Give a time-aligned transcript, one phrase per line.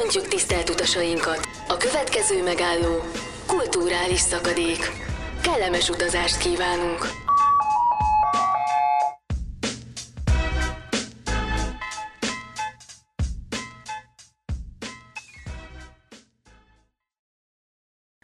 [0.00, 1.48] Köszöntjük tisztelt utasainkat!
[1.68, 3.00] A következő megálló
[3.46, 4.78] kulturális szakadék.
[5.42, 7.06] Kellemes utazást kívánunk!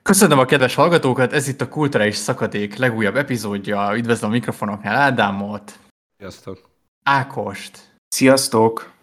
[0.02, 3.96] Köszönöm a kedves hallgatókat, ez itt a Kulturális Szakadék legújabb epizódja.
[3.96, 5.78] Üdvözlöm a mikrofonoknál Ádámot,
[6.16, 6.70] Sziasztok!
[7.02, 8.94] Ákost, Sziasztok!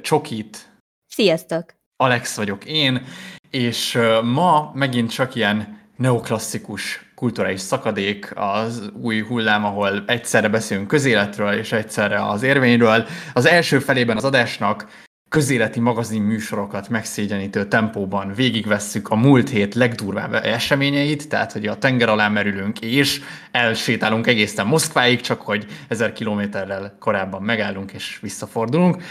[0.00, 0.68] Csokit,
[1.06, 1.82] Sziasztok!
[2.04, 3.02] Alex vagyok én,
[3.50, 11.52] és ma megint csak ilyen neoklasszikus kulturális szakadék, az új hullám, ahol egyszerre beszélünk közéletről
[11.52, 13.06] és egyszerre az érvényről.
[13.32, 14.86] Az első felében az adásnak
[15.28, 22.08] közéleti magazin műsorokat megszégyenítő tempóban végigvesszük a múlt hét legdurvább eseményeit, tehát hogy a tenger
[22.08, 29.02] alá merülünk és elsétálunk egészen Moszkváig, csak hogy ezer kilométerrel korábban megállunk és visszafordulunk.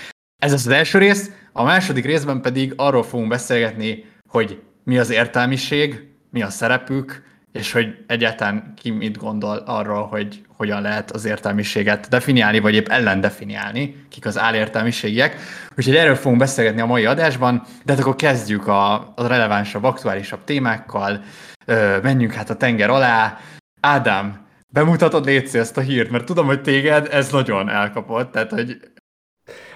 [0.44, 6.08] Ez az első rész, a második részben pedig arról fogunk beszélgetni, hogy mi az értelmiség,
[6.30, 12.08] mi a szerepük, és hogy egyáltalán ki mit gondol arról, hogy hogyan lehet az értelmiséget
[12.10, 15.36] definiálni, vagy épp ellen definiálni, kik az álértelmiségiek.
[15.78, 20.44] Úgyhogy erről fogunk beszélgetni a mai adásban, de hát akkor kezdjük a, a relevánsabb, aktuálisabb
[20.44, 21.24] témákkal,
[21.66, 23.38] Ö, menjünk hát a tenger alá.
[23.80, 28.78] Ádám, bemutatod létszi ezt a hírt, mert tudom, hogy téged ez nagyon elkapott, tehát hogy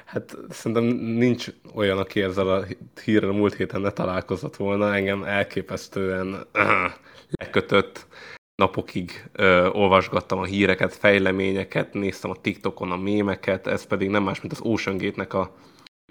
[0.08, 2.66] Hát szerintem nincs olyan, aki ezzel a
[3.04, 4.96] hírrel múlt héten ne találkozott volna.
[4.96, 6.48] Engem elképesztően
[7.40, 8.08] lekötött
[8.56, 14.42] napokig ö, olvasgattam a híreket, fejleményeket, néztem a TikTokon a mémeket, ez pedig nem más,
[14.42, 15.56] mint az Ocean Gate-nek a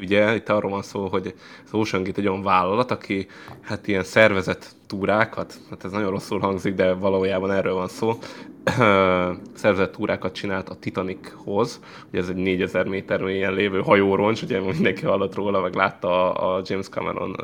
[0.01, 3.27] Ugye itt arról van szó, hogy az Ocean Gate egy olyan vállalat, aki
[3.61, 8.19] hát ilyen szervezett túrákat, hát ez nagyon rosszul hangzik, de valójában erről van szó,
[9.55, 15.05] szervezett túrákat csinált a Titanichoz, ugye ez egy 4000 méter mélyen lévő hajóroncs, ugye mindenki
[15.05, 17.37] hallott róla, meg látta a, a James Cameron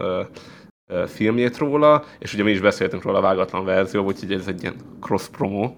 [1.07, 4.77] filmjét róla, és ugye mi is beszéltünk róla a vágatlan verzió, úgyhogy ez egy ilyen
[5.01, 5.75] cross promo,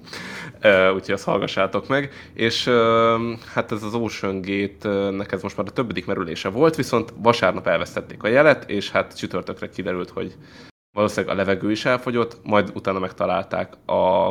[0.94, 2.12] úgyhogy azt hallgassátok meg.
[2.32, 2.68] És
[3.54, 8.22] hát ez az Ocean Gate-nek ez most már a többedik merülése volt, viszont vasárnap elvesztették
[8.22, 10.34] a jelet, és hát csütörtökre kiderült, hogy
[10.96, 14.28] valószínűleg a levegő is elfogyott, majd utána megtalálták a,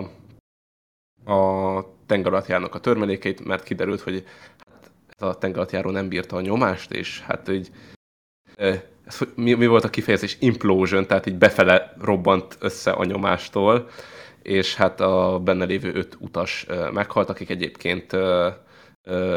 [1.33, 4.23] a tengeralattjárónak a törmelékeit, mert kiderült, hogy
[4.71, 7.69] hát a tengeralattjáró nem bírta a nyomást, és hát így
[9.05, 10.37] ez, mi, mi volt a kifejezés?
[10.39, 13.89] Implosion, tehát így befele robbant össze a nyomástól,
[14.43, 18.11] és hát a benne lévő öt utas meghalt, akik egyébként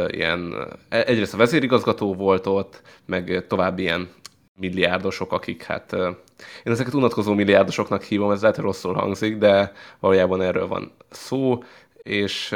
[0.06, 0.54] ilyen,
[0.88, 4.08] e, egyrészt a vezérigazgató volt ott, meg további ilyen
[4.54, 10.42] milliárdosok, akik hát én ezeket unatkozó milliárdosoknak hívom, ez lehet, hogy rosszul hangzik, de valójában
[10.42, 11.62] erről van szó,
[12.02, 12.54] és,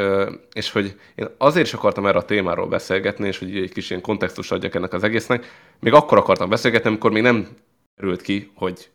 [0.53, 4.03] és hogy én azért is akartam erre a témáról beszélgetni, és hogy egy kis ilyen
[4.03, 5.47] kontextust adjak ennek az egésznek,
[5.81, 7.49] még akkor akartam beszélgetni, amikor még nem
[7.97, 8.91] került ki, hogy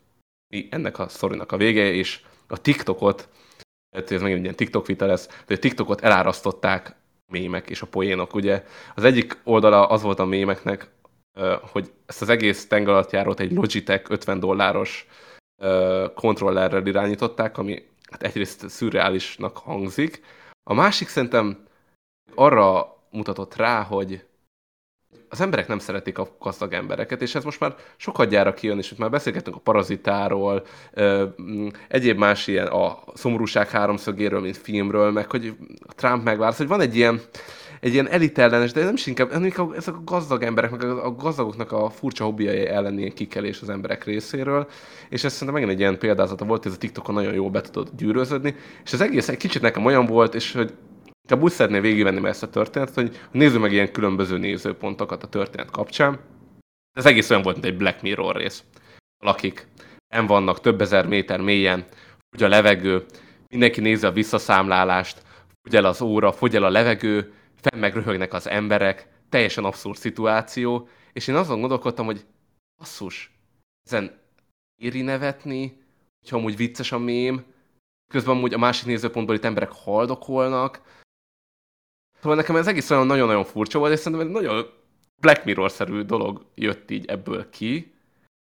[0.48, 3.30] mi ennek a szorinak a vége, és a TikTokot
[3.95, 6.95] ez megint egy ilyen TikTok vita lesz, de a TikTokot elárasztották
[7.31, 8.63] mémek és a poénok, ugye.
[8.95, 10.89] Az egyik oldala az volt a mémeknek,
[11.72, 15.07] hogy ezt az egész tengeralattjárót egy Logitech 50 dolláros
[16.16, 20.23] kontrollerrel irányították, ami hát egyrészt szürreálisnak hangzik.
[20.63, 21.63] A másik szerintem
[22.35, 24.25] arra mutatott rá, hogy
[25.30, 28.96] az emberek nem szeretik a gazdag embereket, és ez most már sokat gyára kijön, és
[28.96, 30.66] már beszélgetünk a parazitáról,
[31.88, 35.56] egyéb más ilyen a szomorúság háromszögéről, mint filmről, meg hogy
[35.96, 37.22] Trump megválasz, hogy van egy ilyen,
[37.80, 41.72] egy ilyen elitellenes, de nem is inkább, inkább ezek a gazdag emberek, meg a gazdagoknak
[41.72, 44.68] a furcsa hobbiai ellen ilyen kikelés az emberek részéről,
[45.09, 47.96] és ez szerintem megint egy ilyen példázata volt, ez a TikTokon nagyon jól be tudott
[47.98, 50.74] gyűröződni, és az egész egy kicsit nekem olyan volt, és hogy
[51.25, 55.72] Inkább úgy szeretném végigvenni ezt a történetet, hogy nézzük meg ilyen különböző nézőpontokat a történet
[55.72, 56.19] kapcsán.
[56.97, 58.63] Ez egész olyan volt, mint egy Black Mirror rész.
[59.24, 59.68] Valakik
[60.13, 61.86] nem vannak több ezer méter mélyen,
[62.30, 63.06] fogy a levegő,
[63.50, 65.22] mindenki nézi a visszaszámlálást,
[65.62, 70.88] fogy el az óra, fogy el a levegő, fenn meg az emberek, teljesen abszurd szituáció,
[71.13, 72.25] és én azon gondolkodtam, hogy
[72.77, 73.31] basszus,
[73.83, 74.19] ezen
[74.81, 75.81] éri nevetni,
[76.19, 77.44] hogyha amúgy vicces a mém,
[78.07, 80.81] közben amúgy a másik nézőpontból itt emberek haldokolnak,
[82.21, 84.69] Szóval nekem ez egész olyan nagyon-nagyon furcsa volt, és szerintem egy nagyon
[85.21, 87.94] Black Mirror-szerű dolog jött így ebből ki.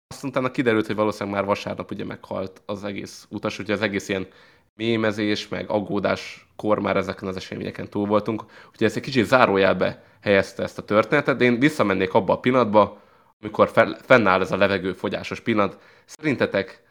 [0.07, 4.09] Azt utána kiderült, hogy valószínűleg már vasárnap ugye meghalt az egész utas, ugye az egész
[4.09, 4.27] ilyen
[4.75, 8.43] mémezés, meg aggódáskor már ezeken az eseményeken túl voltunk.
[8.73, 13.01] Ugye ez egy kicsit zárójelbe helyezte ezt a történetet, de én visszamennék abba a pillanatba,
[13.39, 13.69] amikor
[14.01, 15.81] fennáll ez a levegőfogyásos pillanat.
[16.05, 16.83] Szerintetek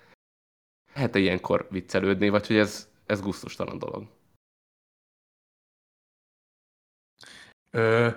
[0.94, 4.04] lehet-e ilyenkor viccelődni, vagy hogy ez, ez gusztustalan dolog?
[7.76, 8.08] Ö,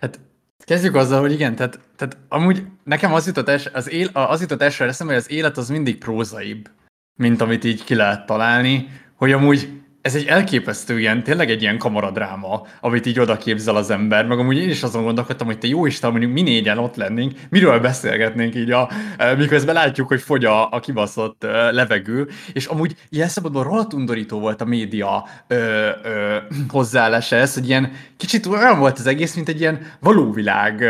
[0.00, 0.20] hát
[0.64, 4.62] Kezdjük azzal, hogy igen, tehát, tehát amúgy nekem az jutott, es, az, él, az jutott
[4.62, 6.70] első eszembe, hogy az élet az mindig prózaibb,
[7.14, 11.78] mint amit így ki lehet találni, hogy amúgy ez egy elképesztő ilyen, tényleg egy ilyen
[11.78, 15.66] kamaradráma, amit így oda képzel az ember, meg amúgy én is azon gondolkodtam, hogy te
[15.66, 20.20] jó Isten, mondjuk mi négyen ott lennénk, miről beszélgetnénk így, a, e, miközben látjuk, hogy
[20.20, 25.26] fogy a, a kibaszott e, levegő, és amúgy ilyen szabadban rohadt undorító volt a média
[25.46, 25.54] ö,
[26.02, 26.36] ö,
[26.68, 30.84] hozzáállása ez, hogy ilyen kicsit olyan volt az egész, mint egy ilyen valóvilág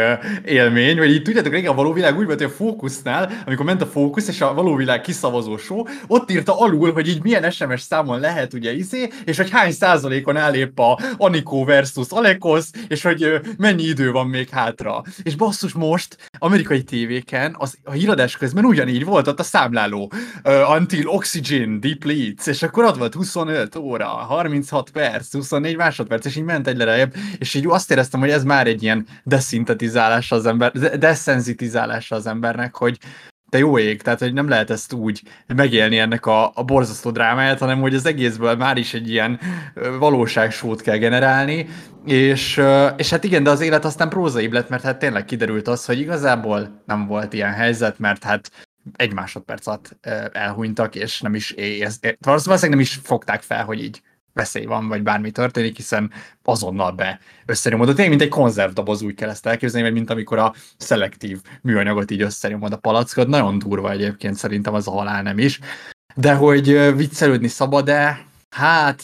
[0.44, 3.86] élmény, vagy így tudjátok, régen a valóvilág úgy volt, hogy a fókusznál, amikor ment a
[3.86, 8.54] fókusz, és a valóvilág kiszavazó show, ott írta alul, hogy így milyen SMS számon lehet
[8.54, 10.46] ugye izé, és hogy hány százalékon áll
[10.76, 15.02] a Anikó versus Alekosz, és hogy mennyi idő van még hátra.
[15.22, 20.12] És basszus most amerikai tévéken az, a híradás közben ugyanígy volt ott a számláló
[20.44, 26.36] uh, Until Oxygen Depletes, és akkor ott volt 25 óra, 36 perc, 24 másodperc, és
[26.36, 30.46] így ment egy lejjebb, és így azt éreztem, hogy ez már egy ilyen deszintetizálása az
[30.46, 32.98] ember, deszenzitizálása az embernek, hogy
[33.50, 37.58] de jó ég, tehát hogy nem lehet ezt úgy megélni ennek a, a borzasztó drámáját,
[37.58, 39.40] hanem hogy az egészből már is egy ilyen
[39.98, 41.66] valóságsót kell generálni,
[42.04, 42.62] és,
[42.96, 45.98] és hát igen, de az élet aztán prózaibb lett, mert hát tényleg kiderült az, hogy
[46.00, 48.50] igazából nem volt ilyen helyzet, mert hát
[48.96, 49.96] egy másodperc alatt
[50.32, 54.02] elhunytak, és nem is érz, valószínűleg nem is fogták fel, hogy így
[54.38, 56.10] veszély van, vagy bármi történik, hiszen
[56.44, 57.86] azonnal be összenyomod.
[57.86, 62.22] Tényleg, mint egy konzervdoboz úgy kell ezt elképzelni, vagy mint amikor a szelektív műanyagot így
[62.22, 63.28] összenyomod a palackot.
[63.28, 65.60] Nagyon durva egyébként szerintem az a halál nem is.
[66.14, 68.26] De hogy viccelődni szabad-e?
[68.50, 69.02] Hát,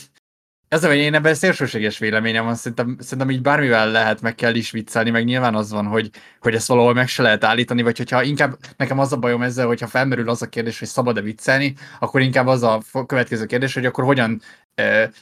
[0.74, 4.70] ez a, én ebben szélsőséges véleményem van, szerintem, szerintem így bármivel lehet, meg kell is
[4.70, 6.10] viccelni, meg nyilván az van, hogy,
[6.40, 9.66] hogy ezt valahol meg se lehet állítani, vagy hogyha inkább nekem az a bajom ezzel,
[9.66, 13.86] hogyha felmerül az a kérdés, hogy szabad-e viccelni, akkor inkább az a következő kérdés, hogy
[13.86, 14.40] akkor hogyan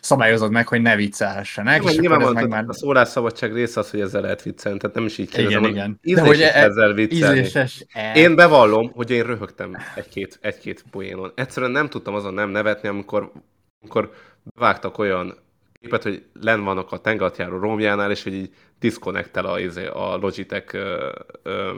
[0.01, 1.85] szabályozod meg, hogy ne viccelhessenek.
[1.85, 2.65] és nyilván ez meg már...
[2.69, 5.65] a szólásszabadság része az, hogy ezzel lehet viccelni, tehát nem is így kérdezem.
[5.65, 6.15] Igen, igen.
[6.15, 7.39] De hogy e, ezzel viccelni.
[7.39, 8.15] Ízléses, e...
[8.15, 11.33] Én bevallom, hogy én röhögtem egy-két, egy-két poénon.
[11.35, 13.33] Egyszerűen nem tudtam azon nem nevetni, amikor,
[13.81, 14.13] amikor
[14.55, 15.39] vágtak olyan
[15.81, 20.75] képet, hogy len vannak a tengeratjáró romjánál, és hogy így disconnectel a, izé, a Logitech
[20.75, 21.13] ö,
[21.43, 21.71] ö,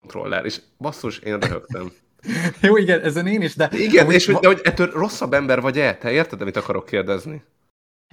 [0.00, 1.92] controller, és basszus, én röhögtem.
[2.60, 3.68] Jó, igen, ezen én is, de...
[3.72, 5.94] Igen, és hogy, de hogy ettől rosszabb ember vagy-e?
[5.94, 7.42] Te érted, amit akarok kérdezni?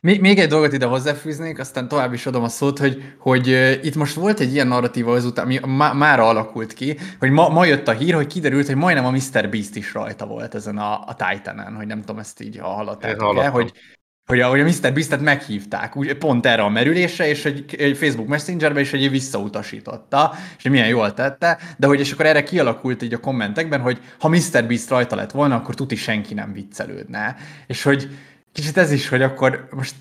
[0.03, 3.85] Még, még egy dolgot ide hozzáfűznék, aztán tovább is adom a szót, hogy, hogy uh,
[3.85, 7.65] itt most volt egy ilyen narratíva azután, ami má, mára alakult ki, hogy ma, ma
[7.65, 9.49] jött a hír, hogy kiderült, hogy majdnem a Mr.
[9.49, 13.71] Beast is rajta volt ezen a, a Titan-en, hogy nem tudom, ezt így hallottátok-e, hogy,
[14.31, 14.93] hogy a, hogy a Mr.
[14.93, 20.33] Beast-et meghívták úgy, pont erre a merülésre, és egy, egy Facebook Messengerbe is egy visszautasította,
[20.57, 24.27] és milyen jól tette, de hogy és akkor erre kialakult így a kommentekben, hogy ha
[24.27, 24.65] Mr.
[24.67, 27.35] Beast rajta lett volna, akkor tuti senki nem viccelődne.
[27.67, 28.09] És hogy
[28.51, 29.95] kicsit ez is, hogy akkor most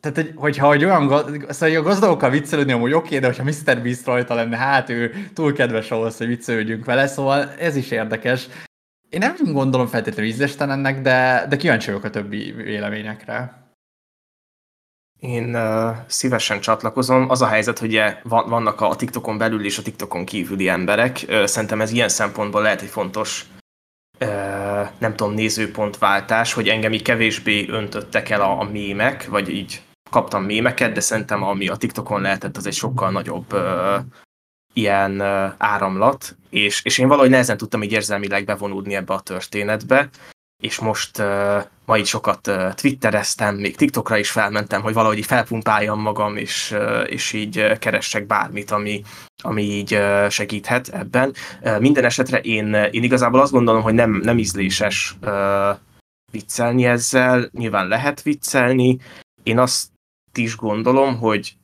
[0.00, 1.08] tehát, hogy, hogyha hogy olyan,
[1.48, 3.82] szóval a gazdagokkal viccelődni amúgy oké, okay, de hogyha Mr.
[3.82, 8.48] Beast rajta lenne, hát ő túl kedves ahhoz, hogy viccelődjünk vele, szóval ez is érdekes.
[9.08, 13.66] Én nem gondolom feltétlenül ízléstelennek, de, de kíváncsi vagyok a többi véleményekre.
[15.20, 17.30] Én uh, szívesen csatlakozom.
[17.30, 21.24] Az a helyzet, hogy van, vannak a TikTokon belül és a TikTokon kívüli emberek.
[21.28, 23.46] Uh, szerintem ez ilyen szempontból lehet egy fontos
[24.20, 29.82] uh, nem tudom, nézőpontváltás, hogy engem így kevésbé öntöttek el a, a mémek, vagy így
[30.10, 33.98] kaptam mémeket, de szerintem ami a TikTokon lehetett, az egy sokkal nagyobb uh,
[34.78, 35.20] ilyen
[35.58, 40.08] áramlat, és, és én valahogy nehezen tudtam így érzelmileg bevonódni ebbe a történetbe,
[40.62, 45.26] és most uh, ma így sokat uh, twittereztem, még TikTokra is felmentem, hogy valahogy így
[45.26, 46.74] felpumpáljam magam, és,
[47.06, 49.02] és így keressek bármit, ami,
[49.42, 51.34] ami így segíthet ebben.
[51.78, 55.76] Minden esetre én, én igazából azt gondolom, hogy nem, nem ízléses uh,
[56.32, 58.98] viccelni ezzel, nyilván lehet viccelni.
[59.42, 59.86] Én azt
[60.34, 61.56] is gondolom, hogy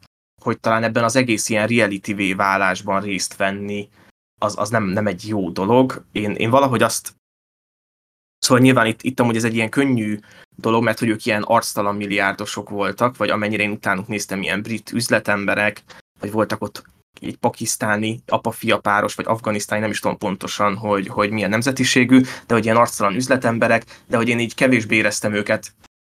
[0.45, 3.89] hogy talán ebben az egész ilyen reality válásban részt venni,
[4.41, 6.05] az, az nem, nem egy jó dolog.
[6.13, 7.15] Én, én valahogy azt
[8.39, 10.19] Szóval nyilván itt, itt amúgy ez egy ilyen könnyű
[10.57, 14.93] dolog, mert hogy ők ilyen arctalan milliárdosok voltak, vagy amennyire én utánuk néztem, ilyen brit
[14.93, 15.83] üzletemberek,
[16.21, 16.85] vagy voltak ott
[17.21, 22.55] egy pakisztáni apa-fia páros, vagy afganisztáni, nem is tudom pontosan, hogy, hogy milyen nemzetiségű, de
[22.55, 25.73] hogy ilyen arctalan üzletemberek, de hogy én így kevésbé éreztem őket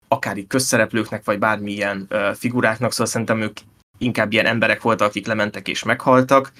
[0.08, 3.58] akár így közszereplőknek, vagy bármilyen uh, figuráknak, szóval szerintem ők
[3.98, 6.52] inkább ilyen emberek voltak, akik lementek és meghaltak.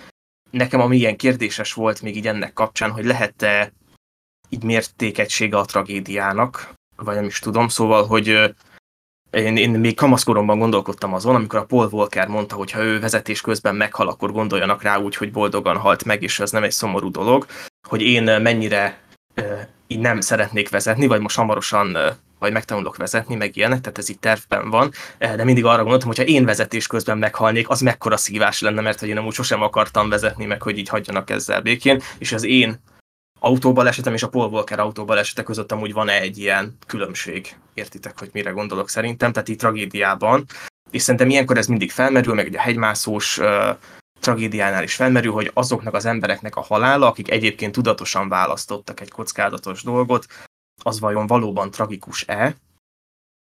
[0.50, 3.72] Nekem ami ilyen kérdéses volt még így ennek kapcsán, hogy lehet-e
[4.48, 8.54] így mértékegysége a tragédiának, vagy nem is tudom, szóval, hogy
[9.30, 13.40] én, én még kamaszkoromban gondolkodtam azon, amikor a Paul Walker mondta, hogy ha ő vezetés
[13.40, 17.10] közben meghal, akkor gondoljanak rá úgy, hogy boldogan halt meg, és ez nem egy szomorú
[17.10, 17.46] dolog,
[17.88, 19.00] hogy én mennyire
[19.86, 21.96] így nem szeretnék vezetni, vagy most hamarosan
[22.38, 26.18] vagy megtanulok vezetni, meg ilyenek, tehát ez itt tervben van, de mindig arra gondoltam, hogy
[26.18, 30.08] ha én vezetés közben meghalnék, az mekkora szívás lenne, mert hogy én amúgy sosem akartam
[30.08, 32.80] vezetni, meg hogy így hagyjanak ezzel békén, és az én
[33.40, 37.56] autóbalesetem és a Paul Walker autóbalesete között amúgy van egy ilyen különbség.
[37.74, 40.44] Értitek, hogy mire gondolok szerintem, tehát így tragédiában.
[40.90, 43.40] És szerintem ilyenkor ez mindig felmerül, meg ugye a hegymászós
[44.20, 49.82] tragédiánál is felmerül, hogy azoknak az embereknek a halála, akik egyébként tudatosan választottak egy kockázatos
[49.82, 50.26] dolgot,
[50.82, 52.56] az vajon valóban tragikus-e,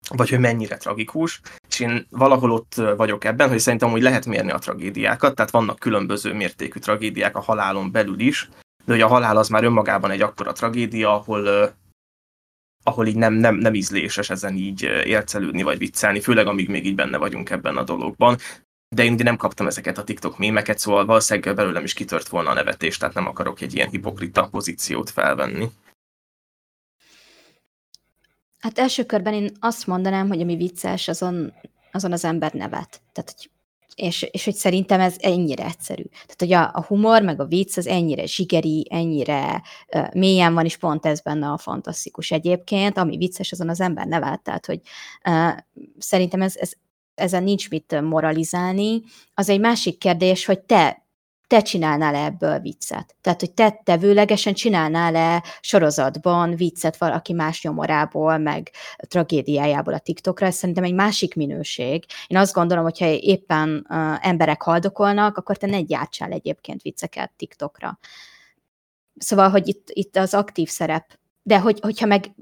[0.09, 4.51] vagy hogy mennyire tragikus, és én valahol ott vagyok ebben, hogy szerintem hogy lehet mérni
[4.51, 8.49] a tragédiákat, tehát vannak különböző mértékű tragédiák a halálon belül is,
[8.85, 11.75] de hogy a halál az már önmagában egy akkora tragédia, ahol,
[12.83, 16.95] ahol így nem, nem, nem ízléses ezen így ércelődni vagy viccelni, főleg amíg még így
[16.95, 18.37] benne vagyunk ebben a dologban.
[18.95, 22.55] De én nem kaptam ezeket a TikTok mémeket, szóval valószínűleg belőlem is kitört volna a
[22.55, 25.69] nevetés, tehát nem akarok egy ilyen hipokrita pozíciót felvenni.
[28.63, 31.53] Hát első körben én azt mondanám, hogy ami vicces, azon,
[31.93, 33.03] azon az ember nevet.
[33.13, 33.51] Tehát, hogy
[33.95, 36.03] és, és hogy szerintem ez ennyire egyszerű.
[36.03, 39.63] Tehát, hogy a, a humor, meg a vicc az ennyire zsigeri, ennyire
[39.95, 44.07] uh, mélyen van, és pont ez benne a fantasztikus egyébként, ami vicces, azon az ember
[44.07, 44.81] nevet, tehát, hogy
[45.29, 45.53] uh,
[45.99, 46.73] szerintem ez, ez,
[47.15, 49.03] ezen nincs mit moralizálni.
[49.35, 51.02] Az egy másik kérdés, hogy te
[51.53, 53.17] te csinálnál-e ebből viccet?
[53.21, 60.55] Tehát, hogy te tevőlegesen csinálnál-e sorozatban viccet valaki más nyomorából, meg tragédiájából a TikTokra, ez
[60.55, 62.05] szerintem egy másik minőség.
[62.27, 67.99] Én azt gondolom, hogyha éppen uh, emberek haldokolnak, akkor te ne gyártsál egyébként vicceket TikTokra.
[69.17, 71.19] Szóval, hogy itt, itt az aktív szerep.
[71.43, 72.35] De hogy, hogyha meg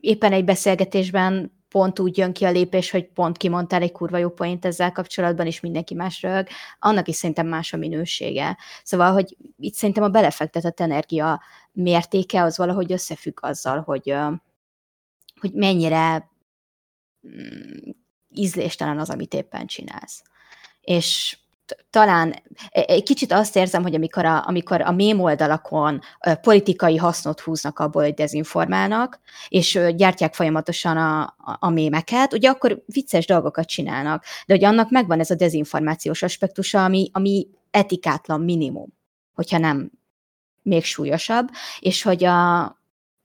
[0.00, 4.30] éppen egy beszélgetésben pont úgy jön ki a lépés, hogy pont kimondtál egy kurva jó
[4.30, 6.46] point ezzel kapcsolatban, és mindenki más rög,
[6.78, 8.56] annak is szerintem más a minősége.
[8.82, 14.14] Szóval, hogy itt szerintem a belefektetett energia mértéke az valahogy összefügg azzal, hogy,
[15.40, 16.30] hogy mennyire
[17.28, 17.90] mm,
[18.34, 20.22] ízléstelen az, amit éppen csinálsz.
[20.80, 21.38] És
[21.90, 22.34] talán
[22.70, 26.00] e, egy kicsit azt érzem, hogy amikor a, amikor a mém oldalakon
[26.40, 32.82] politikai hasznot húznak abból, hogy dezinformálnak, és gyártják folyamatosan a, a, a mémeket, ugye akkor
[32.86, 38.88] vicces dolgokat csinálnak, de hogy annak megvan ez a dezinformációs aspektusa, ami, ami etikátlan minimum,
[39.34, 39.90] hogyha nem
[40.62, 41.48] még súlyosabb,
[41.78, 42.77] és hogy a,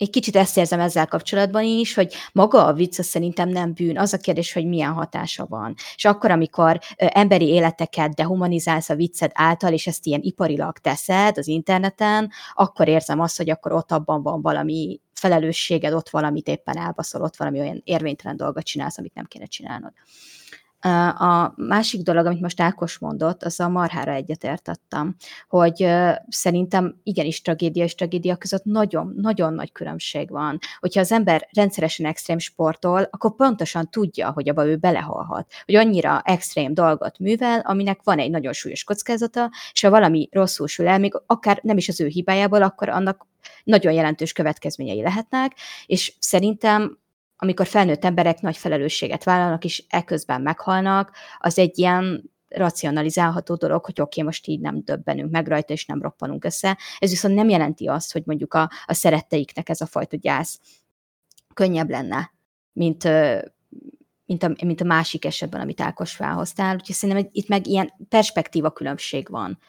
[0.03, 4.13] egy kicsit ezt érzem ezzel kapcsolatban is, hogy maga a vicc szerintem nem bűn, az
[4.13, 5.73] a kérdés, hogy milyen hatása van.
[5.95, 11.47] És akkor, amikor emberi életeket dehumanizálsz a vicced által, és ezt ilyen iparilag teszed az
[11.47, 17.21] interneten, akkor érzem azt, hogy akkor ott abban van valami felelősséged, ott valamit éppen elbaszol,
[17.21, 19.91] ott valami olyan érvénytelen dolgot csinálsz, amit nem kéne csinálnod.
[21.17, 25.15] A másik dolog, amit most Ákos mondott, az a marhára egyetértettem,
[25.47, 25.87] hogy
[26.27, 30.59] szerintem igenis tragédia és tragédia között nagyon, nagyon nagy különbség van.
[30.79, 36.21] Hogyha az ember rendszeresen extrém sportol, akkor pontosan tudja, hogy abba ő belehalhat, hogy annyira
[36.23, 40.99] extrém dolgot művel, aminek van egy nagyon súlyos kockázata, és ha valami rosszul sül el,
[40.99, 43.27] még akár nem is az ő hibájából, akkor annak
[43.63, 45.51] nagyon jelentős következményei lehetnek,
[45.85, 46.97] és szerintem
[47.43, 54.01] amikor felnőtt emberek nagy felelősséget vállalnak, és eközben meghalnak, az egy ilyen racionalizálható dolog, hogy
[54.01, 56.77] oké, okay, most így nem döbbenünk meg rajta, és nem roppanunk össze.
[56.97, 60.59] Ez viszont nem jelenti azt, hogy mondjuk a, a szeretteiknek ez a fajta gyász
[61.53, 62.31] könnyebb lenne,
[62.73, 63.03] mint,
[64.25, 66.75] mint, a, mint a másik esetben, amit Ákos felhoztál.
[66.75, 69.59] Úgyhogy szerintem itt meg ilyen perspektíva különbség van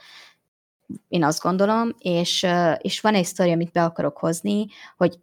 [1.08, 2.46] én azt gondolom, és,
[2.78, 5.18] és van egy sztori, amit be akarok hozni, hogy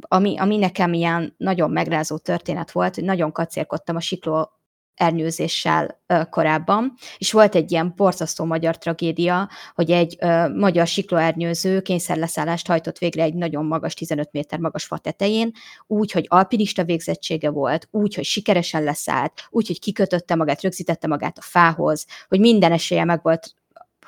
[0.00, 4.50] ami, ami nekem ilyen nagyon megrázó történet volt, hogy nagyon kacérkodtam a sikló
[4.94, 6.00] ernyőzéssel
[6.30, 10.18] korábban, és volt egy ilyen borzasztó magyar tragédia, hogy egy
[10.54, 15.50] magyar siklóernyőző kényszerleszállást hajtott végre egy nagyon magas, 15 méter magas fa tetején,
[15.86, 21.38] úgy, hogy alpinista végzettsége volt, úgy, hogy sikeresen leszállt, úgy, hogy kikötötte magát, rögzítette magát
[21.38, 23.54] a fához, hogy minden esélye meg volt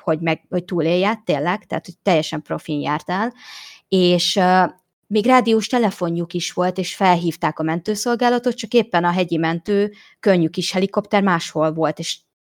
[0.05, 3.33] hogy, meg, hogy túlélje, tényleg, tehát hogy teljesen profin jártál,
[3.87, 4.39] és
[5.07, 10.47] még rádiós telefonjuk is volt, és felhívták a mentőszolgálatot, csak éppen a hegyi mentő könnyű
[10.47, 12.17] kis helikopter máshol volt, és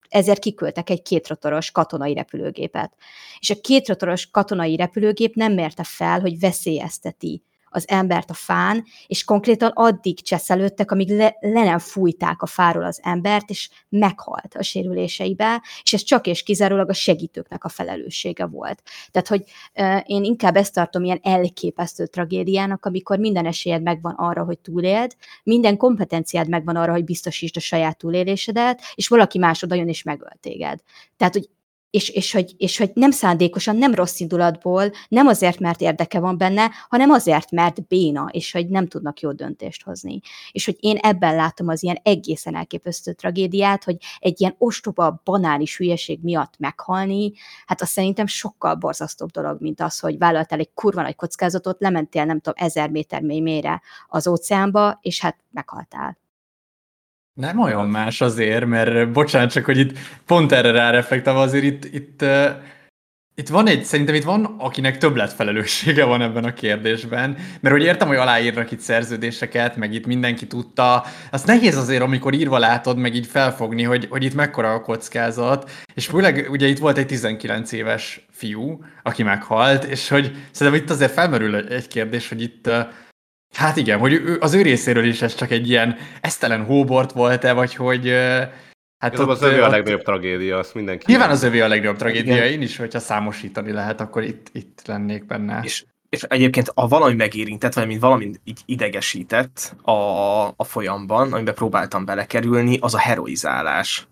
[0.10, 2.94] ezért kiküldtek egy kétrotoros katonai repülőgépet.
[3.40, 7.44] És a kétrotoros katonai repülőgép nem mérte fel, hogy veszélyezteti
[7.76, 12.84] az embert a fán, és konkrétan addig cseszelődtek, amíg le, le nem fújták a fáról
[12.84, 18.46] az embert, és meghalt a sérüléseibe, és ez csak és kizárólag a segítőknek a felelőssége
[18.46, 18.82] volt.
[19.12, 19.44] Tehát, hogy
[19.76, 25.16] uh, én inkább ezt tartom ilyen elképesztő tragédiának, amikor minden esélyed megvan arra, hogy túléld,
[25.44, 30.04] minden kompetenciád megvan arra, hogy biztosítsd a saját túlélésedet, és valaki más oda jön és
[30.04, 30.80] megöl téged.
[31.18, 31.50] Tehát, hogy
[31.96, 36.38] és, és, hogy, és hogy nem szándékosan, nem rossz indulatból, nem azért, mert érdeke van
[36.38, 40.20] benne, hanem azért, mert béna, és hogy nem tudnak jó döntést hozni.
[40.52, 45.78] És hogy én ebben látom az ilyen egészen elképesztő tragédiát, hogy egy ilyen ostoba, banális
[45.78, 47.32] hülyeség miatt meghalni,
[47.66, 52.26] hát azt szerintem sokkal borzasztóbb dolog, mint az, hogy vállaltál egy kurva nagy kockázatot, lementél
[52.26, 56.18] nem tudom, ezer méter mély mélyre az óceánba, és hát meghaltál.
[57.36, 62.22] Nem olyan más azért, mert bocsánat, csak hogy itt pont erre ráreflektálva azért itt, itt,
[62.22, 62.50] uh,
[63.36, 67.84] itt van egy, szerintem itt van, akinek többlet felelőssége van ebben a kérdésben, mert hogy
[67.84, 72.98] értem, hogy aláírnak itt szerződéseket, meg itt mindenki tudta, azt nehéz azért, amikor írva látod,
[72.98, 77.08] meg így felfogni, hogy, hogy itt mekkora a kockázat, és főleg ugye itt volt egy
[77.08, 82.68] 19 éves fiú, aki meghalt, és hogy szerintem itt azért felmerül egy kérdés, hogy itt
[82.68, 82.88] uh,
[83.56, 87.76] Hát igen, hogy az ő részéről is ez csak egy ilyen esztelen hóbort volt-e, vagy
[87.76, 88.10] hogy...
[88.98, 90.06] Hát ott, az övé a legnagyobb ott...
[90.06, 91.06] tragédia, azt mindenki...
[91.08, 92.48] Nyilván az övé a legnagyobb tragédia, igen.
[92.48, 95.60] én is, hogyha számosítani lehet, akkor itt, itt lennék benne.
[95.64, 99.92] És, és egyébként a valami megérintett, vagy mint valami így idegesített a,
[100.48, 104.08] a folyamban, amiben próbáltam belekerülni, az a heroizálás.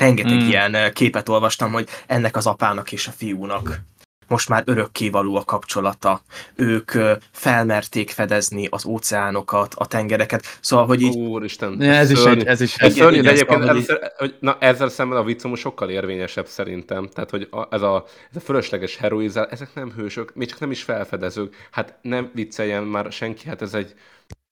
[0.00, 0.48] Rengeteg mm.
[0.48, 3.80] ilyen képet olvastam, hogy ennek az apának és a fiúnak
[4.28, 6.20] most már örökkévaló a kapcsolata.
[6.54, 6.92] Ők
[7.30, 11.16] felmerték fedezni az óceánokat, a tengereket, szóval, hogy így...
[11.16, 12.92] Úristen, ja, ez, is egy, ez is egy...
[12.92, 13.98] Szörnyű, de egyébként szóval, hogy...
[14.16, 17.08] hogy, na, ezzel szemben a viccom sokkal érvényesebb szerintem.
[17.08, 20.70] Tehát, hogy a, ez, a, ez a fölösleges heroizál, ezek nem hősök, még csak nem
[20.70, 21.68] is felfedezők.
[21.70, 23.94] Hát nem vicceljen már senki, hát ez egy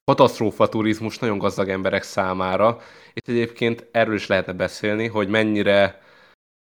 [0.04, 2.78] katasztrófa turizmus nagyon gazdag emberek számára,
[3.14, 6.00] és egyébként erről is lehetne beszélni, hogy mennyire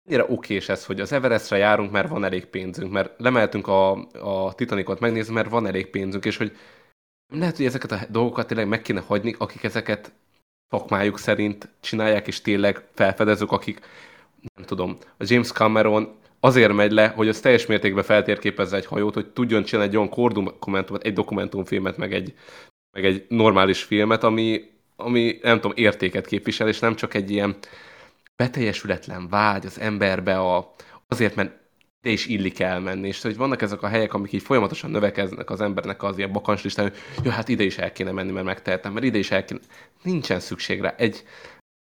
[0.05, 4.55] Mennyire okés ez, hogy az Everestre járunk, mert van elég pénzünk, mert lemeltünk a, a
[4.55, 6.57] Titanicot megnézni, mert van elég pénzünk, és hogy
[7.33, 10.13] lehet, hogy ezeket a dolgokat tényleg meg kéne hagyni, akik ezeket
[10.69, 13.81] szakmájuk szerint csinálják, és tényleg felfedezők, akik,
[14.55, 19.15] nem tudom, a James Cameron azért megy le, hogy az teljes mértékben feltérképezze egy hajót,
[19.15, 22.35] hogy tudjon csinálni egy olyan kordokumentumot, egy dokumentumfilmet, meg egy,
[22.97, 27.57] meg egy normális filmet, ami, ami nem tudom, értéket képvisel, és nem csak egy ilyen
[28.37, 30.75] beteljesületlen vágy az emberbe a,
[31.09, 31.61] azért, mert
[32.03, 35.61] de is illik elmenni, és hogy vannak ezek a helyek, amik így folyamatosan növekeznek az
[35.61, 39.05] embernek az ilyen bakancslistán, hogy jó, hát ide is el kéne menni, mert megtehetem, mert
[39.05, 39.61] ide is el kéne.
[40.03, 40.95] Nincsen szükség rá.
[40.97, 41.25] Egy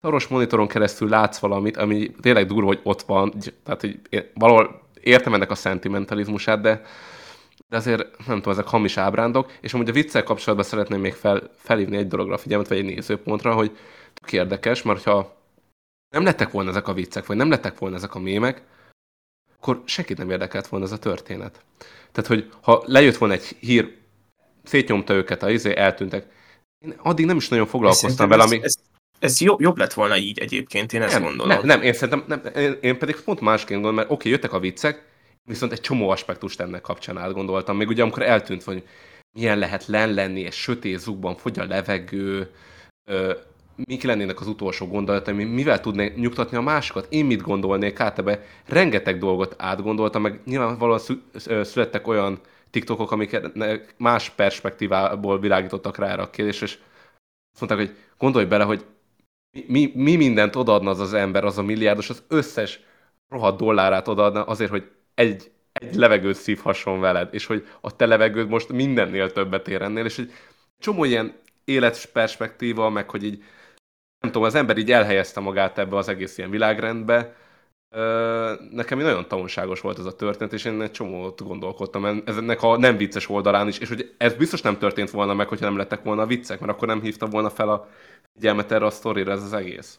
[0.00, 3.32] szaros monitoron keresztül látsz valamit, ami tényleg durva, hogy ott van,
[3.64, 4.00] tehát hogy
[4.34, 6.82] valahol értem ennek a szentimentalizmusát, de,
[7.68, 11.50] de azért nem tudom, ezek hamis ábrándok, és amúgy a viccel kapcsolatban szeretném még fel,
[11.56, 13.76] felhívni egy dologra a figyelmet, vagy egy nézőpontra, hogy
[14.14, 15.41] tök érdekes, mert ha
[16.12, 18.62] nem lettek volna ezek a viccek, vagy nem lettek volna ezek a mémek,
[19.56, 21.64] akkor senkit nem érdekelt volna ez a történet.
[22.12, 23.96] Tehát, hogy ha lejött volna egy hír,
[24.62, 26.26] szétnyomta őket, a izé, eltűntek,
[26.84, 28.60] én addig nem is nagyon foglalkoztam vele, ami...
[28.62, 28.74] Ez,
[29.18, 31.48] ez jobb, jobb lett volna így egyébként, én ezt nem, gondolom.
[31.48, 34.52] Nem, nem, én szerintem, nem, én, én pedig pont másként gondolom, mert oké, okay, jöttek
[34.52, 35.04] a viccek,
[35.44, 37.76] viszont egy csomó aspektust ennek kapcsán átgondoltam.
[37.76, 38.82] Még ugye amikor eltűnt, hogy
[39.38, 42.50] milyen lehet len lenni, egy sötét zugban fogy a levegő,
[43.76, 48.44] mik lennének az utolsó gondolatai, mivel tudnék nyugtatni a másokat, én mit gondolnék át ebbe.
[48.66, 51.00] Rengeteg dolgot átgondoltam, meg nyilvánvalóan
[51.62, 53.40] születtek olyan TikTokok, amik
[53.96, 56.78] más perspektívából világítottak rá erre a kérdésre, és
[57.52, 58.84] azt mondták, hogy gondolj bele, hogy
[59.66, 62.80] mi, mi mindent odaadna az az ember, az a milliárdos, az összes
[63.28, 68.48] rohadt dollárát odaadna azért, hogy egy, egy levegőt szívhasson veled, és hogy a te levegőd
[68.48, 70.32] most mindennél többet ér ennél, és egy
[70.78, 73.44] csomó ilyen életperspektíva, meg hogy így
[74.22, 77.34] nem tudom, az ember így elhelyezte magát ebbe az egész ilyen világrendbe.
[78.70, 82.96] Nekem nagyon tanulságos volt ez a történet, és én egy csomót gondolkodtam ennek a nem
[82.96, 86.22] vicces oldalán is, és hogy ez biztos nem történt volna meg, hogyha nem lettek volna
[86.22, 87.88] a viccek, mert akkor nem hívta volna fel a
[88.34, 89.98] figyelmet erre a sztorira ez az egész.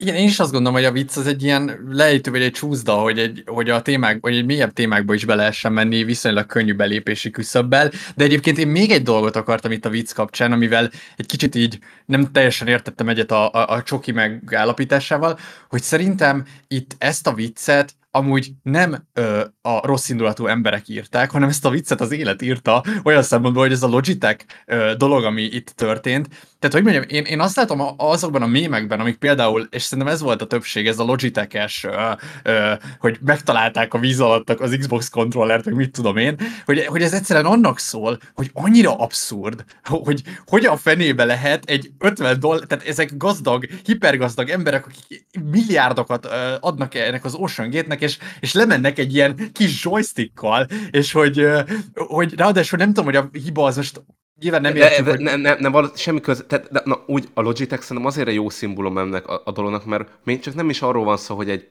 [0.00, 2.94] Igen, én is azt gondolom, hogy a vicc az egy ilyen lejtő, vagy egy csúszda,
[2.94, 6.74] hogy, egy, hogy a témák, vagy egy mélyebb témákba is be lehessen menni viszonylag könnyű
[6.74, 7.90] belépési küszöbbel.
[8.14, 11.78] De egyébként én még egy dolgot akartam itt a vicc kapcsán, amivel egy kicsit így
[12.06, 17.96] nem teljesen értettem egyet a, a, a csoki megállapításával, hogy szerintem itt ezt a viccet
[18.10, 22.84] amúgy nem ö, a rossz indulatú emberek írták, hanem ezt a viccet az élet írta,
[23.02, 26.28] olyan szempontból, hogy ez a Logitech ö, dolog, ami itt történt.
[26.58, 30.20] Tehát, hogy mondjam, én, én azt látom azokban a mémekben, amik például, és szerintem ez
[30.20, 35.08] volt a többség, ez a Logitech-es, ö, ö, hogy megtalálták a víz alatt az Xbox
[35.08, 40.22] kontrollert, meg mit tudom én, hogy, hogy ez egyszerűen annak szól, hogy annyira abszurd, hogy
[40.46, 46.94] hogyan fenébe lehet egy 50 dollár, tehát ezek gazdag, hipergazdag emberek, akik milliárdokat ö, adnak
[46.94, 51.46] ennek az Ocean Gate-nek, és, és lemennek egy ilyen kis joystickkal, és hogy,
[51.94, 54.02] hogy ráadásul nem tudom, hogy a hiba az most
[54.40, 55.20] Nyilván nem értjük, de, hogy...
[55.20, 56.44] Nem, nem, nem, semmi köz...
[56.48, 59.84] Tehát, de, na, úgy a Logitech szerintem azért egy jó szimbólum ennek a, a dolognak,
[59.84, 61.68] mert még csak nem is arról van szó, hogy egy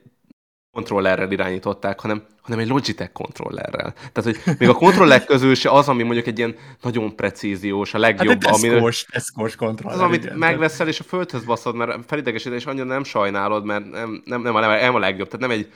[0.72, 3.94] kontrollerrel irányították, hanem, hanem egy Logitech kontrollerrel.
[4.12, 7.98] Tehát, hogy még a kontroller közül se az, ami mondjuk egy ilyen nagyon precíziós, a
[7.98, 8.68] legjobb, hát ami...
[8.68, 9.98] Teszkós, teszkós kontroller.
[9.98, 13.90] Az, amit igen, megveszel, és a földhöz baszod, mert felidegesíted, és annyira nem sajnálod, mert
[13.90, 15.28] nem, nem, nem, a, nem a legjobb.
[15.28, 15.72] Tehát nem egy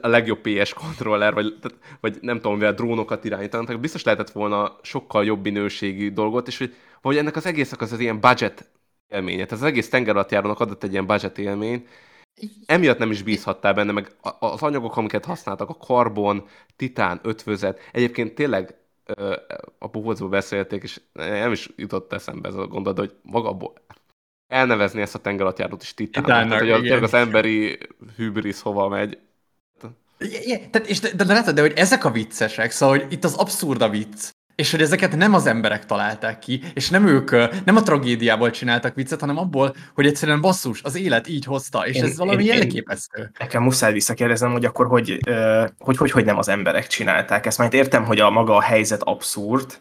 [0.00, 4.76] a legjobb PS kontroller, vagy, tehát, vagy nem tudom, mivel drónokat irányítanak, biztos lehetett volna
[4.82, 8.70] sokkal jobb minőségű dolgot, és hogy, hogy ennek az egésznek az, az ilyen budget
[9.08, 9.44] élménye.
[9.44, 11.86] Tehát az egész tengeralattjárónak adott egy ilyen budget élmény,
[12.66, 16.46] emiatt nem is bízhattál benne, meg az anyagok, amiket használtak, a karbon,
[16.76, 18.74] titán, ötvözet, egyébként tényleg
[19.78, 23.72] a bohócból beszélték, és nem is jutott eszembe ez a gondolat, hogy maga
[24.46, 27.78] elnevezni ezt a tengeralattjárót is titánnak, Titánnak tehát, hogy az emberi
[28.16, 29.18] hübrisz hova megy,
[30.18, 33.34] Yeah, tehát, és de, de, de de hogy ezek a viccesek, szóval hogy itt az
[33.34, 37.30] abszurd a vicc, és hogy ezeket nem az emberek találták ki, és nem ők,
[37.64, 41.96] nem a tragédiából csináltak viccet, hanem abból, hogy egyszerűen basszus, az élet így hozta, és
[41.96, 43.30] én, ez valami én, jelképesztő.
[43.38, 45.18] Nekem muszáj visszakérdeznem, hogy akkor hogy,
[45.78, 47.58] hogy, hogy, hogy nem az emberek csinálták ezt.
[47.58, 49.80] Mert értem, hogy a maga a helyzet abszurd,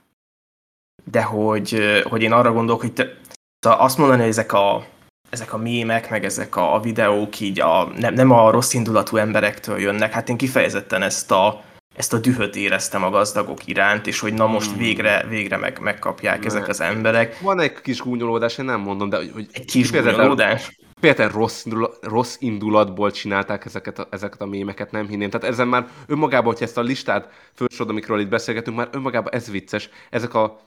[1.11, 3.15] de hogy, hogy én arra gondolok, hogy te,
[3.59, 4.85] azt mondani, hogy ezek a
[5.29, 9.79] ezek a mémek, meg ezek a videók így a, nem, nem a rossz indulatú emberektől
[9.79, 10.11] jönnek.
[10.11, 11.61] Hát én kifejezetten ezt a,
[11.95, 14.77] ezt a dühöt éreztem a gazdagok iránt, és hogy na most hmm.
[14.77, 16.45] végre, végre meg, megkapják ne.
[16.45, 17.39] ezek az emberek.
[17.39, 20.79] Van egy kis gúnyolódás, én nem mondom, de hogy egy kis gúnyolódás?
[20.99, 21.65] Például rossz,
[22.01, 25.29] rossz indulatból csinálták ezeket a, ezeket a mémeket, nem hinném.
[25.29, 29.51] Tehát ezen már önmagában, hogyha ezt a listát felsorod, amikről itt beszélgetünk, már önmagában ez
[29.51, 29.89] vicces.
[30.09, 30.59] Ezek a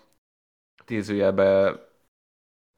[0.84, 1.74] tézőjelbe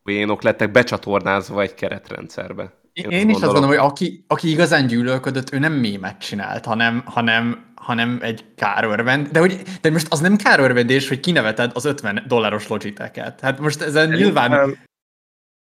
[0.02, 2.80] poénok lettek becsatornázva egy keretrendszerbe.
[2.92, 7.02] Én, én is azt gondolom, hogy aki, aki igazán gyűlölködött, ő nem mémet csinált, hanem,
[7.04, 9.28] hanem, hanem egy kárörvend.
[9.28, 13.40] De, hogy, de most az nem kárörvendés, hogy kineveted az 50 dolláros logiteket.
[13.40, 14.50] Hát most ezen de nyilván...
[14.50, 14.78] Nem,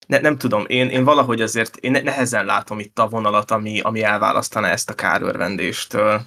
[0.06, 4.02] ne, nem tudom, én, én valahogy azért én nehezen látom itt a vonalat, ami, ami
[4.02, 6.22] elválasztaná ezt a kárörvendéstől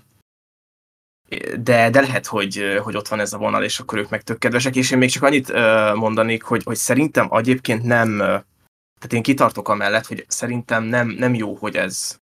[1.59, 4.39] de, de lehet, hogy, hogy ott van ez a vonal, és akkor ők meg tök
[4.39, 5.53] kedvesek, és én még csak annyit
[5.95, 11.55] mondanék, hogy, hogy szerintem egyébként nem, tehát én kitartok amellett, hogy szerintem nem, nem jó,
[11.55, 12.19] hogy ez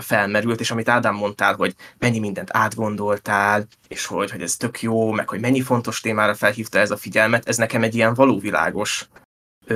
[0.00, 5.10] felmerült, és amit Ádám mondtál, hogy mennyi mindent átgondoltál, és hogy, hogy ez tök jó,
[5.10, 9.08] meg hogy mennyi fontos témára felhívta ez a figyelmet, ez nekem egy ilyen valóvilágos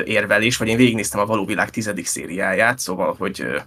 [0.05, 3.62] érvelés, vagy én végignéztem a valóvilág tizedik szériáját, szóval, hogy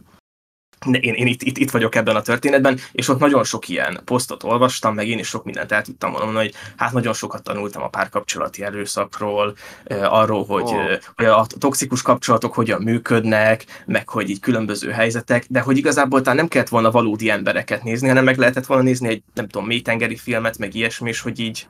[0.91, 4.43] én, én itt, itt, itt vagyok ebben a történetben, és ott nagyon sok ilyen posztot
[4.43, 7.87] olvastam, meg én is sok mindent el tudtam mondani, hogy hát nagyon sokat tanultam a
[7.87, 9.55] párkapcsolati erőszakról,
[9.89, 10.97] arról, hogy, oh.
[11.15, 16.35] hogy a toxikus kapcsolatok hogyan működnek, meg hogy így különböző helyzetek, de hogy igazából talán
[16.35, 20.15] nem kellett volna valódi embereket nézni, hanem meg lehetett volna nézni egy, nem tudom, mélytengeri
[20.15, 21.67] filmet, meg ilyesmi, és hogy így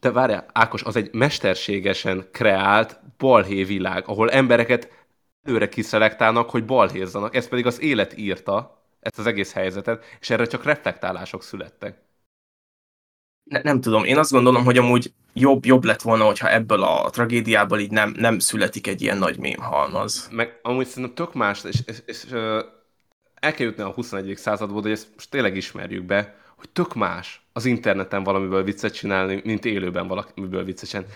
[0.00, 4.88] te várjál, Ákos, az egy mesterségesen kreált balhé világ, ahol embereket
[5.44, 10.46] előre kiszelektálnak, hogy balhézzanak, ez pedig az élet írta, ezt az egész helyzetet, és erre
[10.46, 12.02] csak reflektálások születtek.
[13.44, 17.10] Ne, nem tudom, én azt gondolom, hogy amúgy jobb, jobb lett volna, hogyha ebből a
[17.10, 20.28] tragédiából így nem, nem születik egy ilyen nagy mémhalmaz.
[20.32, 22.24] Meg amúgy szerintem tök más, és, és, és
[23.34, 24.36] el kell jutni a 21.
[24.36, 29.40] századból, hogy ezt most tényleg ismerjük be, hogy tök más az interneten valamiből viccet csinálni,
[29.44, 31.12] mint élőben valamiből viccet csinálni.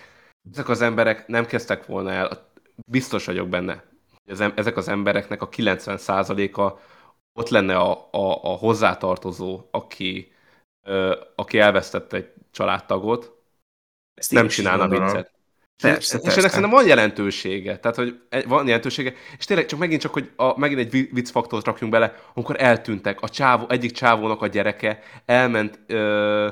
[0.52, 2.50] Ezek az emberek nem kezdtek volna el,
[2.86, 3.84] biztos vagyok benne,
[4.54, 6.78] ezek az embereknek a 90%-a
[7.38, 10.32] ott lenne a, a, a hozzátartozó, aki,
[10.86, 13.36] ö, aki elvesztette egy családtagot,
[14.14, 15.36] Ezt nem csinálna viccet.
[15.82, 16.38] Persze, és, persze.
[16.38, 20.58] ennek szerintem van jelentősége, tehát hogy van jelentősége, és tényleg csak megint csak, hogy a,
[20.58, 26.48] megint egy viccfaktort rakjunk bele, amikor eltűntek, a csávó, egyik csávónak a gyereke elment, ö,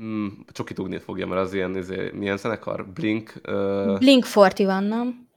[0.00, 2.86] mm, Csoki fogja, mert az ilyen, izé, milyen zenekar?
[2.86, 3.32] Blink?
[3.42, 3.94] Ö...
[3.98, 5.27] Blink 40 van, nem?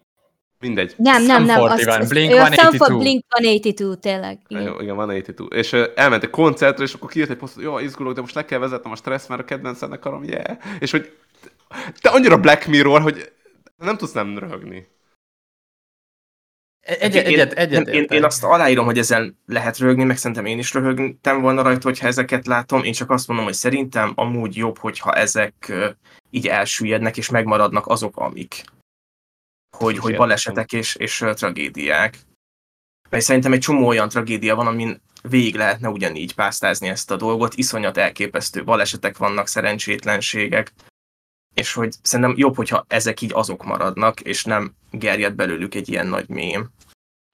[0.62, 0.94] Mindegy.
[0.98, 1.62] Nem, nem, nem.
[1.62, 2.08] Azt, van.
[2.08, 2.98] Blink 182.
[2.98, 4.40] Blink 182, tényleg.
[4.48, 5.56] Igen, Jó, igen, van 82.
[5.56, 8.46] És uh, elment egy koncertre, és akkor kijött egy posztot, jó, izgulok, de most le
[8.46, 10.58] kell vezetnem a stressz, mert a kedvenc zenekarom, yeah.
[10.80, 11.12] És hogy
[12.02, 13.32] te annyira Black Mirror, hogy
[13.78, 14.88] nem tudsz nem röhögni.
[16.82, 20.46] Egy, egy, egyet, egyet, én, én, én azt aláírom, hogy ezen lehet röhögni, meg szerintem
[20.46, 22.84] én is röhögtem volna rajta, hogyha ezeket látom.
[22.84, 25.74] Én csak azt mondom, hogy szerintem amúgy jobb, hogyha ezek
[26.30, 28.64] így elsüllyednek, és megmaradnak azok, amik
[29.78, 32.18] hogy, hogy balesetek és, és tragédiák.
[33.10, 37.56] Mert szerintem egy csomó olyan tragédia van, amin végig lehetne ugyanígy pásztázni ezt a dolgot,
[37.56, 40.74] iszonyat elképesztő balesetek vannak, szerencsétlenségek,
[41.54, 46.08] és hogy szerintem jobb, hogyha ezek így azok maradnak, és nem gerjed belőlük egy ilyen
[46.08, 46.70] nagy mém.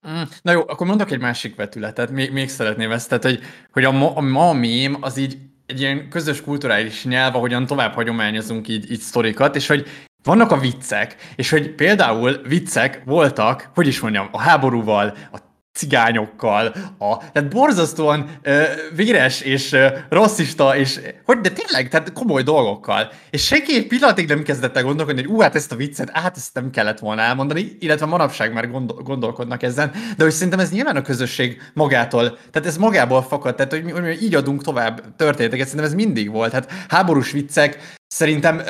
[0.08, 3.40] Mm, na jó, akkor mondok egy másik vetületet, még, még szeretném ezt, tehát, hogy,
[3.72, 7.94] hogy a, ma, a ma mém az így egy ilyen közös kulturális nyelv, ahogyan tovább
[7.94, 9.88] hagyományozunk így, így sztorikat, és hogy
[10.28, 15.38] vannak a viccek, és hogy például viccek voltak, hogy is mondjam, a háborúval, a
[15.74, 18.64] cigányokkal, a, tehát borzasztóan ö,
[18.96, 23.12] véres és ö, rasszista, és hogy, de tényleg, tehát komoly dolgokkal.
[23.30, 26.38] És senki egy pillanatig nem kezdett el gondolkodni, hogy ú, hát ezt a viccet, hát
[26.38, 30.72] ezt nem kellett volna elmondani, illetve manapság már gondol, gondolkodnak ezen, de hogy szerintem ez
[30.72, 35.68] nyilván a közösség magától, tehát ez magából fakad, tehát hogy hogy így adunk tovább történeteket,
[35.68, 36.52] szerintem ez mindig volt.
[36.52, 38.62] Hát háborús viccek, Szerintem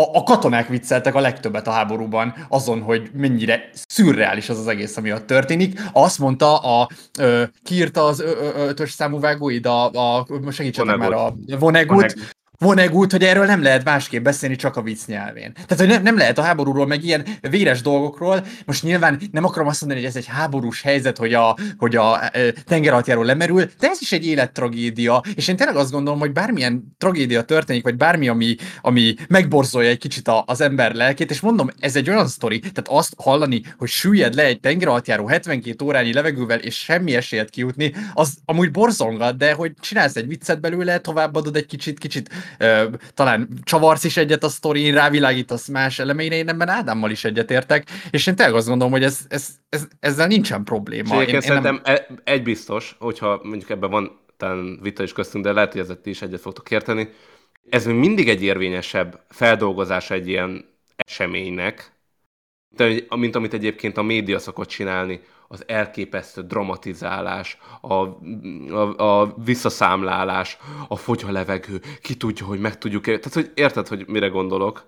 [0.00, 4.96] a, a katonák vicceltek a legtöbbet a háborúban azon, hogy mennyire szürreális az az egész,
[4.96, 5.80] ami ott történik.
[5.92, 11.12] Azt mondta, a, ö, kiírta az ö, ö, ötös számú vágóid, a, a segítsenek már
[11.12, 12.14] a Vonnegut,
[12.64, 15.52] Vonnegut, hogy erről nem lehet másképp beszélni, csak a vicc nyelvén.
[15.52, 18.46] Tehát, hogy nem, nem lehet a háborúról, meg ilyen véres dolgokról.
[18.64, 22.36] Most nyilván nem akarom azt mondani, hogy ez egy háborús helyzet, hogy a, hogy a
[22.36, 26.94] e, tengeralattjáró lemerül, de ez is egy élettragédia, és én tényleg azt gondolom, hogy bármilyen
[26.98, 31.70] tragédia történik, vagy bármi, ami, ami megborzolja egy kicsit a, az ember lelkét, és mondom,
[31.78, 36.58] ez egy olyan sztori, tehát azt hallani, hogy süllyed le egy tengeralattjáró 72 órányi levegővel,
[36.58, 41.66] és semmi esélyet kijutni, az amúgy borzongat, de hogy csinálsz egy viccet belőle, továbbadod egy
[41.66, 42.30] kicsit, kicsit
[43.14, 48.26] talán csavarsz is egyet a sztorin, rávilágítasz más elemeire, én ebben Ádámmal is egyetértek, és
[48.26, 51.22] én tényleg azt gondolom, hogy ez, ez, ez, ezzel nincsen probléma.
[51.22, 51.98] Én, én szerintem nem...
[52.24, 56.10] Egy biztos, hogyha mondjuk ebben van talán vita is köztünk, de lehet, hogy ezzel ti
[56.10, 57.08] is egyet fogtok érteni,
[57.68, 60.64] ez még mindig egy érvényesebb feldolgozása egy ilyen
[60.96, 61.92] eseménynek,
[63.16, 65.20] mint amit egyébként a média szokott csinálni,
[65.52, 70.58] az elképesztő dramatizálás, a, a, a visszaszámlálás,
[70.88, 73.18] a fogy a levegő, ki tudja, hogy meg tudjuk -e.
[73.18, 74.84] Tehát, hogy érted, hogy mire gondolok?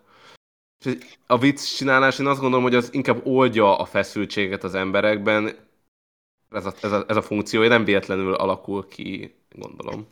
[1.27, 5.57] A vicc csinálás, én azt gondolom, hogy az inkább oldja a feszültséget az emberekben.
[6.51, 10.07] Ez a, ez a, ez a funkciója nem véletlenül alakul ki, gondolom.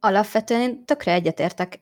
[0.00, 1.80] Alapvetően én tökre egyetértek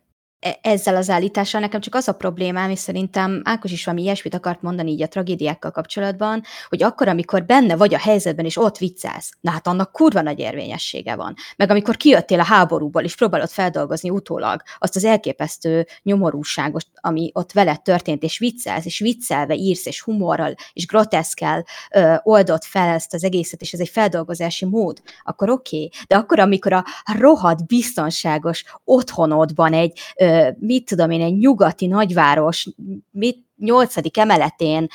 [0.62, 4.62] ezzel az állítással nekem csak az a problémám, és szerintem Ákos is valami ilyesmit akart
[4.62, 9.33] mondani így a tragédiákkal kapcsolatban, hogy akkor, amikor benne vagy a helyzetben, és ott viccelsz,
[9.40, 11.35] na hát annak kurva nagy érvényessége van.
[11.57, 17.52] Meg amikor kijöttél a háborúból, és próbálod feldolgozni utólag azt az elképesztő nyomorúságot, ami ott
[17.52, 23.14] veled történt, és viccelsz, és viccelve írsz, és humorral, és groteszkel ö, oldott fel ezt
[23.14, 25.76] az egészet, és ez egy feldolgozási mód, akkor oké.
[25.76, 25.90] Okay.
[26.09, 26.85] De akkor, amikor a
[27.18, 32.68] rohadt biztonságos otthonodban egy ö, mit tudom én, egy nyugati nagyváros,
[33.10, 34.86] mit, nyolcadik emeletén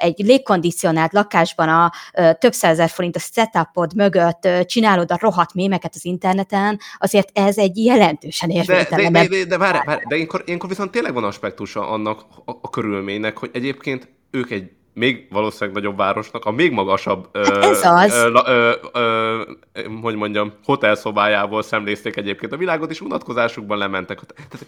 [0.00, 1.92] egy légkondicionált lakásban a
[2.38, 8.50] több százezer forintos setupod mögött csinálod a rohadt mémeket az interneten, azért ez egy jelentősen
[8.50, 9.12] érvénytelen.
[9.12, 12.24] De, de, de, de, de, várj, várj, de ilyenkor, ilyenkor viszont tényleg van aspektusa annak
[12.44, 17.64] a, a körülménynek, hogy egyébként ők egy még valószínűleg nagyobb városnak, a még magasabb, hát
[17.64, 18.12] ez az.
[18.12, 24.20] Ö, ö, ö, ö, hogy mondjam, hotelszobájából szemlézték egyébként a világot, és unatkozásukban lementek.
[24.20, 24.66] Tehát,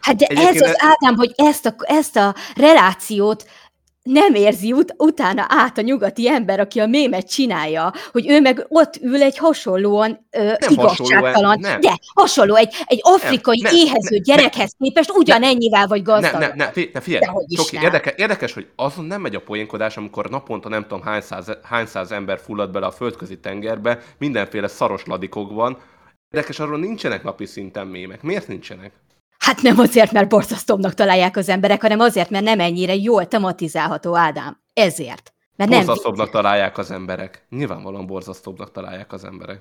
[0.00, 3.46] hát de ez az, Ádám, hogy ezt a, ezt a relációt
[4.02, 8.66] nem érzi ut- utána át a nyugati ember, aki a mémet csinálja, hogy ő meg
[8.68, 11.80] ott ül egy hasonlóan ö, igazságtalan, nem.
[11.80, 16.30] de hasonló, egy, egy afrikai nem, éhező nem, gyerekhez nem, képest ugyanennyivel vagy gazdag.
[16.32, 20.30] Nem, nem, nem, nem figyelj, Csoki, érdekes, érdekes, hogy azon nem megy a poénkodás, amikor
[20.30, 25.04] naponta nem tudom hány száz, hány száz ember fullad bele a földközi tengerbe, mindenféle szaros
[25.06, 25.78] ladikokban.
[26.30, 28.22] Érdekes, arról nincsenek napi szinten mémek.
[28.22, 28.92] Miért nincsenek?
[29.42, 34.16] Hát nem azért, mert borzasztóbbnak találják az emberek, hanem azért, mert nem ennyire jól tematizálható
[34.16, 34.60] Ádám.
[34.72, 35.32] Ezért.
[35.56, 37.46] Mert borzasztóbbnak találják az emberek.
[37.50, 39.60] Nyilvánvalóan borzasztóbbnak találják az emberek.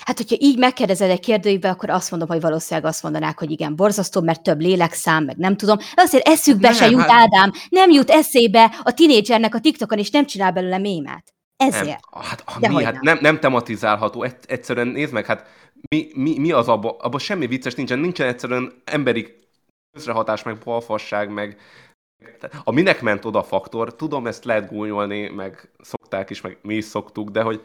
[0.00, 3.76] Hát, hogyha így megkérdezed egy kérdőjébe, akkor azt mondom, hogy valószínűleg azt mondanák, hogy igen,
[3.76, 5.76] borzasztó, mert több lélekszám, meg nem tudom.
[5.76, 7.10] De azért eszükbe nem, se jut, hát...
[7.10, 11.34] Ádám, nem jut eszébe a tinédzsernek a TikTokon, és nem csinál belőle mémet.
[11.56, 12.00] Ezért.
[12.12, 12.22] Nem.
[12.22, 12.84] Hát, mi?
[12.84, 14.26] Hát nem, nem tematizálható.
[14.46, 15.46] Egyszerűen nézd meg, hát
[15.90, 16.94] mi, mi, mi az abban?
[16.98, 17.98] Abban semmi vicces nincsen.
[17.98, 19.42] Nincsen egyszerűen emberi
[19.90, 21.58] közrehatás, meg balfasság, meg
[22.64, 26.84] a minek ment oda faktor, tudom, ezt lehet gúnyolni, meg szokták is, meg mi is
[26.84, 27.62] szoktuk, de hogy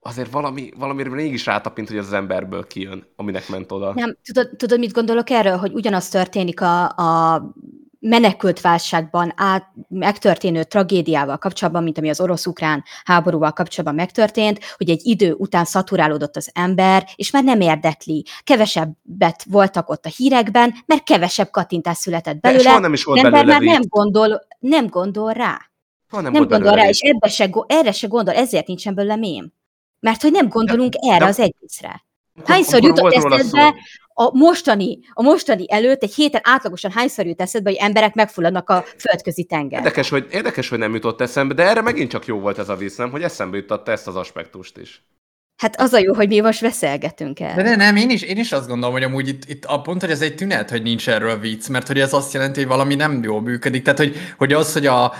[0.00, 3.92] azért valami, valamire mégis rátapint, hogy az, emberből kijön, aminek ment oda.
[3.94, 5.56] Nem, tudod, tudod, mit gondolok erről?
[5.56, 7.42] Hogy ugyanaz történik a, a
[8.00, 15.00] menekült válságban át, megtörténő tragédiával kapcsolatban, mint ami az orosz-ukrán háborúval kapcsolatban megtörtént, hogy egy
[15.04, 18.24] idő után szaturálódott az ember, és már nem érdekli.
[18.44, 22.78] Kevesebbet voltak ott a hírekben, mert kevesebb kattintás született belőle.
[22.78, 25.58] nem is volt ember már nem gondol, nem gondol rá.
[26.10, 29.52] nem, nem gondol rá, és ebbe se, erre se gondol, ezért nincsen belőle mém.
[30.00, 32.04] Mert hogy nem gondolunk de, erre de, az egészre.
[32.44, 33.74] Hányszor jutott eszedbe
[34.14, 38.84] a mostani, a mostani előtt egy héten átlagosan hányszor jut eszedbe, hogy emberek megfulladnak a
[38.98, 39.78] földközi tenger?
[39.78, 42.76] Érdekes hogy, érdekes, hogy nem jutott eszembe, de erre megint csak jó volt ez a
[42.76, 43.10] víz, nem?
[43.10, 45.04] Hogy eszembe jutott ezt az aspektust is.
[45.60, 47.54] Hát az a jó, hogy mi most beszélgetünk el.
[47.54, 50.00] De, de nem, én is, én is azt gondolom, hogy amúgy itt, itt a pont,
[50.00, 52.94] hogy ez egy tünet, hogy nincs erről vicc, mert hogy ez azt jelenti, hogy valami
[52.94, 53.82] nem jól működik.
[53.82, 55.12] Tehát, hogy, hogy az, hogy a,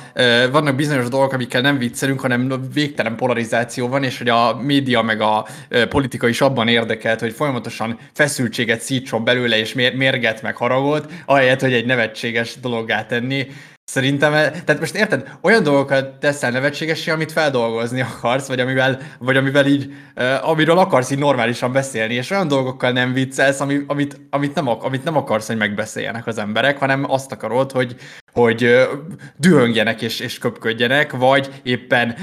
[0.51, 5.21] vannak bizonyos dolgok, amikkel nem viccelünk, hanem végtelen polarizáció van, és hogy a média meg
[5.21, 5.47] a
[5.89, 11.73] politika is abban érdekelt, hogy folyamatosan feszültséget szítson belőle, és mérget meg haragot, ahelyett, hogy
[11.73, 13.47] egy nevetséges dologgá tenni.
[13.91, 19.67] Szerintem, tehát most érted, olyan dolgokat teszel nevetségesé, amit feldolgozni akarsz, vagy amivel, vagy amivel
[19.67, 24.55] így, uh, amiről akarsz így normálisan beszélni, és olyan dolgokkal nem viccelsz, ami, amit, amit,
[24.55, 27.97] nem, amit nem akarsz, hogy megbeszéljenek az emberek, hanem azt akarod, hogy,
[28.33, 28.89] hogy
[29.37, 32.17] dühöngjenek és, és köpködjenek, vagy éppen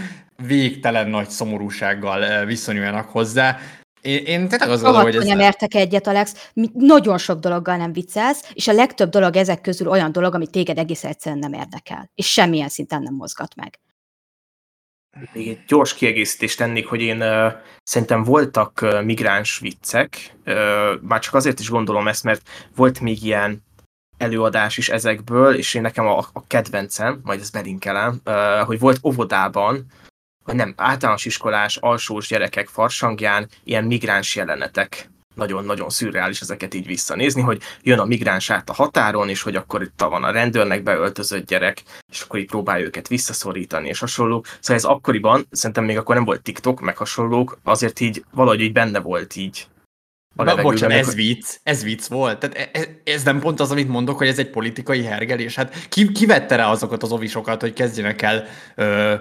[0.47, 3.57] végtelen nagy szomorúsággal viszonyuljanak hozzá.
[4.07, 5.25] Én, én tényleg azt gondolom, hogy ez...
[5.25, 6.49] nem értek egyet, Alex.
[6.73, 10.77] Nagyon sok dologgal nem viccelsz, és a legtöbb dolog ezek közül olyan dolog, ami téged
[10.77, 13.79] egész egyszerűen nem érdekel, és semmilyen szinten nem mozgat meg.
[15.33, 20.53] Még egy gyors kiegészítést tennék, hogy én uh, szerintem voltak uh, migráns viccek, uh,
[21.01, 22.41] már csak azért is gondolom ezt, mert
[22.75, 23.63] volt még ilyen
[24.17, 28.99] előadás is ezekből, és én nekem a, a kedvencem, majd ezt belinkelem, uh, hogy volt
[29.03, 29.85] óvodában,
[30.47, 37.41] vagy nem, általános iskolás, alsós gyerekek farsangján ilyen migráns jelenetek nagyon-nagyon szürreális ezeket így visszanézni,
[37.41, 41.47] hogy jön a migráns át a határon, és hogy akkor itt van a rendőrnek beöltözött
[41.47, 44.45] gyerek, és akkor így próbálja őket visszaszorítani, és hasonlók.
[44.45, 48.73] Szóval ez akkoriban, szerintem még akkor nem volt TikTok, meg hasonlók, azért így valahogy így
[48.73, 49.67] benne volt így
[50.37, 52.39] a Na, bocsánat, ez vicc, ez vicc volt.
[52.39, 55.55] Tehát ez, ez nem pont az, amit mondok, hogy ez egy politikai hergelés.
[55.55, 58.45] Hát ki, ki vette rá azokat az ovisokat, hogy kezdjenek el
[58.75, 59.13] ö,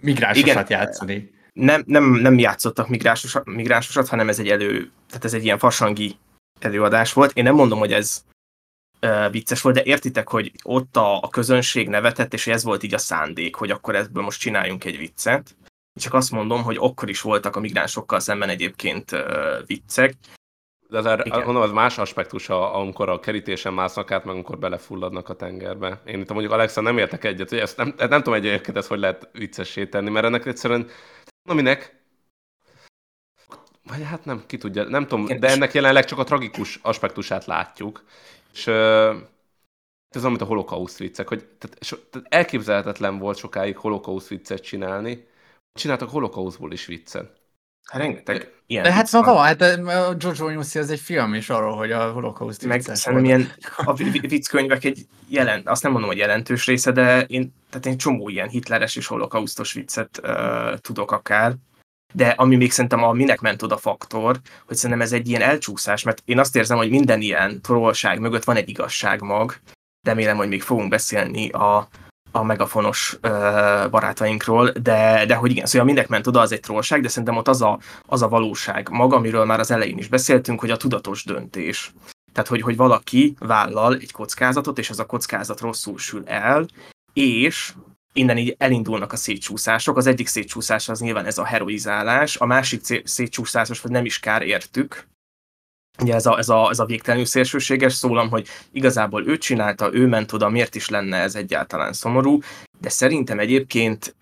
[0.00, 1.30] migránsosat Igen, játszani?
[1.52, 6.16] Nem, nem, nem játszottak migránsosat, migránsosat, hanem ez egy elő, tehát ez egy ilyen fasangi
[6.60, 7.32] előadás volt.
[7.32, 8.24] Én nem mondom, hogy ez
[9.00, 12.94] ö, vicces volt, de értitek, hogy ott a, a közönség nevetett, és ez volt így
[12.94, 15.56] a szándék, hogy akkor ebből most csináljunk egy viccet.
[16.00, 19.20] Csak azt mondom, hogy akkor is voltak a migránsokkal szemben egyébként uh,
[19.66, 20.14] viccek,
[20.88, 21.44] de az, Igen.
[21.44, 26.00] mondom, az más aspektus, amikor a kerítésen másznak át, meg amikor belefulladnak a tengerbe.
[26.04, 28.98] Én itt mondjuk Alexa nem értek egyet, hogy ezt nem, nem tudom egyébként ezt hogy
[28.98, 30.88] lehet viccessé tenni, mert ennek egyszerűen,
[31.48, 31.94] aminek
[33.88, 38.04] vagy hát nem, ki tudja, nem tudom, de ennek jelenleg csak a tragikus aspektusát látjuk.
[38.52, 44.62] És ez amit a holokauszt viccek, hogy tehát, so, tehát elképzelhetetlen volt sokáig holokauszt viccet
[44.62, 45.26] csinálni.
[45.72, 47.35] Csináltak holokauszból is viccet.
[47.86, 51.76] Hát rengeteg ilyen De hát szóval, hát a George Nyuszi ez egy film is arról,
[51.76, 56.66] hogy a holokauszt Meg szerintem ilyen, a vicckönyvek egy jelent, azt nem mondom, hogy jelentős
[56.66, 61.54] része, de én, tehát én csomó ilyen hitleres és holokausztos viccet uh, tudok akár.
[62.14, 66.02] De ami még szerintem a minek ment oda faktor, hogy szerintem ez egy ilyen elcsúszás,
[66.02, 69.56] mert én azt érzem, hogy minden ilyen trollság mögött van egy igazságmag.
[70.06, 71.88] Remélem, hogy még fogunk beszélni a,
[72.30, 73.30] a megafonos uh,
[73.90, 77.48] barátainkról, de, de hogy igen, szóval mindek ment oda, az egy trollság, de szerintem ott
[77.48, 81.24] az a, az a valóság maga, amiről már az elején is beszéltünk, hogy a tudatos
[81.24, 81.92] döntés.
[82.32, 86.66] Tehát, hogy, hogy valaki vállal egy kockázatot, és az a kockázat rosszul sül el,
[87.12, 87.72] és
[88.12, 89.96] innen így elindulnak a szétcsúszások.
[89.96, 94.42] Az egyik szétcsúszás az nyilván ez a heroizálás, a másik szétcsúszás, hogy nem is kár
[94.42, 95.06] értük,
[95.98, 100.06] ugye ez a, ez a, ez a végtelenül szélsőséges szólam, hogy igazából ő csinálta, ő
[100.06, 102.38] ment oda, miért is lenne ez egyáltalán szomorú,
[102.80, 104.16] de szerintem egyébként,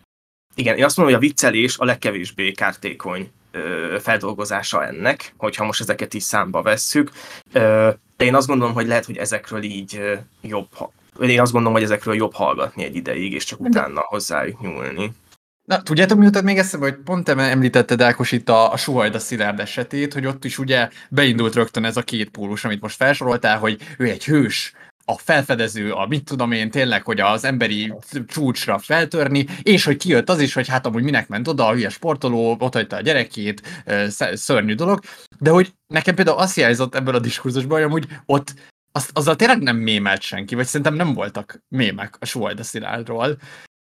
[0.55, 5.81] igen, én azt mondom, hogy a viccelés a legkevésbé kártékony ö, feldolgozása ennek, hogyha most
[5.81, 7.11] ezeket is számba vesszük,
[7.53, 10.69] ö, de én azt gondolom, hogy lehet, hogy ezekről így ö, jobb,
[11.21, 15.13] én azt gondolom, hogy ezekről jobb hallgatni egy ideig, és csak utána hozzájuk nyúlni.
[15.65, 19.61] Na, tudjátok, mi jutott még eszembe, hogy pont említetted Ákos itt a, a Suhajda Szilárd
[19.61, 23.81] esetét, hogy ott is ugye beindult rögtön ez a két pólus, amit most felsoroltál, hogy
[23.99, 24.73] ő egy hős,
[25.05, 27.95] a felfedező, a mit tudom én, tényleg, hogy az emberi
[28.27, 31.89] csúcsra feltörni, és hogy kijött az is, hogy hát amúgy minek ment oda, a hülye
[31.89, 33.85] sportoló, ott hagyta a gyerekét,
[34.35, 35.01] szörnyű dolog,
[35.39, 38.55] de hogy nekem például azt hiányzott ebből a diskurzusban, hogy amúgy ott
[38.93, 43.39] az, azzal tényleg nem mémelt senki, vagy szerintem nem voltak mémek a Suhajda Szilárdról,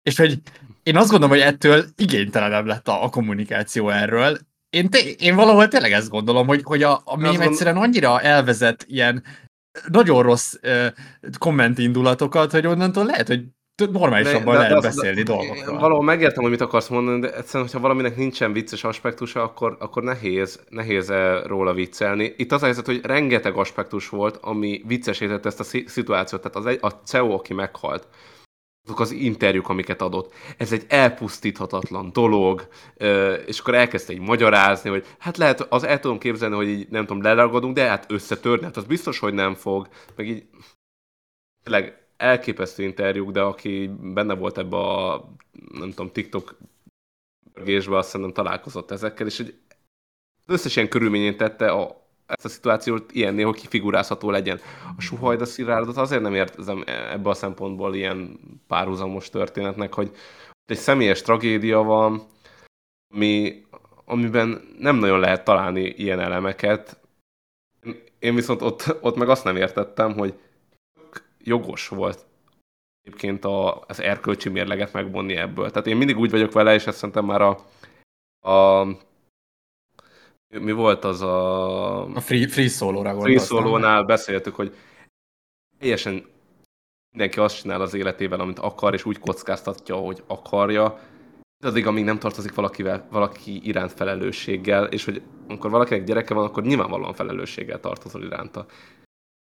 [0.06, 0.40] és hogy
[0.84, 4.38] én azt gondolom, hogy ettől igénytelenebb lett a, a kommunikáció erről.
[4.70, 8.86] Én, té- én valahol tényleg ezt gondolom, hogy, hogy a, a mém egyszerűen annyira elvezet
[8.88, 9.24] ilyen
[9.88, 10.88] nagyon rossz uh,
[11.38, 13.44] kommentindulatokat, hogy onnantól lehet, hogy
[13.92, 15.80] normálisabban de, de, lehet de beszélni az, dolgokról.
[15.80, 20.04] Valahol megértem, hogy mit akarsz mondani, de egyszerűen, hogyha valaminek nincsen vicces aspektusa, akkor, akkor
[20.04, 21.12] nehéz, nehéz
[21.46, 22.34] róla viccelni.
[22.38, 26.42] Itt az a helyzet, hogy rengeteg aspektus volt, ami viccesítette ezt a szituációt.
[26.42, 28.08] Tehát az egy, a CEO, aki meghalt,
[28.86, 30.34] azok az interjúk, amiket adott.
[30.58, 32.68] Ez egy elpusztíthatatlan dolog,
[33.46, 37.06] és akkor elkezdte így magyarázni, hogy hát lehet, az el tudom képzelni, hogy így nem
[37.06, 39.88] tudom, leragadunk, de hát összetörni, hát az biztos, hogy nem fog.
[40.16, 40.46] Meg így
[41.64, 45.30] tényleg elképesztő interjúk, de aki benne volt ebbe a,
[45.72, 46.58] nem tudom, TikTok
[47.54, 49.60] görgésbe, azt szerintem találkozott ezekkel, és hogy
[50.46, 54.60] az összes ilyen körülményén tette a, ezt a szituációt ilyennél, hogy kifigurázható legyen.
[54.98, 60.12] A Suhajda Szilárdot azért nem értem ebbe a szempontból ilyen párhuzamos történetnek, hogy
[60.66, 62.24] egy személyes tragédia van,
[63.14, 63.64] ami,
[64.06, 67.00] amiben nem nagyon lehet találni ilyen elemeket.
[68.20, 70.40] Én viszont ott, ott meg azt nem értettem, hogy
[71.44, 72.26] jogos volt
[73.02, 75.70] egyébként a, az erkölcsi mérleget megvonni ebből.
[75.70, 77.58] Tehát én mindig úgy vagyok vele, és ezt szerintem már a,
[78.50, 78.88] a
[80.60, 82.06] mi volt az a...
[82.06, 84.76] A free, free solo-ra Free solo beszéltük, hogy
[85.80, 86.26] teljesen
[87.12, 91.00] mindenki azt csinál az életével, amit akar, és úgy kockáztatja, hogy akarja,
[91.64, 96.64] addig, amíg nem tartozik valakivel, valaki iránt felelősséggel, és hogy amikor valakinek gyereke van, akkor
[96.64, 98.66] nyilvánvalóan felelősséggel tartozol iránta.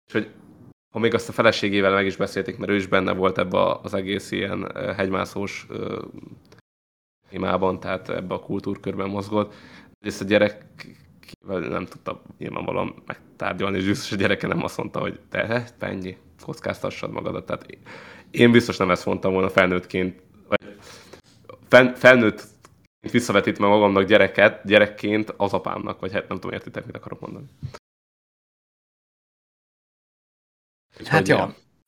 [0.07, 0.31] És hogy
[0.93, 3.95] ha még azt a feleségével meg is beszélték, mert ő is benne volt ebbe az
[3.95, 5.67] egész ilyen hegymászós
[7.29, 9.55] témában, tehát ebbe a kultúrkörben mozgott,
[10.07, 10.65] ezt a gyerek
[11.47, 16.17] nem tudta nyilvánvalóan megtárgyalni, és biztos a gyereke nem azt mondta, hogy te, te ennyi,
[16.41, 17.47] kockáztassad magadat.
[17.47, 17.67] Tehát
[18.31, 20.77] én biztos nem ezt mondtam volna felnőttként, vagy
[21.69, 22.43] fel, felnőtt
[23.11, 27.47] visszavetítve magamnak gyereket, gyerekként az apámnak, vagy hát nem tudom, értitek, mit akarok mondani.
[31.05, 31.37] Hát jó.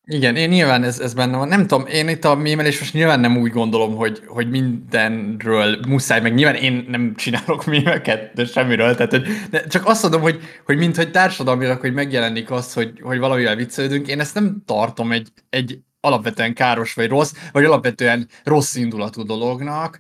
[0.08, 1.48] Igen, én nyilván ez, ez benne van.
[1.48, 6.20] Nem tudom, én itt a mémelés most nyilván nem úgy gondolom, hogy, hogy mindenről muszáj,
[6.20, 10.40] meg nyilván én nem csinálok mémeket, de semmiről, tehát hogy, de csak azt mondom, hogy,
[10.64, 15.12] hogy mint hogy társadalmilag, hogy megjelenik az, hogy, hogy valamivel viccelődünk, én ezt nem tartom
[15.12, 19.98] egy, egy alapvetően káros vagy rossz, vagy alapvetően rossz indulatú dolognak,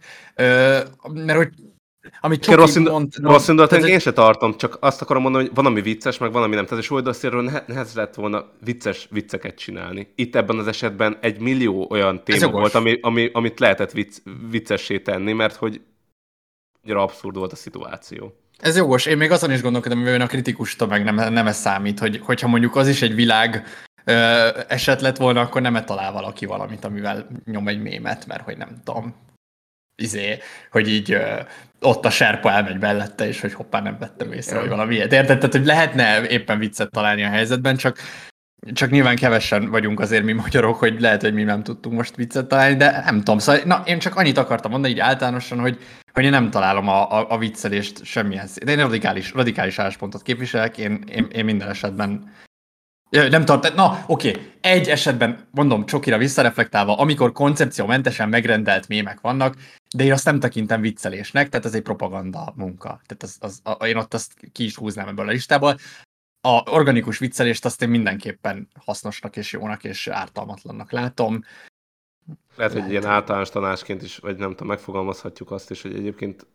[1.12, 1.52] mert hogy
[2.20, 5.54] amit Csoki rossz, ind- mond, rossz indulatot én se tartom, csak azt akarom mondani, hogy
[5.54, 6.66] van, ami vicces, meg van, ami nem.
[6.66, 10.12] Tehát és oldalszéről nehez lett volna vicces vicceket csinálni.
[10.14, 14.16] Itt ebben az esetben egy millió olyan téma volt, ami, ami, amit lehetett vicc,
[14.50, 15.80] viccessé tenni, mert hogy
[16.82, 18.34] annyira abszurd volt a szituáció.
[18.58, 19.06] Ez jogos.
[19.06, 22.48] Én még azon is gondolkodom, hogy a kritikus meg nem, nem ez számít, hogy, hogyha
[22.48, 23.64] mondjuk az is egy világ
[24.04, 24.12] ö,
[24.68, 28.80] eset lett volna, akkor nem talál valaki valamit, amivel nyom egy mémet, mert hogy nem
[28.84, 29.14] tudom,
[29.96, 30.38] izé,
[30.70, 31.40] hogy így ö,
[31.80, 35.12] ott a serpa elmegy mellette, és hogy hoppá nem vettem észre, hogy valami ilyet.
[35.12, 35.38] Érted?
[35.38, 37.98] Tehát, hogy lehetne éppen viccet találni a helyzetben, csak
[38.72, 42.46] csak nyilván kevesen vagyunk azért mi magyarok, hogy lehet, hogy mi nem tudtunk most viccet
[42.46, 43.38] találni, de nem tudom.
[43.38, 45.78] Szóval, na, én csak annyit akartam mondani, így általánosan, hogy,
[46.12, 50.78] hogy én nem találom a, a, a viccelést semmilyen De én radikális, radikális álláspontot képviselek,
[50.78, 52.34] én, én, én minden esetben
[53.10, 54.42] nem tart, na oké, okay.
[54.60, 59.54] egy esetben, mondom, csokira visszareflektálva, amikor koncepciómentesen megrendelt mémek vannak,
[59.96, 62.88] de én azt nem tekintem viccelésnek, tehát ez egy propaganda munka.
[62.88, 65.76] Tehát az, az, a, én ott azt ki is húznám ebből a listából.
[66.40, 71.44] A organikus viccelést azt én mindenképpen hasznosnak és jónak és ártalmatlannak látom.
[72.56, 76.46] Lehet, hogy ilyen általános tanácsként is, vagy nem tudom, megfogalmazhatjuk azt is, hogy egyébként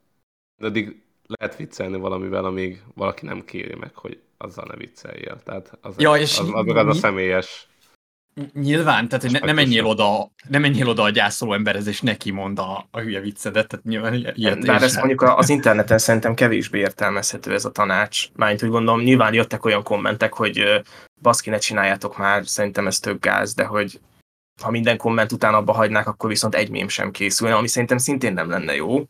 [0.57, 5.41] addig lehet viccelni valamivel, amíg valaki nem kéri meg, hogy azzal ne vicceljél.
[5.43, 7.67] Tehát az, ja, és az, az, az, az a személyes
[8.53, 12.31] Nyilván, tehát hogy ne, nem menjél oda, nem menjél oda a gyászoló emberhez, és neki
[12.31, 16.79] mond a, a hülye viccedet, tehát nyilván ilyet Bár ez mondjuk az interneten szerintem kevésbé
[16.79, 18.27] értelmezhető ez a tanács.
[18.35, 20.81] Mármint, hogy gondolom, nyilván jöttek olyan kommentek, hogy
[21.21, 23.99] baszki, ne csináljátok már, szerintem ez tök gáz, de hogy
[24.61, 28.33] ha minden komment után abba hagynák, akkor viszont egy mém sem készülne, ami szerintem szintén
[28.33, 29.07] nem lenne jó.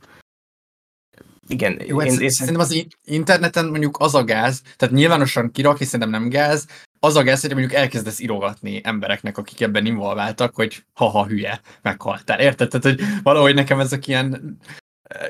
[1.48, 6.10] Igen, Jó, én, én szerintem az interneten mondjuk az a gáz, tehát nyilvánosan kirakni szerintem
[6.10, 6.68] nem gáz,
[7.04, 12.40] az a gáz, hogy mondjuk elkezdesz írogatni embereknek, akik ebben involváltak, hogy haha hülye, meghaltál.
[12.40, 12.70] Érted?
[12.70, 14.60] Tehát, hogy valahogy nekem ezek ilyen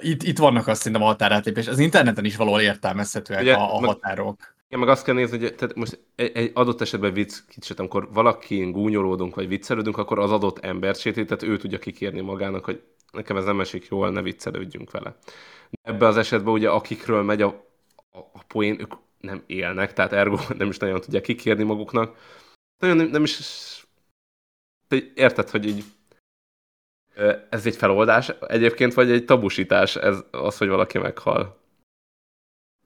[0.02, 1.68] itt, itt vannak azt szerintem a határátlépés.
[1.68, 4.56] Az interneten is valahol értelmezhetőek Ugye, a, a határok.
[4.68, 8.10] Igen, meg azt kell nézni, hogy tehát most egy, egy adott esetben vicc, kicsit, amikor
[8.14, 12.82] valaki gúnyolódunk, vagy viccelődünk, akkor az adott embert sétít, tehát ő tudja kikérni magának, hogy
[13.12, 15.16] nekem ez nem esik jól, ne viccelődjünk vele.
[15.70, 17.48] De ebben az esetben ugye akikről megy a,
[18.12, 22.18] a, a poén, ők nem élnek, tehát ergo nem is nagyon tudják kikérni maguknak.
[22.78, 23.40] Nagyon nem, nem is...
[25.14, 25.84] Érted, hogy így
[27.50, 31.60] ez egy feloldás egyébként, vagy egy tabusítás ez az, hogy valaki meghal?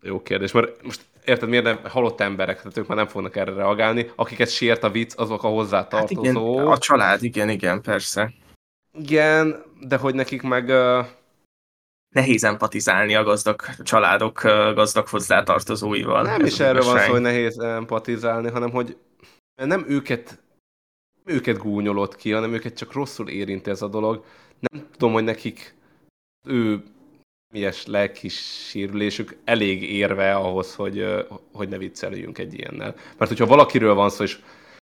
[0.02, 3.54] Jó kérdés, mert most érted, miért nem halott emberek, tehát ők már nem fognak erre
[3.54, 4.12] reagálni.
[4.16, 6.24] Akiket sért a vicc, azok a hozzátartozó.
[6.24, 8.34] Hát igen, a család, igen, igen, persze.
[8.94, 10.72] Igen, de hogy nekik meg
[12.16, 14.42] nehéz empatizálni a gazdag családok
[14.76, 16.24] gazdag hozzátartozóival.
[16.24, 18.98] Nem is erről van szó, hogy nehéz empatizálni, hanem hogy
[19.56, 20.44] nem őket
[21.26, 24.24] őket gúnyolott ki, hanem őket csak rosszul érinti ez a dolog.
[24.60, 25.76] Nem tudom, hogy nekik
[26.48, 26.84] ő
[27.54, 32.96] milyes lelkis sérülésük elég érve ahhoz, hogy, hogy ne vicceljünk egy ilyennel.
[33.18, 34.40] Mert hogyha valakiről van szó, és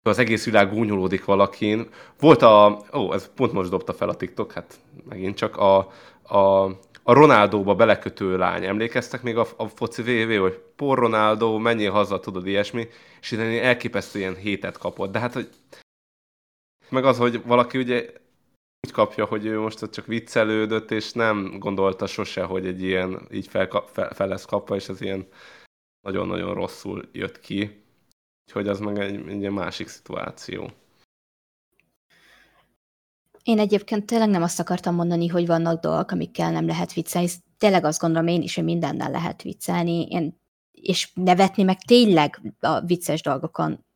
[0.03, 1.89] az egész világ gúnyolódik valakin.
[2.19, 5.77] Volt a, ó, ez pont most dobta fel a TikTok, hát megint csak a,
[6.29, 6.71] a
[7.09, 8.65] a Ronaldóba belekötő lány.
[8.65, 12.89] Emlékeztek még a, a foci VV, hogy por Ronaldo, menjél haza, tudod, ilyesmi,
[13.21, 15.13] és innen elképesztő ilyen hétet kapott.
[15.13, 15.49] De hát, hogy
[16.89, 18.13] meg az, hogy valaki ugye
[18.87, 23.47] úgy kapja, hogy ő most csak viccelődött, és nem gondolta sose, hogy egy ilyen így
[23.47, 25.27] fel, fel, fel lesz kapva, és ez ilyen
[26.07, 27.85] nagyon-nagyon rosszul jött ki.
[28.47, 30.71] Úgyhogy az meg egy, egy másik szituáció.
[33.49, 37.29] Én egyébként tényleg nem azt akartam mondani, hogy vannak dolgok, amikkel nem lehet viccelni.
[37.59, 40.07] Tényleg azt gondolom én is, hogy mindennel lehet viccelni.
[40.09, 40.41] Én,
[40.73, 43.87] és nevetni meg tényleg a vicces dolgokon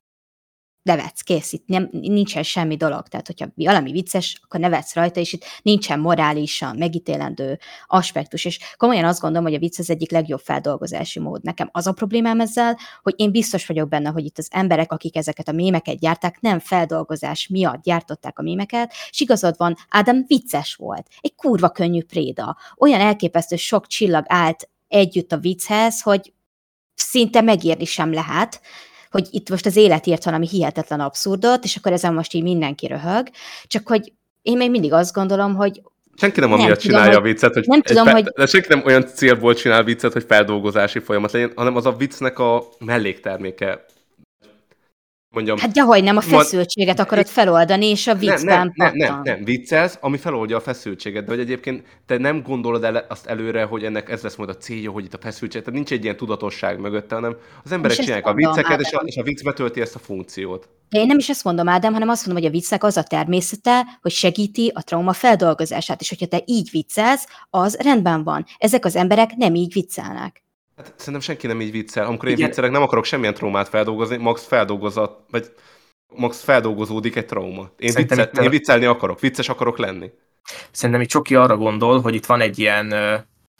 [0.82, 3.08] nevetsz, kész, itt nem, nincsen semmi dolog.
[3.08, 8.44] Tehát, hogyha valami vicces, akkor nevetsz rajta, és itt nincsen morálisan megítélendő aspektus.
[8.44, 11.42] És komolyan azt gondolom, hogy a vicc az egyik legjobb feldolgozási mód.
[11.42, 15.16] Nekem az a problémám ezzel, hogy én biztos vagyok benne, hogy itt az emberek, akik
[15.16, 20.74] ezeket a mémeket gyárták, nem feldolgozás miatt gyártották a mémeket, és igazad van, Ádám vicces
[20.74, 21.06] volt.
[21.20, 22.56] Egy kurva könnyű préda.
[22.78, 26.32] Olyan elképesztő sok csillag állt együtt a vicchez, hogy
[26.94, 28.60] szinte megírni sem lehet,
[29.12, 32.86] hogy itt most az élet írt valami hihetetlen abszurdot, és akkor ezen most így mindenki
[32.86, 33.28] röhög,
[33.66, 35.82] csak hogy én még mindig azt gondolom, hogy
[36.16, 38.24] Senki nem, nem amiatt tudom, csinálja hogy, a viccet, hogy, nem tudom, fel, hogy...
[38.24, 42.38] de senki nem olyan célból csinál viccet, hogy feldolgozási folyamat legyen, hanem az a viccnek
[42.38, 43.84] a mellékterméke
[45.32, 45.58] mondjam...
[45.58, 47.02] Hát gyahogy nem, a feszültséget ma...
[47.02, 51.24] akarod feloldani, és a viccben nem, nem, nem, nem, nem, viccelsz, ami feloldja a feszültséget,
[51.24, 54.56] de hogy egyébként te nem gondolod el azt előre, hogy ennek ez lesz majd a
[54.56, 58.04] célja, hogy itt a feszültség, tehát nincs egy ilyen tudatosság mögötte, hanem az emberek és
[58.04, 60.68] csinálják a vicceket, és a, és a vicc betölti ezt a funkciót.
[60.88, 63.02] De én nem is ezt mondom, Ádám, hanem azt mondom, hogy a viccek az a
[63.02, 68.44] természete, hogy segíti a trauma feldolgozását, és hogyha te így viccelsz, az rendben van.
[68.58, 70.42] Ezek az emberek nem így viccelnek.
[70.76, 72.06] Hát szerintem senki nem így viccel.
[72.06, 72.46] Amikor én Igen.
[72.46, 75.52] viccelek, nem akarok semmilyen traumát feldolgozni, max feldolgozat, vagy
[76.06, 77.70] max feldolgozódik egy trauma.
[77.78, 80.10] Én, viccel, itt, én viccelni akarok, vicces akarok lenni.
[80.70, 82.94] Szerintem itt Csoki arra gondol, hogy itt van egy ilyen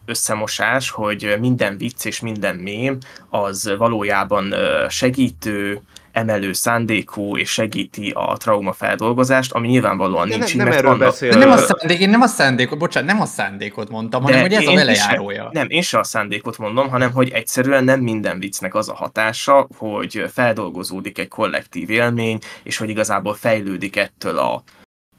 [0.06, 2.98] összemosás, hogy minden vicc és minden mém
[3.28, 4.54] az valójában
[4.88, 5.82] segítő,
[6.12, 10.56] emelő szándékú és segíti a trauma feldolgozást, ami nyilvánvalóan de nincs.
[10.56, 11.38] Nem, nem erről beszél.
[11.38, 14.66] Nem a szándék, én nem a szándékot, bocsánat, nem a szándékot mondtam, hanem hogy ez
[14.66, 15.48] a velejárója.
[15.52, 19.68] nem, én sem a szándékot mondom, hanem hogy egyszerűen nem minden viccnek az a hatása,
[19.76, 24.62] hogy feldolgozódik egy kollektív élmény, és hogy igazából fejlődik ettől a,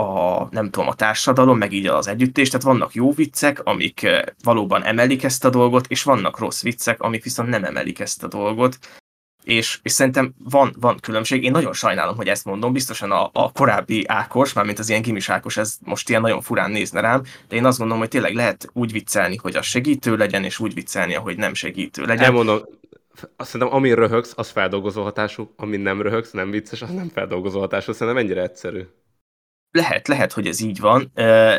[0.04, 4.08] a, nem tudom, a társadalom, meg így az együttés, tehát vannak jó viccek, amik
[4.44, 8.28] valóban emelik ezt a dolgot, és vannak rossz viccek, amik viszont nem emelik ezt a
[8.28, 8.78] dolgot,
[9.44, 11.44] és, és szerintem van, van különbség.
[11.44, 15.30] Én nagyon sajnálom, hogy ezt mondom, biztosan a, a korábbi Ákos, mármint az ilyen gimis
[15.30, 18.70] Ákos, ez most ilyen nagyon furán nézne rám, de én azt gondolom, hogy tényleg lehet
[18.74, 22.26] úgy viccelni, hogy az segítő legyen, és úgy viccelni, hogy nem segítő legyen.
[22.26, 22.62] Elmondom,
[23.36, 27.60] azt szerintem, amin röhögsz, az feldolgozó hatású, amin nem röhögsz, nem vicces, az nem feldolgozó
[27.60, 27.92] hatású.
[27.92, 28.82] Szerintem ennyire egyszerű.
[29.78, 31.12] Lehet, lehet, hogy ez így van,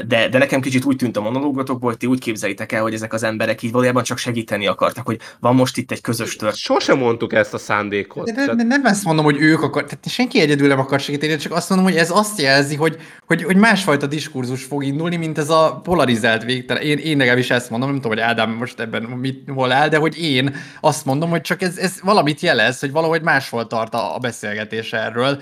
[0.07, 3.13] de, de nekem kicsit úgy tűnt a monológotokból, hogy ti úgy képzelitek el, hogy ezek
[3.13, 6.57] az emberek így valójában csak segíteni akartak, hogy van most itt egy közös történet.
[6.57, 8.33] Sosem mondtuk ezt a szándékot.
[8.33, 11.37] De, de, de nem ezt mondom, hogy ők akar, tehát senki egyedül nem akar segíteni,
[11.37, 12.97] csak azt mondom, hogy ez azt jelzi, hogy,
[13.27, 16.83] hogy, hogy másfajta diskurzus fog indulni, mint ez a polarizált végtelen.
[16.83, 19.97] Én, én legalábbis ezt mondom, nem tudom, hogy Ádám most ebben mit, hol áll, de
[19.97, 24.15] hogy én azt mondom, hogy csak ez, ez valamit jelez, hogy valahogy máshol tart a,
[24.15, 25.39] a beszélgetés erről,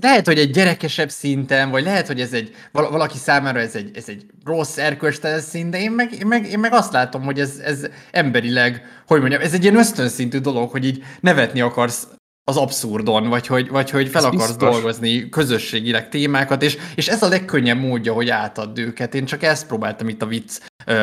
[0.00, 4.04] lehet, hogy egy gyerekesebb szinten, vagy lehet, hogy ez egy, valaki számára ez egy, ez
[4.06, 7.60] egy rossz erkölcstelen szint, de én meg, én meg, én meg azt látom, hogy ez,
[7.64, 12.06] ez emberileg, hogy mondjam, ez egy ilyen ösztönszintű dolog, hogy így nevetni akarsz
[12.44, 14.70] az abszurdon, vagy hogy, vagy hogy fel ez akarsz biztos.
[14.70, 19.14] dolgozni közösségileg témákat, és, és ez a legkönnyebb módja, hogy átadd őket.
[19.14, 20.58] Én csak ezt próbáltam itt a vicc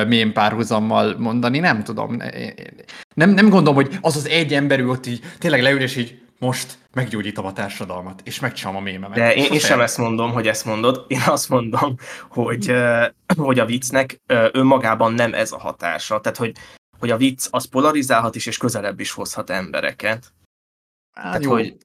[0.08, 2.18] mém párhuzammal mondani, nem tudom.
[3.14, 6.78] Nem, nem gondolom, hogy az az egy ember ott így tényleg leül, és így most
[6.98, 9.18] meggyógyítom a társadalmat, és megcsom a mémemet.
[9.18, 11.06] De én, én sem ezt mondom, hogy ezt mondod.
[11.08, 11.96] Én azt mondom,
[12.30, 12.74] hogy,
[13.38, 14.22] hogy a viccnek
[14.52, 16.22] önmagában nem ez a hatása.
[16.22, 16.52] Tehát, hogy,
[17.00, 20.34] hogy a vicc az polarizálhat is, és közelebb is hozhat embereket.
[21.14, 21.52] Á, Tehát, jó.
[21.52, 21.78] hogy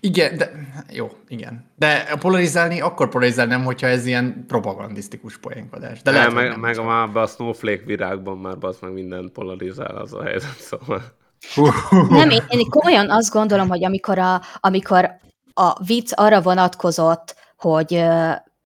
[0.00, 0.50] igen, de
[0.92, 1.70] jó, igen.
[1.76, 6.02] De polarizálni, akkor polarizálni nem, hogyha ez ilyen propagandisztikus poénkodás.
[6.02, 10.14] De lehet, meg, nem meg már a Snowflake virágban már az meg minden polarizál az
[10.14, 11.18] a helyzet, szóval.
[12.08, 15.10] Nem, én, én komolyan azt gondolom, hogy amikor a, amikor
[15.54, 18.04] a vicc arra vonatkozott, hogy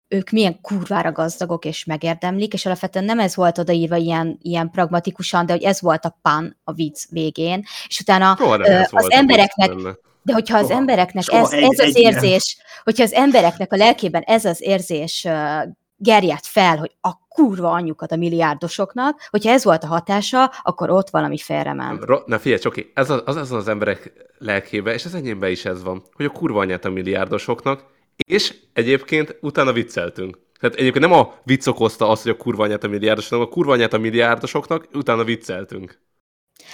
[0.08, 5.46] ők milyen kurvára gazdagok és megérdemlik, és alapvetően nem ez volt odaírva ilyen, ilyen pragmatikusan,
[5.46, 9.70] de hogy ez volt a pan a vicc végén, és utána ö, az embereknek,
[10.22, 14.62] de hogyha az embereknek ez, ez az érzés, hogyha az embereknek a lelkében ez az
[14.62, 15.26] érzés
[16.04, 21.10] gerjedt fel, hogy a kurva anyjukat a milliárdosoknak, hogyha ez volt a hatása, akkor ott
[21.10, 22.26] valami félrement.
[22.26, 25.82] Na figyelj, Csoki, ez az, az, az az emberek lelkébe, és az enyémben is ez
[25.82, 27.84] van, hogy a kurva anyját a milliárdosoknak,
[28.28, 30.38] és egyébként utána vicceltünk.
[30.60, 33.48] Tehát egyébként nem a vicc okozta azt, hogy a kurva anyát a milliárdos, hanem a
[33.48, 35.98] kurva anyát a milliárdosoknak, utána vicceltünk.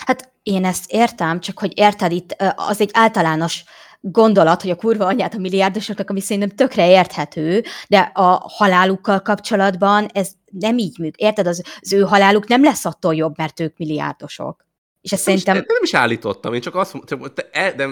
[0.06, 3.64] Hát én ezt értem, csak hogy érted itt, az egy általános
[4.00, 10.06] gondolat, hogy a kurva anyát a milliárdosoknak, ami szerintem tökre érthető, de a halálukkal kapcsolatban
[10.12, 11.20] ez nem így működik.
[11.20, 14.64] Érted, az, az ő haláluk nem lesz attól jobb, mert ők milliárdosok.
[15.00, 15.74] És ezt Nem is, szerintem...
[15.74, 17.88] nem is állítottam, én csak azt mondtam, te, e- de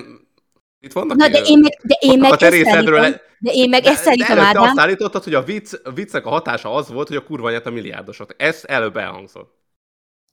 [0.81, 3.01] itt vannak Na, de én meg, de én meg ezt állítom,
[3.39, 6.31] de én meg De- ezt állítom, Ádám, azt állítottad, hogy a, vicc, a viccnek a
[6.31, 8.35] hatása az volt, hogy a kurva anyát a milliárdosok.
[8.37, 9.58] Ez előbb elhangzott.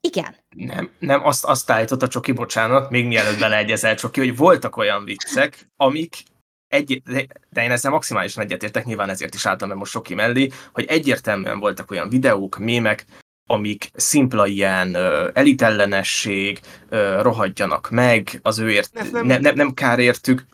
[0.05, 0.35] Igen.
[0.55, 5.69] Nem, nem, azt, azt állította Csoki, bocsánat, még mielőtt beleegyezel Csoki, hogy voltak olyan viccek,
[5.75, 6.23] amik
[6.67, 7.01] egy,
[7.49, 11.59] de, én ezzel maximálisan egyetértek, nyilván ezért is álltam be most Csoki mellé, hogy egyértelműen
[11.59, 13.05] voltak olyan videók, mémek,
[13.47, 19.99] amik szimpla ilyen ö, elitellenesség, ö, rohadjanak meg, az őért, nem, nem- nem, nem kár
[19.99, 20.45] értük,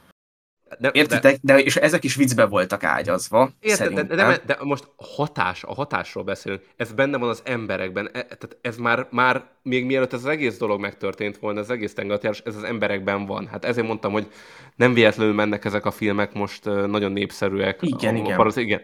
[0.80, 1.38] De, értitek?
[1.42, 5.74] De, és ezek is viccbe voltak ágyazva, Érted, de, de, de, de, most hatás, a
[5.74, 10.20] hatásról beszélünk, ez benne van az emberekben, e, tehát ez már, már még mielőtt ez
[10.20, 13.48] az egész dolog megtörtént volna, az egész tengerjáros, ez az emberekben van.
[13.48, 14.28] Hát ezért mondtam, hogy
[14.76, 17.80] nem véletlenül mennek ezek a filmek most nagyon népszerűek.
[17.82, 18.40] Igen, a, igen.
[18.40, 18.82] A, igen.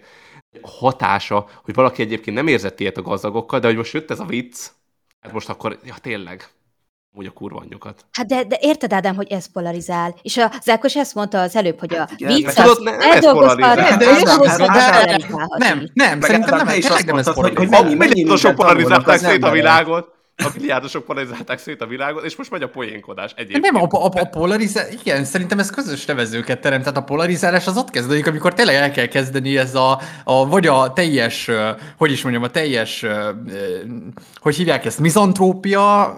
[0.61, 4.25] Hatása, hogy valaki egyébként nem érzett ilyet a gazdagokkal, de hogy most jött ez a
[4.25, 4.67] vicc,
[5.19, 6.47] hát most akkor, ja tényleg,
[7.13, 8.05] úgy a kurva anyjukat.
[8.11, 10.15] Hát de, de érted, Ádám, hogy ez polarizál.
[10.21, 12.97] És a Zákos ezt mondta az előbb, hogy a Hát igen, vicc az tudod, ne-
[12.97, 13.97] nem.
[13.97, 14.05] De
[15.31, 15.57] az.
[15.57, 19.51] Nem, nem, szerintem nem, is azt nem ez mondtad, hogy- mennyi- polarizálták az szét a
[19.51, 23.71] világot, a milliárdosok polarizálták szét a világot, és most megy a poénkodás egyébként.
[23.71, 27.77] Nem, a, a, a polarizálás, igen, szerintem ez közös nevezőket teremt, tehát a polarizálás az
[27.77, 31.49] ott kezdődik, amikor tényleg el kell kezdeni ez a, a vagy a teljes,
[31.97, 33.05] hogy is mondjam, a teljes,
[34.35, 36.17] hogy hívják ezt, mizantrópia,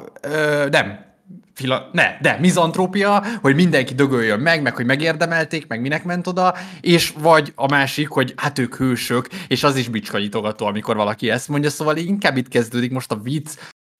[0.70, 1.08] nem,
[1.54, 6.56] Fila, ne, de mizantrópia, hogy mindenki dögöljön meg, meg hogy megérdemelték, meg minek ment oda,
[6.82, 11.48] és vagy a másik, hogy hát ők hősök, és az is bicskanyitogató, amikor valaki ezt
[11.48, 13.50] mondja, szóval inkább itt kezdődik most a vicc.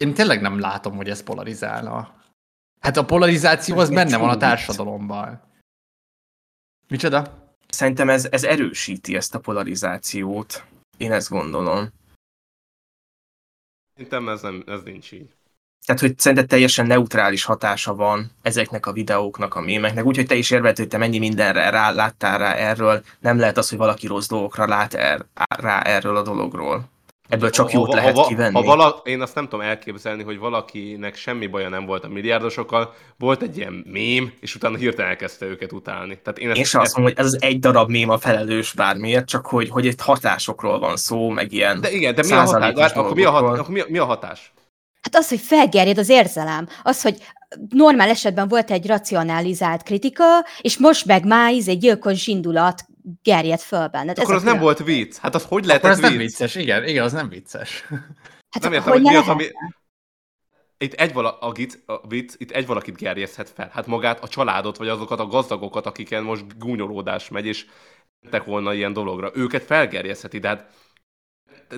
[0.04, 2.16] Én tényleg nem látom, hogy ez polarizálna.
[2.80, 5.42] Hát a polarizáció az benne van a társadalomban.
[6.88, 7.48] Micsoda?
[7.68, 10.64] Szerintem ez, ez erősíti ezt a polarizációt.
[10.98, 11.90] Én ezt gondolom.
[13.94, 15.36] Szerintem ez, nem, ez nincs így.
[15.86, 20.52] Tehát, hogy szerinted teljesen neutrális hatása van ezeknek a videóknak, a mémeknek, úgyhogy te is
[20.52, 24.28] érvelt, hogy te mennyi mindenre rá, láttál rá erről, nem lehet az, hogy valaki rossz
[24.28, 26.90] dolgokra lát er, rá erről a dologról.
[27.30, 28.54] Ebből csak jót ha, lehet ha, kivenni.
[28.54, 32.94] Ha vala, én azt nem tudom elképzelni, hogy valakinek semmi baja nem volt a milliárdosokkal,
[33.18, 36.20] volt egy ilyen mém, és utána hirtelen elkezdte őket utálni.
[36.24, 38.74] Tehát én, ezt, Én sem azt mondom, hogy ez az egy darab mém a felelős
[38.74, 42.40] bármiért, csak hogy, hogy itt hatásokról van szó, meg ilyen De igen, de mi a
[42.40, 42.92] hatás?
[42.92, 44.54] Akkor mi a, hat, akkor mi a, mi a hatás?
[45.02, 47.18] Hát az, hogy felgerjed az érzelem, az, hogy
[47.70, 52.86] normál esetben volt egy racionalizált kritika, és most meg már egy gyilkos indulat
[53.24, 54.18] gerjed föl benned.
[54.18, 55.18] Ez Akkor a az nem volt vicc.
[55.18, 56.20] Hát az hogy Akkor lehetett ez nem vicc?
[56.20, 57.86] vicces, igen, igen, az nem vicces.
[58.50, 59.46] Hát Nem akkor értem, hogy mi az, ami...
[60.78, 63.70] Itt egy, vala, a, gic, a vicc, itt egy valakit gerjeszthet fel.
[63.72, 67.66] Hát magát, a családot, vagy azokat a gazdagokat, akiken most gúnyolódás megy, és
[68.22, 69.32] mentek volna ilyen dologra.
[69.34, 70.70] Őket felgerjesztheti, de hát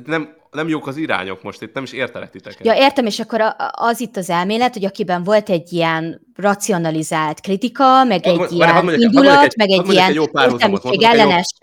[0.06, 2.66] nem, nem jók az irányok most, itt nem is értelek titeket.
[2.66, 8.04] Ja, értem, és akkor az itt az elmélet, hogy akiben volt egy ilyen racionalizált kritika,
[8.04, 11.54] meg egy mondj- ilyen mondjak- indulat, egy- meg egy ilyen egy értelmiség ellenes,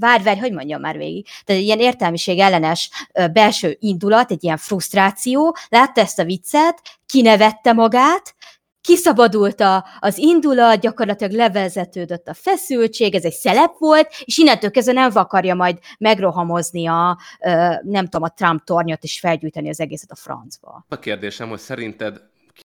[0.00, 2.90] várj, várj, hogy mondjam már végig, tehát egy ilyen értelmiség ellenes
[3.32, 8.34] belső indulat, egy ilyen frusztráció, látta ezt a viccet, kinevette magát,
[8.90, 14.92] kiszabadult a, az indulat, gyakorlatilag levezetődött a feszültség, ez egy szelep volt, és innentől kezdve
[14.92, 17.18] nem akarja majd megrohamozni a,
[17.82, 20.84] nem tudom, a Trump tornyot, és felgyújtani az egészet a francba.
[20.88, 22.20] A kérdésem, hogy szerinted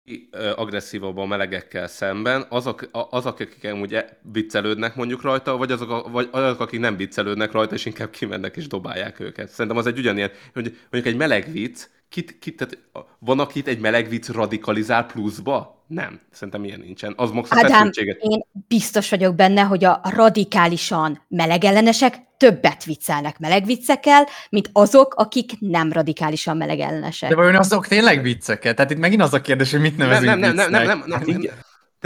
[0.04, 6.28] ki agresszívabb a melegekkel szemben, azok, azok akik amúgy viccelődnek mondjuk rajta, vagy azok, vagy
[6.30, 9.48] azok, akik nem viccelődnek rajta, és inkább kimennek és dobálják őket.
[9.48, 12.78] Szerintem az egy ugyanilyen, hogy mondjuk egy meleg vicc, kit, kit, tehát
[13.18, 15.84] van, akit egy meleg vicc radikalizál pluszba?
[15.86, 16.20] Nem.
[16.30, 17.14] Szerintem ilyen nincsen.
[17.16, 18.18] Az max a Ádám, feszültséget.
[18.20, 25.92] én biztos vagyok benne, hogy a radikálisan melegellenesek többet viccelnek melegviccekkel, mint azok, akik nem
[25.92, 27.28] radikálisan melegellenesek.
[27.28, 28.76] De vajon azok tényleg vicceket?
[28.76, 30.98] Tehát itt megint az a kérdés, hogy mit Nem, nevezünk nem, nem, nem, nem, nem,
[30.98, 31.54] nem, Hát nem, igen.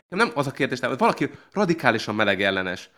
[0.09, 2.91] de nem az a kérdés, nem, hogy valaki radikálisan meleg ellenes.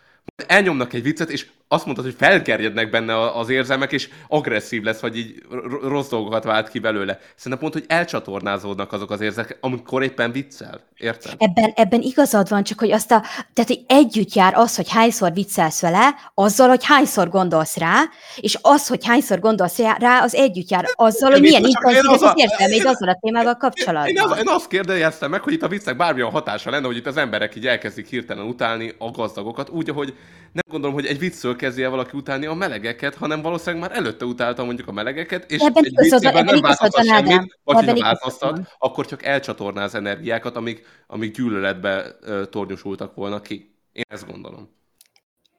[0.47, 5.17] Elnyomnak egy viccet, és azt mondod, hogy felgerjednek benne az érzelmek, és agresszív lesz, vagy
[5.17, 5.43] így
[5.81, 7.19] rossz dolgokat vált ki belőle.
[7.35, 10.81] Szerintem pont, hogy elcsatornázódnak azok az érzek, amikor éppen viccel.
[10.97, 11.33] Érted?
[11.37, 13.21] Ebben, ebben igazad van, csak hogy azt a,
[13.53, 18.03] tehát hogy együtt jár az, hogy hányszor viccelsz vele, azzal, hogy hányszor gondolsz rá,
[18.35, 22.11] és az, hogy hányszor gondolsz rá, az együtt jár azzal, hogy Én milyen én intenzív
[22.11, 24.31] az az értelméd azzal a témával Én, kapcsolatban.
[24.31, 27.17] az, én azt kérdeztem meg, hogy itt a viccek bármilyen hatása lenne, hogy itt az
[27.17, 30.13] emberek így elkezdik hirtelen utálni a gazdagokat, úgy, ahogy
[30.53, 34.63] nem gondolom, hogy egy viccről kezdje valaki utálni a melegeket, hanem valószínűleg már előtte utálta
[34.63, 39.05] mondjuk a melegeket, és Ebben egy van, viccében nem változtat semmit, vagy igazad változtat, akkor
[39.05, 42.15] csak elcsatornáz energiákat, amik, amik gyűlöletbe
[42.49, 43.75] tornyosultak volna ki.
[43.91, 44.79] Én ezt gondolom.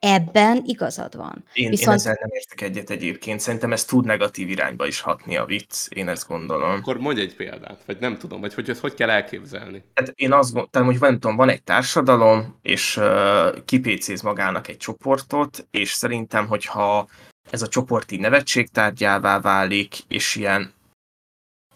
[0.05, 1.43] Ebben igazad van.
[1.53, 3.39] Én, Viszont- én ezzel nem értek egyet egyébként.
[3.39, 6.69] Szerintem ez tud negatív irányba is hatni a vicc, én ezt gondolom.
[6.71, 9.83] Akkor mondj egy példát, vagy nem tudom, vagy hogy ezt hogy kell elképzelni.
[9.93, 14.77] Hát én azt gondolom, hogy nem tudom, van egy társadalom, és uh, kipécéz magának egy
[14.77, 17.07] csoportot, és szerintem, hogyha
[17.49, 20.73] ez a csoport így nevetségtárgyává válik, és ilyen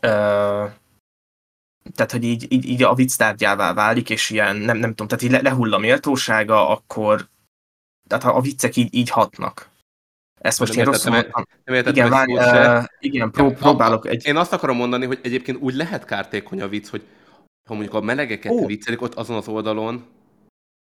[0.01, 0.69] uh,
[1.95, 5.23] tehát, hogy így, így, így a vicc tárgyává válik, és ilyen, nem, nem tudom, tehát
[5.23, 7.27] így le, lehull a méltósága, akkor
[8.07, 9.69] tehát ha a viccek így, így hatnak.
[10.41, 11.59] Ezt most Nem én rosszul értettem, mondtam.
[11.65, 14.25] Nem értettem Igen, várj, uh, igen, pró- próbálok egy...
[14.25, 17.03] Én azt akarom mondani, hogy egyébként úgy lehet kártékony a vicc, hogy
[17.69, 18.65] ha mondjuk a melegeket Ó.
[18.65, 20.05] viccelik ott azon az oldalon,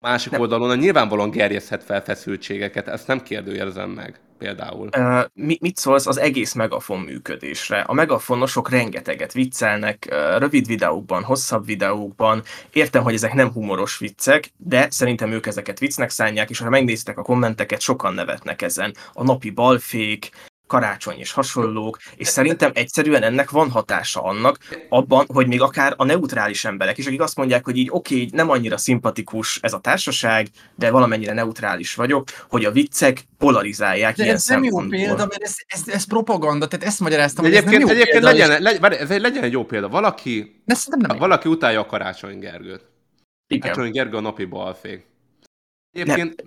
[0.02, 0.40] másik Nem.
[0.40, 4.88] oldalon nyilvánvalóan gerjeszthet fel feszültségeket, ezt nem kérdőjelezem meg például.
[4.96, 7.80] Uh, mi, mit szólsz az egész megafon működésre?
[7.80, 12.42] A megafonosok rengeteget viccelnek, uh, rövid videókban, hosszabb videókban.
[12.72, 17.18] Értem, hogy ezek nem humoros viccek, de szerintem ők ezeket viccnek szánják, és ha megnéztek
[17.18, 18.94] a kommenteket, sokan nevetnek ezen.
[19.12, 20.30] A napi balfék,
[20.66, 24.58] karácsony és hasonlók, és szerintem egyszerűen ennek van hatása annak,
[24.88, 28.28] abban, hogy még akár a neutrális emberek is, akik azt mondják, hogy így oké, okay,
[28.32, 34.22] nem annyira szimpatikus ez a társaság, de valamennyire neutrális vagyok, hogy a viccek polarizálják De
[34.22, 37.64] ilyen ez nem jó példa, mert ez, ez, ez propaganda, tehát ezt magyaráztam, hogy ez
[37.64, 39.88] nem egyébként, jó egyébként példa, legyen, és- legyen, ez egy, legyen egy jó példa.
[39.88, 41.18] Valaki, De nem.
[41.18, 42.84] valaki utálja a Karácsony Gergőt.
[43.46, 43.60] Igen.
[43.60, 45.06] Karácsony Gergő a napi balfék.
[45.90, 46.44] Egyébként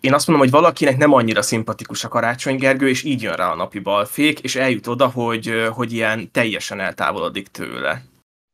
[0.00, 3.50] Én azt mondom, hogy valakinek nem annyira szimpatikus a Karácsony Gergő, és így jön rá
[3.50, 8.02] a napi balfék, és eljut oda, hogy, hogy ilyen teljesen eltávolodik tőle.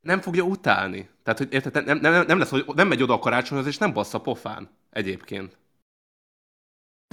[0.00, 1.08] nem fogja utálni.
[1.22, 3.92] Tehát, hogy érted, nem, nem, nem lesz, hogy nem megy oda a karácsonyhoz, és nem
[3.92, 4.68] bassza pofán.
[4.90, 5.56] Egyébként.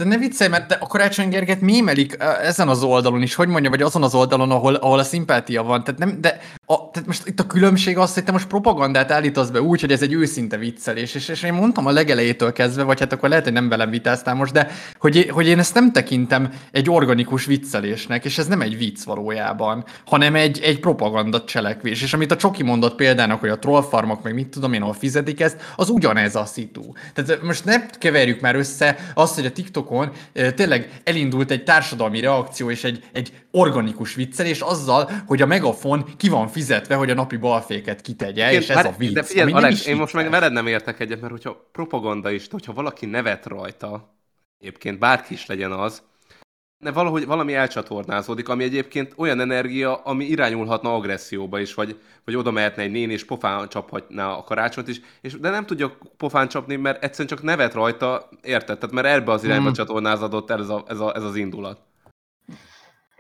[0.02, 3.82] De ne viccelj, mert a Karácsony Gerget mémelik ezen az oldalon is, hogy mondja, vagy
[3.82, 5.84] azon az oldalon, ahol, ahol a szimpátia van.
[5.84, 9.50] Tehát, nem, de a, tehát most itt a különbség az, hogy te most propagandát állítasz
[9.50, 13.00] be úgy, hogy ez egy őszinte viccelés, és, és én mondtam a legelejétől kezdve, vagy
[13.00, 16.50] hát akkor lehet, hogy nem velem vitáztál most, de hogy, hogy én ezt nem tekintem
[16.72, 22.02] egy organikus viccelésnek, és ez nem egy vicc valójában, hanem egy, egy propaganda cselekvés.
[22.02, 25.40] És amit a Csoki mondott példának, hogy a trollfarmok, meg mit tudom én, ahol fizetik
[25.40, 26.92] ezt, az ugyanez a szitu.
[27.14, 29.52] Tehát most ne keverjük már össze azt, hogy a
[29.92, 30.12] TikTokon
[30.56, 36.30] tényleg elindult egy társadalmi reakció és egy, egy organikus viccelés azzal, hogy a megafon ki
[36.30, 39.14] van fizetve, hogy a napi balféket kitegye, és ez Várj, a vicc.
[39.14, 42.74] De figyelj, Alex, én most meg veled nem értek egyet, mert hogyha propaganda is, hogyha
[42.74, 44.16] valaki nevet rajta,
[44.60, 46.02] egyébként bárki is legyen az,
[46.82, 52.52] de valahogy valami elcsatornázódik, ami egyébként olyan energia, ami irányulhatna agresszióba is, vagy, vagy oda
[52.52, 56.76] mehetne egy néni, és pofán csaphatná a karácsonyt is, és, de nem tudja pofán csapni,
[56.76, 58.78] mert egyszerűen csak nevet rajta, érted?
[58.78, 59.74] Tehát mert ebbe az irányba Hmm.
[59.74, 61.80] csatornázódott el ez, a, ez, a, ez az indulat.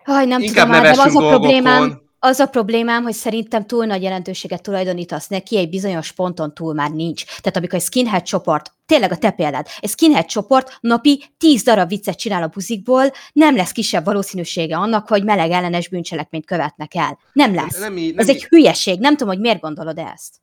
[0.03, 2.09] Haj, nem Inkább tudom, Ádám, az nevessünk a problémám, dolgokon.
[2.23, 6.91] Az a problémám, hogy szerintem túl nagy jelentőséget tulajdonítasz neki, egy bizonyos ponton túl már
[6.91, 7.25] nincs.
[7.25, 11.89] Tehát amikor egy skinhead csoport, tényleg a te példád, egy skinhead csoport napi 10 darab
[11.89, 13.03] viccet csinál a buzikból,
[13.33, 17.19] nem lesz kisebb valószínűsége annak, hogy meleg ellenes bűncselekményt követnek el.
[17.33, 17.79] Nem lesz.
[17.79, 20.35] Nem, így- nem Ez egy hülyeség, nem tudom, hogy miért gondolod ezt.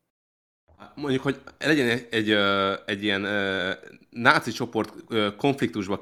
[0.94, 2.30] mondjuk, hogy legyen egy, egy,
[2.86, 3.26] egy ilyen
[4.10, 4.92] náci csoport
[5.36, 5.98] konfliktusba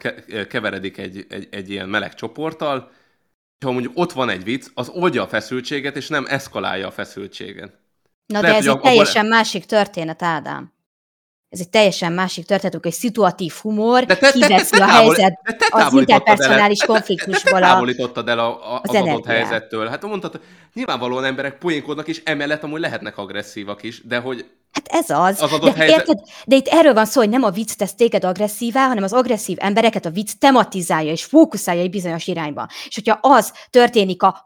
[0.48, 2.90] keveredik egy, egy, egy ilyen meleg csoporttal,
[3.64, 7.78] ha mondjuk ott van egy vicc, az oldja a feszültséget, és nem eszkalálja a feszültséget.
[8.26, 10.72] Na Lehet, de ez egy teljesen másik történet, Ádám.
[11.48, 14.84] Ez egy teljesen másik történet, amikor egy szituatív humor De te, te, te, kiveszi te,
[14.84, 18.74] a távol, helyzet te az el- interpersonális te- te- konfliktusból Te, te távolítottad el a,
[18.74, 19.88] a, az, az adott helyzettől.
[19.88, 20.40] Hát mondtad,
[20.74, 25.42] nyilvánvalóan emberek poénkodnak, és emellett amúgy lehetnek agresszívak is, de hogy Hát ez az.
[25.42, 26.18] Az adott de, helyzet- érted?
[26.46, 29.56] de itt erről van szó, hogy nem a vicc tesz téged agresszívá, hanem az agresszív
[29.60, 32.68] embereket a vicc tematizálja és fókuszálja egy bizonyos irányba.
[32.88, 34.45] És hogyha az történik a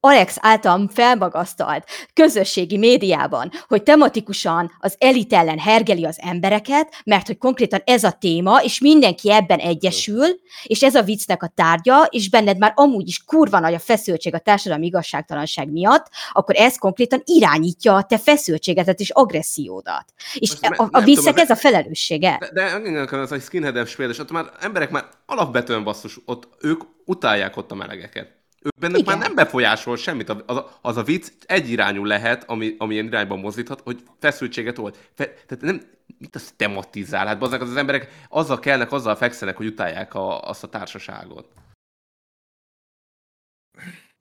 [0.00, 1.84] Alex által felmagasztalt
[2.14, 8.10] közösségi médiában, hogy tematikusan az elit ellen hergeli az embereket, mert hogy konkrétan ez a
[8.10, 10.26] téma, és mindenki ebben egyesül,
[10.64, 14.34] és ez a viccnek a tárgya, és benned már amúgy is kurva nagy a feszültség
[14.34, 20.04] a társadalmi igazságtalanság miatt, akkor ez konkrétan irányítja a te feszültségedet és agressziódat.
[20.34, 22.36] És Most a, a viccnek tudom, ez a felelőssége.
[22.40, 26.48] De, de igen, az egy skinhead példa, és ott már emberek már alapvetően basszus, ott
[26.60, 28.37] ők utálják ott a melegeket.
[28.60, 29.02] Igen.
[29.04, 30.28] már nem befolyásol semmit.
[30.28, 34.96] Az a, az a vicc egyirányú lehet, ami, ami ilyen irányban mozdíthat, hogy feszültséget old.
[35.14, 35.82] Fe, tehát nem,
[36.18, 37.26] mit az tematizál?
[37.26, 41.52] Hát bazdmeg, az, emberek azzal kelnek, azzal fekszenek, hogy utálják a, azt a társaságot.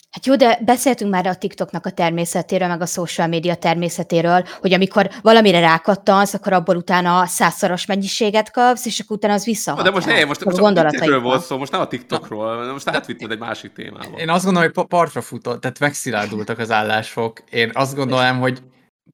[0.10, 4.74] Hát jó, de beszéltünk már a TikToknak a természetéről, meg a social media természetéről, hogy
[4.74, 9.84] amikor valamire rákattansz, akkor abból utána százszoros mennyiséget kapsz, és akkor utána az visszahat.
[9.84, 13.39] De most ne, most, most a volt szó, most nem a TikTokról, most átvitted egy
[13.39, 14.18] másik témába.
[14.18, 17.43] Én azt gondolom, hogy pa- partra futott, tehát megszilárdultak az állások.
[17.49, 18.66] Én azt gondolom, hogy igen.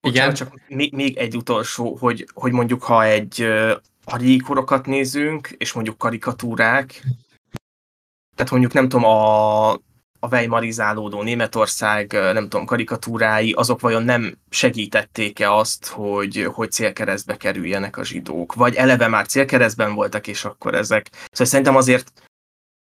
[0.01, 3.47] Bocsánat, csak még, még egy utolsó, hogy, hogy mondjuk ha egy
[4.05, 7.03] ha régkorokat nézünk, és mondjuk karikatúrák,
[8.35, 9.71] tehát mondjuk nem tudom, a,
[10.23, 17.97] a vejmarizálódó Németország, nem tudom, karikatúrái, azok vajon nem segítették-e azt, hogy, hogy célkeresztbe kerüljenek
[17.97, 18.53] a zsidók?
[18.53, 21.09] Vagy eleve már célkeresztben voltak, és akkor ezek...
[21.11, 22.11] Szóval szerintem azért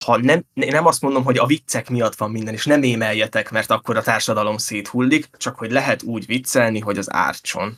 [0.05, 3.71] ha nem, nem azt mondom, hogy a viccek miatt van minden, és nem émeljetek, mert
[3.71, 7.77] akkor a társadalom széthullik, csak hogy lehet úgy viccelni, hogy az ártson.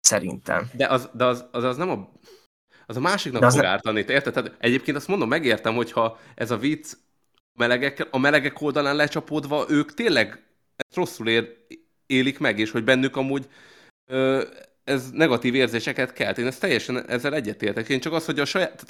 [0.00, 0.70] Szerintem.
[0.72, 2.10] De az, de az, az, az nem a...
[2.86, 4.32] Az a másiknak az fog ne- ártani, te érted?
[4.32, 6.92] Tehát egyébként azt mondom, megértem, hogyha ez a vicc
[7.58, 10.42] melegek, a melegek oldalán lecsapódva, ők tényleg
[10.76, 11.56] ezt rosszul ér,
[12.06, 13.48] élik meg, és hogy bennük amúgy
[14.06, 14.44] ö,
[14.84, 16.38] ez negatív érzéseket kelt.
[16.38, 17.88] Én ezt teljesen ezzel egyetértek.
[17.88, 18.84] Én csak az, hogy a saját,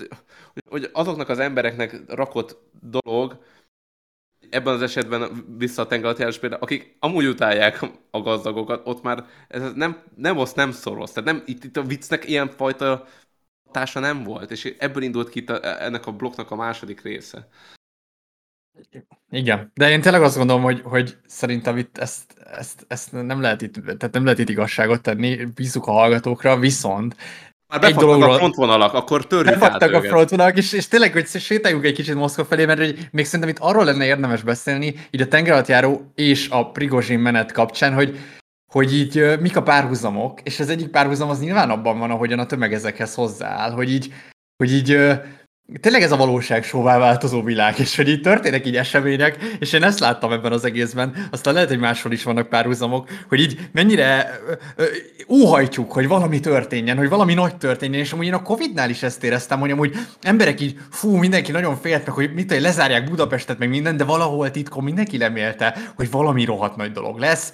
[0.69, 3.45] hogy- azoknak az embereknek rakott dolog,
[4.51, 9.73] ebben az esetben vissza a tengeralattjárás például, akik amúgy utálják a gazdagokat, ott már ez
[9.73, 11.13] nem, nem oszt, nem szorosz.
[11.13, 13.07] Tehát nem, itt, itt a viccnek ilyenfajta
[13.65, 17.49] hatása nem volt, és ebből indult ki a, ennek a blokknak a második része.
[19.31, 22.23] Igen, de én tényleg azt gondolom, hogy, hogy szerintem itt ezt,
[22.59, 27.17] ezt, ezt nem lehet itt, tehát nem lehet itt igazságot tenni, bízunk a hallgatókra, viszont
[27.69, 30.11] Már Egy befogtak dologról- a frontvonalak, akkor törjük át befaktak a őket.
[30.11, 33.59] frontvonalak, és, és tényleg, hogy sétáljunk egy kicsit Moszkva felé, mert hogy még szerintem itt
[33.59, 38.19] arról lenne érdemes beszélni, így a tengeralattjáró és a Prigozsin menet kapcsán, hogy
[38.73, 42.47] hogy így mik a párhuzamok, és az egyik párhuzam az nyilván abban van, ahogyan a
[42.47, 44.13] tömeg ezekhez hozzááll, hogy így,
[44.57, 44.99] hogy így
[45.81, 49.83] tényleg ez a valóság sóvá változó világ, és hogy így történnek így események, és én
[49.83, 54.41] ezt láttam ebben az egészben, aztán lehet, hogy máshol is vannak párhuzamok, hogy így mennyire
[55.29, 59.25] óhajtjuk, hogy valami történjen, hogy valami nagy történjen, és amúgy én a Covid-nál is ezt
[59.25, 63.59] éreztem, hogy amúgy emberek így, fú, mindenki nagyon félt meg, hogy mit tudom, lezárják Budapestet,
[63.59, 67.53] meg minden, de valahol titkon mindenki remélte, hogy valami rohadt nagy dolog lesz,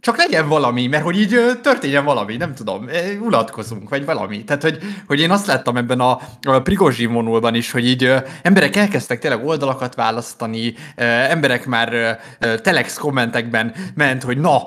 [0.00, 4.44] csak legyen valami, mert hogy így történjen valami, nem tudom, ö, unatkozunk, vagy valami.
[4.44, 8.76] Tehát, hogy, hogy én azt láttam ebben a, a Prigozsin vonulban is, hogy így emberek
[8.76, 10.74] elkezdtek tényleg oldalakat választani,
[11.28, 12.18] emberek már
[12.62, 14.62] telex kommentekben ment, hogy na,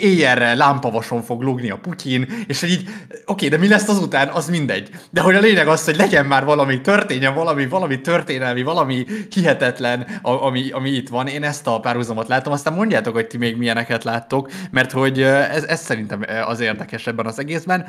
[0.00, 2.88] éjjelre lámpavason fog lógni a Putyin, és hogy így,
[3.26, 4.90] oké, de mi lesz azután, az mindegy.
[5.10, 10.06] De hogy a lényeg az, hogy legyen már valami, történjen valami, valami történelmi, valami hihetetlen,
[10.22, 11.26] ami, ami itt van.
[11.26, 15.64] Én ezt a párhuzamot látom, aztán mondjátok, hogy ti még milyeneket láttok, mert hogy ez,
[15.64, 17.86] ez szerintem az érdekes ebben az egészben.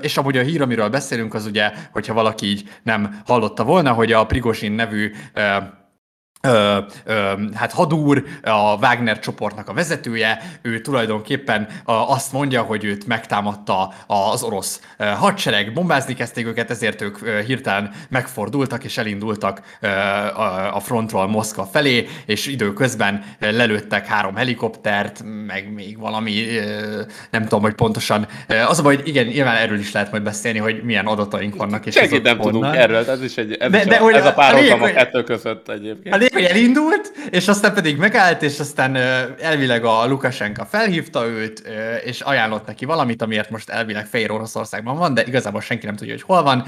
[0.00, 4.12] És amúgy a hír, amiről beszélünk, az ugye, hogyha valaki így nem hallotta volna, hogy
[4.12, 5.12] a Prigozsin nevű
[6.44, 12.84] ö, Ö, hát Hadúr, a Wagner csoportnak a vezetője, ő tulajdonképpen a, azt mondja, hogy
[12.84, 20.76] őt megtámadta az orosz hadsereg, bombázni kezdték őket, ezért ők hirtelen megfordultak és elindultak a,
[20.76, 26.44] a frontról Moszkva felé, és időközben lelőttek három helikoptert, meg még valami,
[27.30, 28.26] nem tudom, hogy pontosan.
[28.68, 31.86] Az a baj, hogy igen, nyilván erről is lehet majd beszélni, hogy milyen adataink vannak.
[31.86, 34.28] És Senkit nem tudunk erről, ez is egy, ez, De- is de a, ez a-
[34.28, 36.14] a párhuzam a a lényeg, hogy- kettő között egyébként.
[36.14, 38.96] A hogy elindult, és aztán pedig megállt, és aztán
[39.40, 41.62] elvileg a Lukasenka felhívta őt,
[42.04, 46.12] és ajánlott neki valamit, amiért most elvileg Fehér Oroszországban van, de igazából senki nem tudja,
[46.12, 46.64] hogy hol van.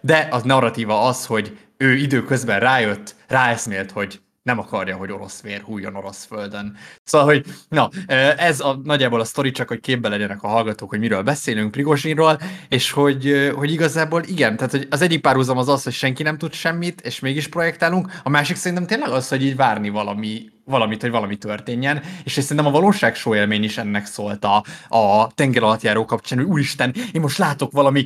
[0.00, 5.60] De az narratíva az, hogy ő időközben rájött, ráeszmélt, hogy nem akarja, hogy orosz vér
[5.60, 6.76] hújjon orosz földön.
[7.04, 7.88] Szóval, hogy na,
[8.36, 12.38] ez a, nagyjából a sztori, csak hogy képbe legyenek a hallgatók, hogy miről beszélünk Prigozsinról,
[12.68, 16.38] és hogy, hogy igazából igen, tehát hogy az egyik párhuzam az az, hogy senki nem
[16.38, 21.00] tud semmit, és mégis projektálunk, a másik szerintem tényleg az, hogy így várni valami, valamit,
[21.00, 25.32] hogy valami történjen, és és szerintem a valóság show élmény is ennek szólt a, a
[25.34, 28.04] tengeralattjáró kapcsán, hogy úristen, én most látok valami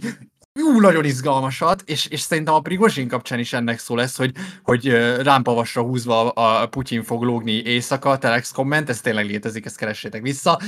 [0.58, 4.86] jú, nagyon izgalmasat, és, és szerintem a Prigozsin kapcsán is ennek szó lesz, hogy, hogy
[5.22, 10.60] rámpavasra húzva a Putyin fog lógni éjszaka, telex komment, ez tényleg létezik, ezt keressétek vissza,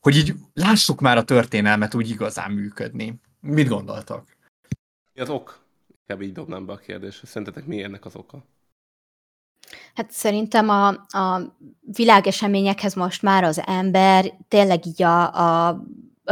[0.00, 3.20] hogy így lássuk már a történelmet úgy igazán működni.
[3.40, 4.24] Mit gondoltok?
[5.14, 5.60] Mi az ok?
[6.00, 7.26] Inkább így dobnám be a kérdést.
[7.26, 8.44] Szerintetek mi ennek az oka?
[9.94, 15.34] Hát szerintem a, a világeseményekhez most már az ember tényleg így a,
[15.68, 15.82] a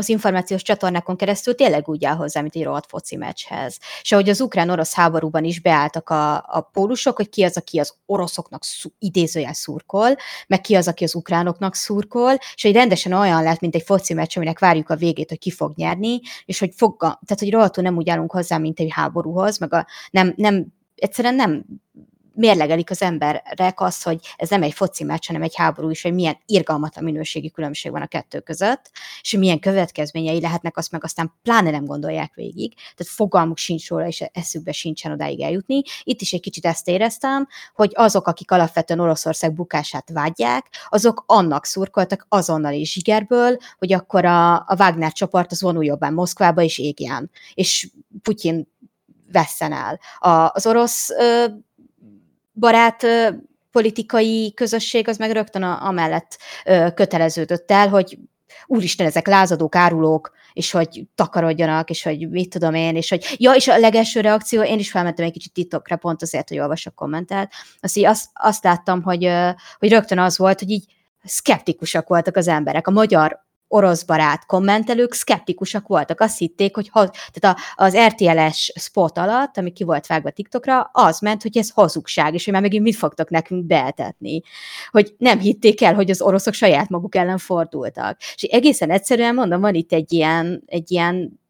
[0.00, 3.78] az információs csatornákon keresztül tényleg úgy áll hozzá, mint egy rohadt foci meccshez.
[4.02, 7.94] És ahogy az ukrán-orosz háborúban is beálltak a, a pólusok, hogy ki az, aki az
[8.06, 13.42] oroszoknak szú, idézőjel szurkol, meg ki az, aki az ukránoknak szurkol, és hogy rendesen olyan
[13.42, 16.72] lett, mint egy foci meccs, aminek várjuk a végét, hogy ki fog nyerni, és hogy
[16.76, 20.66] fog, tehát hogy rohadtul nem úgy állunk hozzá, mint egy háborúhoz, meg a, nem, nem,
[20.94, 21.64] egyszerűen nem
[22.40, 26.14] mérlegelik az emberek azt, hogy ez nem egy foci meccs, hanem egy háború, és hogy
[26.14, 31.32] milyen irgalmatlan minőségi különbség van a kettő között, és milyen következményei lehetnek, azt meg aztán
[31.42, 32.74] pláne nem gondolják végig.
[32.74, 35.82] Tehát fogalmuk sincs róla, és eszükbe sincsen odáig eljutni.
[36.02, 41.64] Itt is egy kicsit ezt éreztem, hogy azok, akik alapvetően Oroszország bukását vágyják, azok annak
[41.64, 46.78] szurkoltak azonnal is zsigerből, hogy akkor a, a Wagner csoport az vonuljon be Moszkvába és
[46.78, 47.30] égjen.
[47.54, 47.90] És
[48.22, 48.68] Putyin
[49.32, 50.00] vesszen el.
[50.18, 51.44] A, az orosz ö,
[52.60, 53.06] barát
[53.70, 56.38] politikai közösség az meg rögtön amellett
[56.94, 58.18] köteleződött el, hogy
[58.66, 63.52] úristen, ezek lázadók, árulók, és hogy takarodjanak, és hogy mit tudom én, és hogy ja,
[63.52, 67.52] és a legelső reakció, én is felmentem egy kicsit titokra, pont azért, hogy olvasok kommentelt,
[67.80, 69.30] azt, így azt, azt láttam, hogy,
[69.78, 70.84] hogy rögtön az volt, hogy így
[71.24, 72.86] szkeptikusak voltak az emberek.
[72.86, 76.20] A magyar orosz barát kommentelők szkeptikusak voltak.
[76.20, 80.90] Azt hitték, hogy ha, tehát a, az RTL-es spot alatt, ami ki volt vágva TikTokra,
[80.92, 84.42] az ment, hogy ez hazugság, és hogy már megint mit fogtok nekünk beetetni.
[84.90, 88.18] Hogy nem hitték el, hogy az oroszok saját maguk ellen fordultak.
[88.34, 91.40] És egészen egyszerűen mondom, van itt egy ilyen, egy ilyen,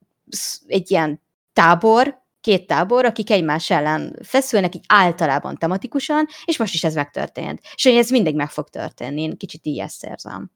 [0.66, 1.20] egy ilyen
[1.52, 7.60] tábor, két tábor, akik egymás ellen feszülnek, így általában tematikusan, és most is ez megtörtént.
[7.74, 10.50] És hogy ez mindig meg fog történni, én kicsit így ezt érzem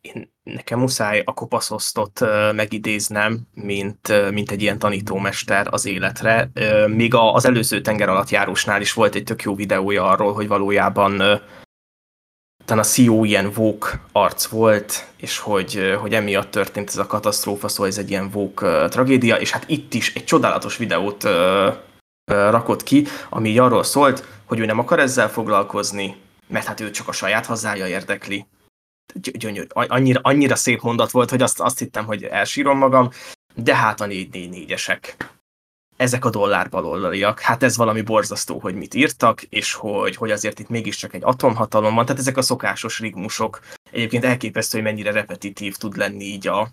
[0.00, 2.20] én, nekem muszáj a kopaszosztot
[2.52, 6.50] megidéznem, mint, mint egy ilyen tanítómester az életre.
[6.86, 11.20] Még az előző tenger alatt járósnál is volt egy tök jó videója arról, hogy valójában
[11.20, 11.40] uh,
[12.66, 17.86] a CEO ilyen vók arc volt, és hogy, hogy emiatt történt ez a katasztrófa, szóval
[17.86, 21.28] ez egy ilyen vók tragédia, és hát itt is egy csodálatos videót
[22.24, 27.08] rakott ki, ami arról szólt, hogy ő nem akar ezzel foglalkozni, mert hát ő csak
[27.08, 28.46] a saját hazája érdekli
[29.14, 33.10] gyönyörű, annyira, annyira szép mondat volt, hogy azt, azt hittem, hogy elsírom magam,
[33.54, 35.14] de hát a 444-esek.
[35.96, 40.68] Ezek a dollárbalolliak, hát ez valami borzasztó, hogy mit írtak, és hogy, hogy azért itt
[40.68, 43.60] mégiscsak egy atomhatalom van, tehát ezek a szokásos rigmusok.
[43.90, 46.68] Egyébként elképesztő, hogy mennyire repetitív tud lenni így a,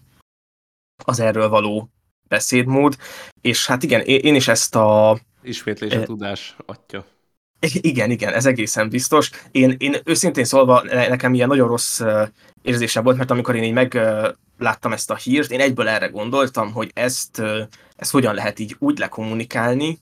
[1.06, 1.90] az erről való
[2.28, 2.98] beszédmód,
[3.42, 5.20] és hát igen, én is ezt a...
[5.42, 7.06] Ismétlés a tudás atya.
[7.92, 9.30] Igen, igen, ez egészen biztos.
[9.52, 12.02] Én, én őszintén szólva nekem ilyen nagyon rossz
[12.62, 16.92] érzésem volt, mert amikor én így megláttam ezt a hírt, én egyből erre gondoltam, hogy
[16.94, 17.42] ezt,
[17.96, 20.00] ezt hogyan lehet így úgy lekommunikálni,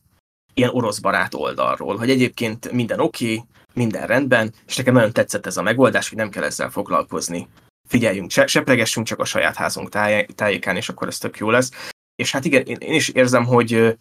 [0.53, 5.45] ilyen orosz barát oldalról, hogy egyébként minden oké, okay, minden rendben, és nekem nagyon tetszett
[5.45, 7.47] ez a megoldás, hogy nem kell ezzel foglalkozni.
[7.87, 11.71] Figyeljünk, se, sepregessünk csak a saját házunk táj, tájékán, és akkor ez tök jó lesz.
[12.15, 13.97] És hát igen, én, én is érzem, hogy,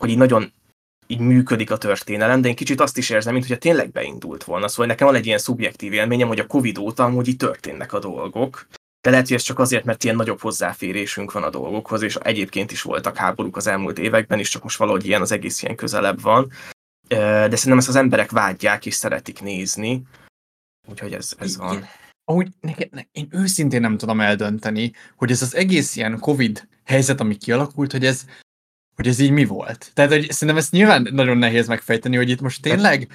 [0.00, 0.52] hogy így nagyon
[1.06, 4.68] így működik a történelem, de én kicsit azt is érzem, mintha tényleg beindult volna.
[4.68, 7.98] Szóval nekem van egy ilyen szubjektív élményem, hogy a Covid óta amúgy így történnek a
[7.98, 8.66] dolgok.
[9.00, 12.72] De lehet, hogy ez csak azért, mert ilyen nagyobb hozzáférésünk van a dolgokhoz, és egyébként
[12.72, 16.20] is voltak háborúk az elmúlt években, és csak most valahogy ilyen az egész ilyen közelebb
[16.20, 16.52] van.
[17.08, 20.02] De szerintem ezt az emberek vágyják és szeretik nézni.
[20.88, 21.84] Úgyhogy ez, ez van.
[22.24, 27.20] Ahogy nekem, ne, én őszintén nem tudom eldönteni, hogy ez az egész ilyen Covid helyzet,
[27.20, 28.24] ami kialakult, hogy ez
[28.96, 29.90] hogy ez így mi volt.
[29.94, 33.08] Tehát hogy szerintem ezt nyilván nagyon nehéz megfejteni, hogy itt most tényleg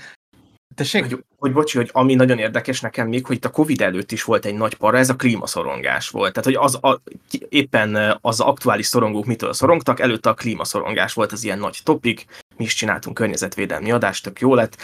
[0.76, 1.02] Tessék?
[1.02, 4.24] Hogy, hogy bocsi, hogy ami nagyon érdekes nekem még, hogy itt a Covid előtt is
[4.24, 6.34] volt egy nagy para, ez a klímaszorongás volt.
[6.34, 7.02] Tehát, hogy az a,
[7.50, 12.26] éppen az aktuális szorongók mitől szorongtak, előtte a klímaszorongás volt az ilyen nagy topik,
[12.58, 14.78] mi is csináltunk környezetvédelmi adást, tök jó lett,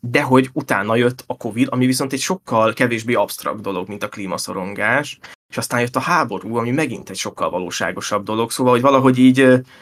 [0.00, 4.08] de hogy utána jött a Covid, ami viszont egy sokkal kevésbé absztrakt dolog, mint a
[4.08, 5.18] klímaszorongás,
[5.48, 9.34] és aztán jött a háború, ami megint egy sokkal valóságosabb dolog, szóval, hogy valahogy így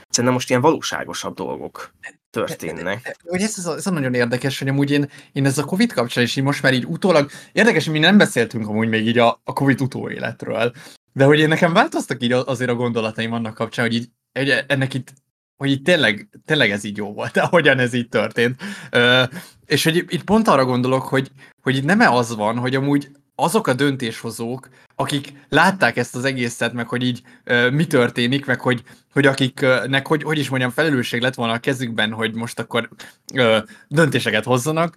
[0.08, 1.94] szerintem most ilyen valóságosabb dolgok
[2.30, 3.16] történnek.
[3.22, 6.36] Hogy ez, ez, ez nagyon érdekes, hogy amúgy én, én ez a Covid kapcsán is
[6.36, 9.80] így most már így utólag, érdekes, mi nem beszéltünk amúgy még így a, a Covid
[9.80, 10.72] utóéletről,
[11.12, 14.94] de hogy én nekem változtak így azért a gondolataim annak kapcsán, hogy így hogy ennek
[14.94, 15.12] itt
[15.56, 18.62] hogy itt tényleg, tényleg ez így jó volt, ahogyan ez így történt.
[18.90, 19.22] Ö,
[19.66, 21.30] és hogy itt pont arra gondolok, hogy,
[21.62, 26.24] hogy itt nem -e az van, hogy amúgy azok a döntéshozók, akik látták ezt az
[26.24, 28.82] egészet, meg hogy így ö, mi történik, meg hogy,
[29.12, 32.88] hogy akiknek, hogy, hogy is mondjam, felelősség lett volna a kezükben, hogy most akkor
[33.34, 33.58] ö,
[33.88, 34.96] döntéseket hozzanak,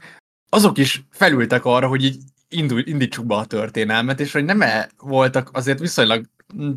[0.49, 2.17] azok is felültek arra, hogy így
[2.49, 6.25] indul, indítsuk be a történelmet, és hogy nem -e voltak azért viszonylag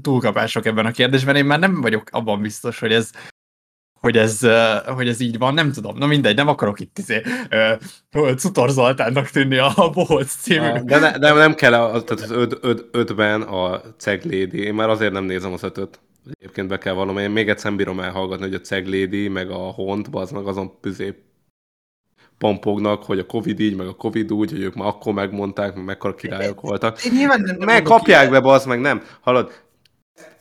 [0.03, 3.11] túlkapások ebben a kérdésben, én már nem vagyok abban biztos, hogy ez
[4.01, 4.47] hogy ez,
[4.87, 5.99] hogy ez így van, nem tudom.
[5.99, 7.23] Na mindegy, nem akarok itt izé,
[8.17, 10.73] uh, Cutor Zoltánnak tűnni a Boholc című.
[10.85, 14.89] De, ne, de nem kell a, tehát az öt, öt, ötben a Ceglédi, én már
[14.89, 16.01] azért nem nézem az ötöt.
[16.39, 20.09] Egyébként be kell vallanom, én még egyszer bírom elhallgatni, hogy a Ceglédi, meg a Hont,
[20.13, 21.15] az meg azon püzé
[22.39, 25.85] pompognak, hogy a Covid így, meg a Covid úgy, hogy ők már akkor megmondták, meg
[25.85, 26.99] mekkora királyok voltak.
[27.11, 29.03] Nyilván nem, nem meg kapják be, az meg nem.
[29.21, 29.53] Hallod,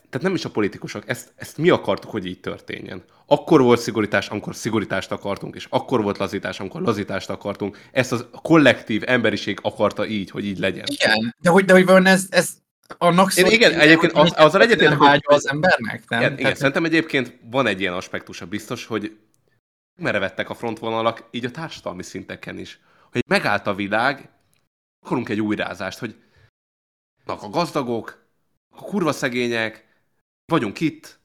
[0.09, 3.03] tehát nem is a politikusok, ezt, ezt mi akartuk, hogy így történjen.
[3.25, 7.77] Akkor volt szigorítás, amikor szigorítást akartunk, és akkor volt lazítás, amikor lazítást akartunk.
[7.91, 10.85] Ezt az kollektív emberiség akarta így, hogy így legyen.
[10.87, 12.49] Igen, de hogy, de hogy van ez, ez
[12.97, 16.19] annak Én igen, egyébként az, azzal egyetértek, hogy az embernek, nem?
[16.19, 19.17] Igen, igen, szerintem egyébként van egy ilyen aspektusa biztos, hogy
[20.01, 22.79] merevettek a frontvonalak így a társadalmi szinteken is.
[23.11, 24.29] Hogy megállt a világ,
[25.05, 26.15] akarunk egy újrázást, hogy
[27.25, 28.27] a gazdagok,
[28.69, 29.88] a kurva szegények,
[30.49, 31.19] vagyunk itt,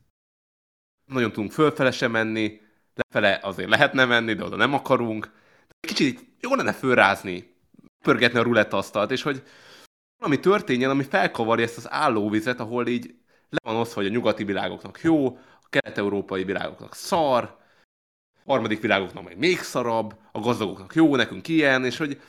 [1.04, 2.60] nagyon tudunk fölfele sem menni,
[2.94, 5.32] lefele azért lehetne menni, de oda nem akarunk.
[5.80, 7.56] Kicsit jó lenne fölrázni,
[8.04, 9.42] pörgetni a rulettasztalt, és hogy
[10.18, 13.14] valami történjen, ami felkavarja ezt az állóvizet, ahol így
[13.48, 17.56] le van osztva, hogy a nyugati világoknak jó, a kelet-európai világoknak szar,
[18.44, 22.20] a harmadik világoknak meg még szarabb, a gazdagoknak jó, nekünk ilyen, és hogy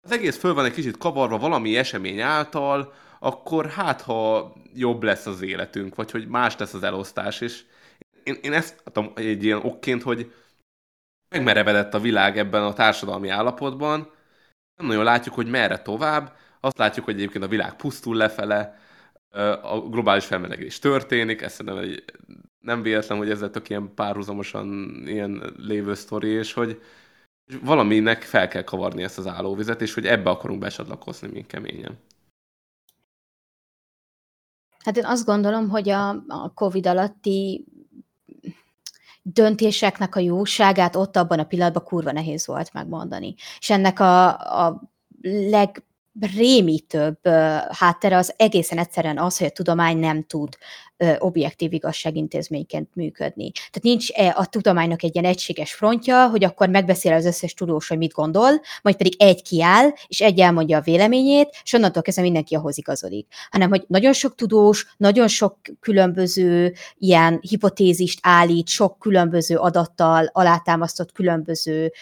[0.00, 2.92] az egész föl van egy kicsit kavarva valami esemény által,
[3.24, 7.64] akkor hát, ha jobb lesz az életünk, vagy hogy más lesz az elosztás, és
[8.22, 10.32] én, én ezt adtam egy ilyen okként, hogy
[11.28, 14.10] megmerevedett a világ ebben a társadalmi állapotban,
[14.76, 18.78] nem nagyon látjuk, hogy merre tovább, azt látjuk, hogy egyébként a világ pusztul lefele,
[19.62, 22.04] a globális felmelegedés történik, ez nem, egy,
[22.58, 26.82] nem véletlen, hogy ezzel tök ilyen párhuzamosan ilyen lévő sztori, és hogy
[27.62, 31.98] valaminek fel kell kavarni ezt az állóvizet, és hogy ebbe akarunk besatlakozni még keményen.
[34.84, 37.64] Hát én azt gondolom, hogy a, a COVID alatti
[39.22, 43.34] döntéseknek a jóságát ott abban a pillanatban kurva nehéz volt megmondani.
[43.58, 44.28] És ennek a,
[44.66, 44.82] a
[45.22, 45.84] leg
[46.20, 47.18] rémítőbb
[47.70, 50.56] háttere az egészen egyszerűen az, hogy a tudomány nem tud
[51.18, 53.50] objektív igazságintézményként működni.
[53.52, 57.88] Tehát nincs e, a tudománynak egy ilyen egységes frontja, hogy akkor megbeszél az összes tudós,
[57.88, 58.50] hogy mit gondol,
[58.82, 63.26] majd pedig egy kiáll, és egy elmondja a véleményét, és onnantól kezdve mindenki ahhoz igazodik.
[63.50, 71.12] Hanem, hogy nagyon sok tudós, nagyon sok különböző ilyen hipotézist állít, sok különböző adattal alátámasztott
[71.12, 71.92] különböző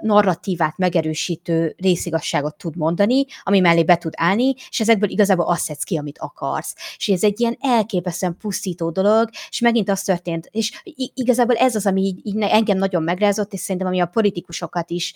[0.00, 5.84] narratívát megerősítő részigasságot tud mondani, ami mellé be tud állni, és ezekből igazából azt szedsz
[5.84, 6.74] ki, amit akarsz.
[6.96, 10.82] És ez egy ilyen elképesztően pusztító dolog, és megint az történt, és
[11.14, 15.14] igazából ez az, ami így, így engem nagyon megrázott, és szerintem ami a politikusokat is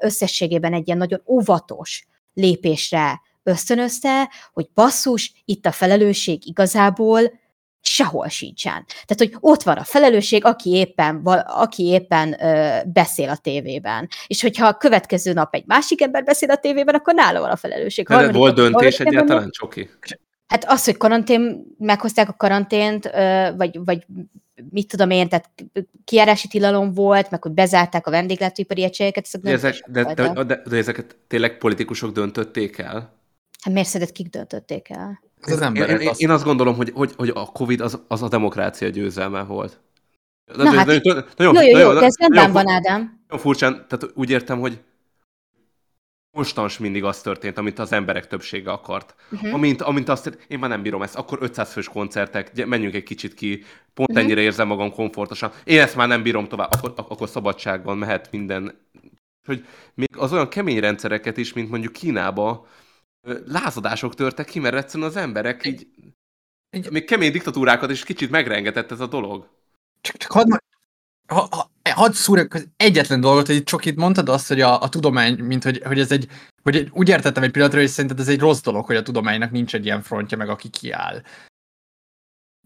[0.00, 7.20] összességében egy ilyen nagyon óvatos lépésre ösztönözte, hogy basszus, itt a felelősség igazából
[7.80, 8.84] sehol sincsen.
[8.86, 14.08] Tehát, hogy ott van a felelősség, aki éppen, aki éppen ö, beszél a tévében.
[14.26, 17.56] És hogyha a következő nap egy másik ember beszél a tévében, akkor nála van a
[17.56, 18.06] felelősség.
[18.06, 19.90] De volt döntés egyáltalán, Csoki?
[20.46, 23.10] Hát az, hogy karantén, meghozták a karantént,
[23.56, 24.06] vagy, vagy
[24.70, 25.50] mit tudom én, tehát
[26.04, 29.40] kiárási tilalom volt, meg hogy bezárták a vendéglátóipari egységeket.
[29.40, 33.14] De, ezek, de, de, de, de, de ezeket tényleg politikusok döntötték el?
[33.60, 35.20] Hát miért szedett kik döntötték el?
[35.42, 36.20] Ez az ember, én, én, azt...
[36.20, 39.80] én azt gondolom, hogy, hogy, hogy a Covid az, az a demokrácia győzelme volt.
[40.44, 43.20] De, Na de, hát, nagyon, nagyon, jó, jó, jó, de ez rendben van, Ádám.
[43.28, 44.80] Nagyon furcsán, tehát úgy értem, hogy
[46.36, 49.14] konstans mindig az történt, amit az emberek többsége akart.
[49.30, 49.54] Uh-huh.
[49.54, 53.34] Amint, amint azt, én már nem bírom ezt, akkor 500 fős koncertek, menjünk egy kicsit
[53.34, 53.64] ki,
[53.94, 54.24] pont uh-huh.
[54.24, 55.52] ennyire érzem magam komfortosan.
[55.64, 58.78] Én ezt már nem bírom tovább, akkor, akkor szabadságban mehet minden.
[59.46, 62.66] Hogy még az olyan kemény rendszereket is, mint mondjuk Kínába,
[63.46, 65.86] lázadások törtek ki, mert egyszerűen az emberek így,
[66.90, 69.48] még kemény diktatúrákat is kicsit megrengetett ez a dolog.
[70.00, 70.48] Csak, csak hadd,
[71.26, 74.88] ha, ha, hadd szúrjak az egyetlen dolgot, hogy csak itt mondtad azt, hogy a, a
[74.88, 76.28] tudomány, mint hogy, hogy ez egy,
[76.62, 79.74] hogy úgy értettem egy pillanatra, hogy szerinted ez egy rossz dolog, hogy a tudománynak nincs
[79.74, 81.22] egy ilyen frontja, meg aki kiáll.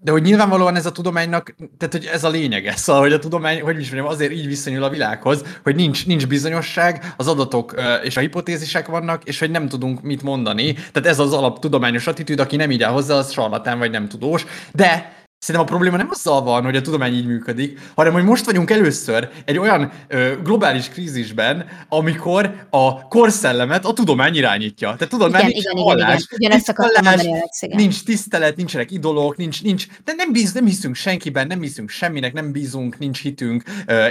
[0.03, 3.61] De hogy nyilvánvalóan ez a tudománynak, tehát hogy ez a lényege, szóval, hogy a tudomány,
[3.61, 8.17] hogy is mondjam, azért így viszonyul a világhoz, hogy nincs, nincs bizonyosság, az adatok és
[8.17, 10.73] a hipotézisek vannak, és hogy nem tudunk mit mondani.
[10.73, 14.09] Tehát ez az alap tudományos attitűd, aki nem így áll hozzá, az sarlatán vagy nem
[14.09, 14.47] tudós.
[14.73, 18.45] De Szerintem a probléma nem azzal van, hogy a tudomány így működik, hanem hogy most
[18.45, 24.95] vagyunk először egy olyan ö, globális krízisben, amikor a korszellemet a tudomány irányítja.
[24.95, 27.27] Tehát tudod, igen, mert nincs igen, hallás, igen, nincs, hallás,
[27.61, 32.33] nincs tisztelet, nincsenek idolok, nincs, nincs, de nem, bíz, nem hiszünk senkiben, nem hiszünk semminek,
[32.33, 33.63] nem bízunk, nincs hitünk.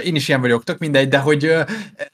[0.04, 1.54] Én is ilyen vagyok, tök mindegy, de hogy,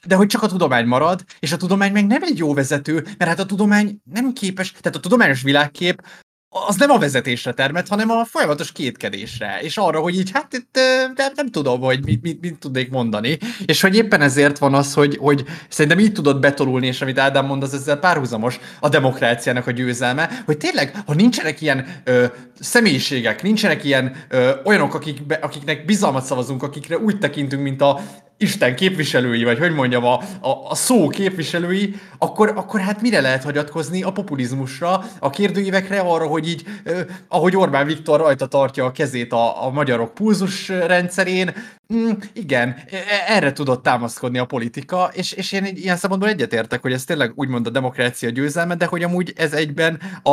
[0.06, 3.30] de hogy csak a tudomány marad, és a tudomány meg nem egy jó vezető, mert
[3.30, 6.02] hát a tudomány nem képes, tehát a tudományos világkép
[6.48, 10.78] az nem a vezetésre termet, hanem a folyamatos kétkedésre, és arra, hogy így hát itt
[11.14, 14.94] nem, nem tudom, hogy mit, mit, mit tudnék mondani, és hogy éppen ezért van az,
[14.94, 19.66] hogy, hogy szerintem így tudod betolulni, és amit Ádám mond, az ezzel párhuzamos a demokráciának
[19.66, 22.24] a győzelme, hogy tényleg, ha nincsenek ilyen ö,
[22.60, 28.00] személyiségek, nincsenek ilyen ö, olyanok, akik, akiknek bizalmat szavazunk, akikre úgy tekintünk, mint a
[28.38, 33.44] Isten képviselői, vagy hogy mondjam, a, a, a szó képviselői, akkor, akkor hát mire lehet
[33.44, 34.02] hagyatkozni?
[34.02, 39.32] A populizmusra, a kérdőívekre, arra, hogy így, eh, ahogy Orbán Viktor rajta tartja a kezét
[39.32, 41.54] a, a magyarok pulzus rendszerén,
[41.94, 46.92] mm, igen, e, erre tudott támaszkodni a politika, és, és én ilyen szempontból egyetértek, hogy
[46.92, 50.30] ez tényleg úgymond a demokrácia győzelme, de hogy amúgy ez egyben a,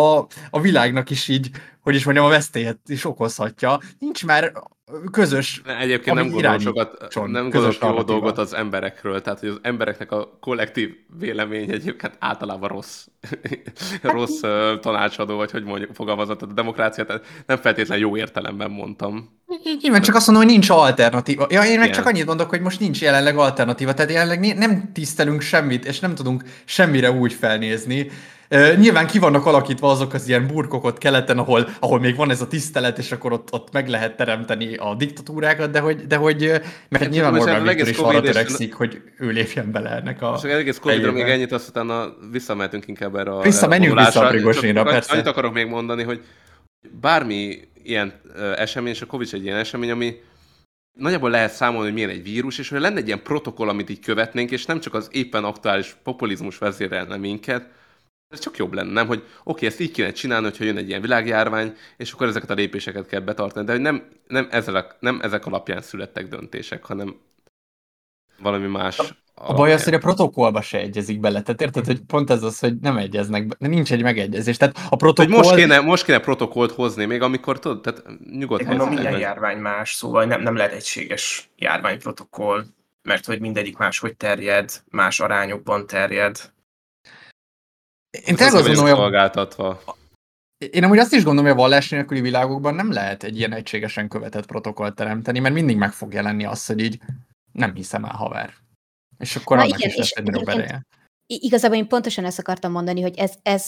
[0.50, 1.50] a világnak is így,
[1.84, 3.80] hogy is mondjam, a veszélyet is okozhatja.
[4.00, 4.52] Nincs már
[5.12, 10.12] közös Egyébként nem gondol sokat, nem gondol jó dolgot az emberekről, tehát hogy az embereknek
[10.12, 10.90] a kollektív
[11.20, 13.06] vélemény egyébként általában rossz,
[14.02, 19.42] rossz uh, tanácsadó, vagy hogy mondjuk fogalmazott, a demokráciát nem feltétlenül jó értelemben mondtam.
[19.82, 21.48] Nyilván csak azt mondom, hogy nincs alternatíva.
[21.50, 21.98] Ja, én meg Igen.
[21.98, 26.16] csak annyit mondok, hogy most nincs jelenleg alternatíva, tehát jelenleg nem tisztelünk semmit, és nem
[26.16, 28.12] tudunk semmire úgy felnézni,
[28.78, 32.42] nyilván ki vannak alakítva azok az ilyen burkok ott keleten, ahol, ahol még van ez
[32.42, 36.40] a tisztelet, és akkor ott, ott meg lehet teremteni a diktatúrákat, de hogy, de hogy
[36.90, 40.50] mert hát nyilván Orbán Viktor is arra törekszik, hogy ő lépjen bele ennek a És
[40.50, 45.14] egész covid még ennyit, azt utána visszamehetünk inkább erre a Visszamenjünk vissza a Prigosnyira, persze.
[45.14, 46.22] Annyit akarok még mondani, hogy
[47.02, 48.14] bármi ilyen
[48.56, 50.16] esemény, és a Covid egy ilyen esemény, ami
[50.94, 54.00] nagyjából lehet számolni, hogy milyen egy vírus, és hogy lenne egy ilyen protokoll, amit így
[54.00, 57.68] követnénk, és nem csak az éppen aktuális populizmus vezérelne minket,
[58.34, 59.08] ez csak jobb lenne, nem?
[59.08, 62.54] Hogy oké, ezt így kéne csinálni, hogyha jön egy ilyen világjárvány, és akkor ezeket a
[62.54, 67.16] lépéseket kell betartani, de hogy nem, nem, ezzel, nem ezek alapján születtek döntések, hanem
[68.40, 69.16] valami más.
[69.36, 71.42] A baj az, hogy a protokollba se egyezik bele.
[71.42, 74.58] Tehát érted, hogy pont ez az, hogy nem egyeznek be, nincs egy megegyezés.
[74.58, 75.36] Tehát a protokoll...
[75.36, 78.90] Hogy most kéne, most kéne protokollt hozni, még amikor tudod, tehát nyugodt helyzet.
[78.90, 82.64] Minden járvány más, szóval nem, nem lehet egységes járványprotokoll,
[83.02, 86.53] mert hogy mindegyik máshogy terjed, más arányokban terjed.
[88.14, 89.84] Én tényleg azt gondolom, szolgáltatva.
[90.72, 94.07] Én amúgy azt is gondolom, hogy a vallás nélküli világokban nem lehet egy ilyen egységesen
[94.07, 96.99] követett protokollt teremteni, mert mindig meg fog jelenni az, hogy így
[97.52, 98.53] nem hiszem el haver.
[99.18, 100.85] És akkor Na annak igen, is lesz egy nagyobb ereje.
[101.27, 103.68] Igazából én pontosan ezt akartam mondani, hogy, ez, ez,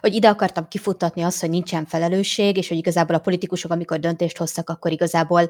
[0.00, 4.36] hogy ide akartam kifuttatni azt, hogy nincsen felelősség, és hogy igazából a politikusok, amikor döntést
[4.36, 5.48] hoztak, akkor igazából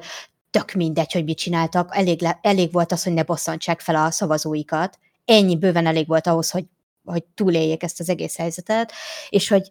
[0.49, 4.11] tök mindegy, hogy mit csináltak, elég, le, elég volt az, hogy ne bosszantsák fel a
[4.11, 4.99] szavazóikat.
[5.25, 6.65] Ennyi bőven elég volt ahhoz, hogy
[7.11, 8.91] hogy túléljék ezt az egész helyzetet,
[9.29, 9.67] és hogy,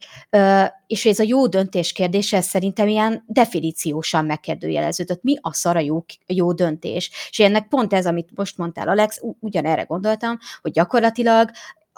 [0.86, 5.22] és ez a jó döntés kérdése szerintem ilyen definíciósan megkérdőjeleződött.
[5.22, 7.10] Mi a szar a jó, jó döntés?
[7.30, 11.50] És ennek pont ez, amit most mondtál, Alex, ugyanerre gondoltam, hogy gyakorlatilag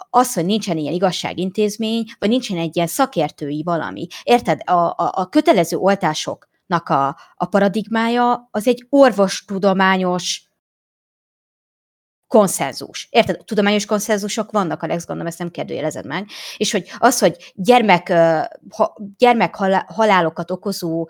[0.09, 4.07] az, hogy nincsen ilyen igazságintézmény, vagy nincsen egy ilyen szakértői valami.
[4.23, 4.61] Érted?
[4.65, 10.52] A, a, a kötelező oltásoknak a, a paradigmája az egy orvostudományos
[12.33, 13.07] konszenzus.
[13.11, 13.43] Érted?
[13.45, 16.27] Tudományos konszenzusok vannak, Alex, gondolom, ezt nem kérdőjelezed meg.
[16.57, 18.13] És hogy az, hogy gyermek,
[19.17, 19.55] gyermek
[19.87, 21.07] halálokat okozó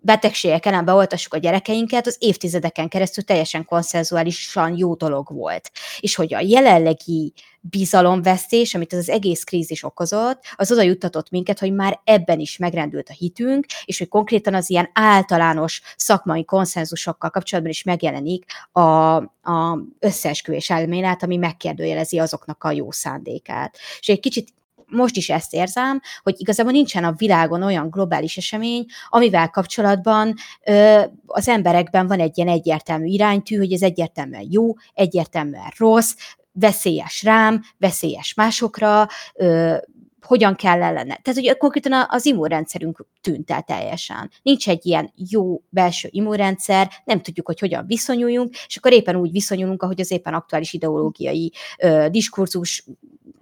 [0.00, 5.70] betegségek ellen beoltassuk a gyerekeinket, az évtizedeken keresztül teljesen konszenzuálisan jó dolog volt.
[6.00, 7.32] És hogy a jelenlegi
[7.70, 12.56] bizalomvesztés, amit ez az egész krízis okozott, az oda juttatott minket, hogy már ebben is
[12.56, 18.80] megrendült a hitünk, és hogy konkrétan az ilyen általános szakmai konszenzusokkal kapcsolatban is megjelenik a,
[18.80, 23.78] a összeesküvés elmélet, ami megkérdőjelezi azoknak a jó szándékát.
[24.00, 24.56] És egy kicsit
[24.90, 30.34] most is ezt érzem, hogy igazából nincsen a világon olyan globális esemény, amivel kapcsolatban
[30.64, 36.14] ö, az emberekben van egy ilyen egyértelmű iránytű, hogy ez egyértelműen jó, egyértelműen rossz,
[36.52, 39.76] veszélyes rám, veszélyes másokra, ö,
[40.20, 41.16] hogyan kell ellene.
[41.22, 44.30] Tehát ugye konkrétan az immunrendszerünk tűnt el teljesen.
[44.42, 49.30] Nincs egy ilyen jó belső immunrendszer, nem tudjuk, hogy hogyan viszonyuljunk, és akkor éppen úgy
[49.30, 52.84] viszonyulunk, ahogy az éppen aktuális ideológiai ö, diskurzus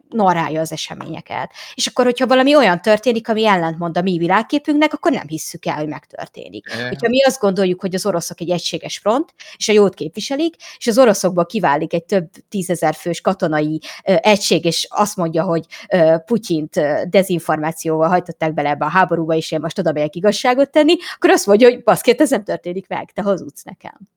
[0.08, 1.52] narrálja az eseményeket.
[1.74, 5.76] És akkor, hogyha valami olyan történik, ami ellentmond a mi világképünknek, akkor nem hisszük el,
[5.76, 6.70] hogy megtörténik.
[6.70, 6.88] E.
[6.88, 10.86] Hogyha mi azt gondoljuk, hogy az oroszok egy egységes front, és a jót képviselik, és
[10.86, 16.14] az oroszokból kiválik egy több tízezer fős katonai ö, egység, és azt mondja, hogy ö,
[16.26, 20.96] Putyint ö, dezinformációval hajtották bele ebbe a háborúba, és én most oda megyek igazságot tenni,
[21.14, 24.15] akkor azt mondja, hogy baszkét, ez nem történik meg, te hazudsz nekem.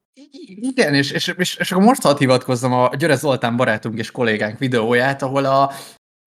[0.55, 4.59] Igen, és, és, és, és akkor most hadd hivatkozzam a Györe Zoltán barátunk és kollégánk
[4.59, 5.71] videóját, ahol a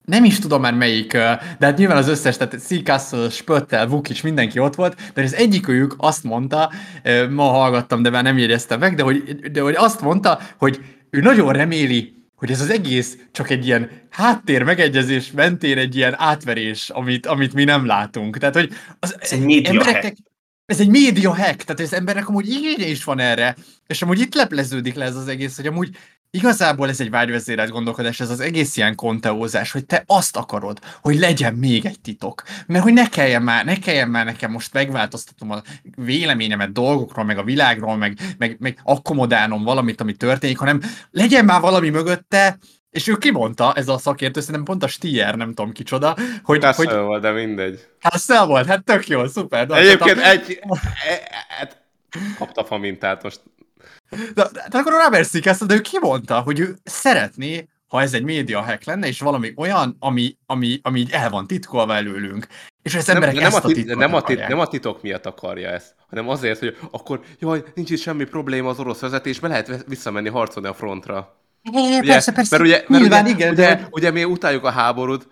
[0.05, 4.59] nem is tudom már melyik, de hát nyilván az összes, tehát Seacastle, Spöttel, Vukic, mindenki
[4.59, 6.71] ott volt, de az egyikőjük azt mondta,
[7.29, 10.79] ma hallgattam, de már nem jegyeztem meg, de hogy, de hogy azt mondta, hogy
[11.09, 16.15] ő nagyon reméli, hogy ez az egész csak egy ilyen háttér megegyezés mentén egy ilyen
[16.17, 18.37] átverés, amit, amit mi nem látunk.
[18.37, 20.15] Tehát, hogy az ez egy embereknek,
[20.65, 23.55] ez egy média hack, tehát az embernek amúgy igénye is van erre,
[23.87, 25.97] és amúgy itt lepleződik le ez az egész, hogy amúgy
[26.31, 31.19] igazából ez egy vágyvezérelt gondolkodás, ez az egész ilyen konteózás, hogy te azt akarod, hogy
[31.19, 32.43] legyen még egy titok.
[32.67, 35.61] Mert hogy ne kelljen már, ne kelljen már nekem most megváltoztatom a
[35.95, 40.81] véleményemet dolgokról, meg a világról, meg, meg, meg akkomodálnom valamit, ami történik, hanem
[41.11, 42.57] legyen már valami mögötte,
[42.93, 46.63] és ő kimondta, ez a szakértő, szerintem pont a Stier, nem tudom kicsoda, hogy...
[46.63, 47.87] Russell hogy volt, de mindegy.
[48.01, 49.67] Russell volt, hát tök jó, szuper.
[49.67, 50.59] De Egyébként tehát- egy...
[51.07, 51.81] e- hát
[52.37, 53.41] Kapta famintát most.
[54.09, 58.13] De, de, de akkor a Robert ezt, de ő kimondta, hogy ő szeretné, ha ez
[58.13, 62.47] egy média hack lenne, és valami olyan, ami, ami, ami így el van titkolva előlünk.
[62.81, 65.25] És az emberek nem, ezt a a tit, nem, a tit, nem a titok miatt
[65.25, 69.85] akarja ezt, hanem azért, hogy akkor, jaj, nincs itt semmi probléma az orosz vezetésben, lehet
[69.87, 71.42] visszamenni harcolni a frontra.
[71.71, 73.87] É, Ugye, persze, persze, mert ugye, mert nyilván, ugye, igen, ugye, de...
[73.91, 75.27] ugye, mi utáljuk a háborút,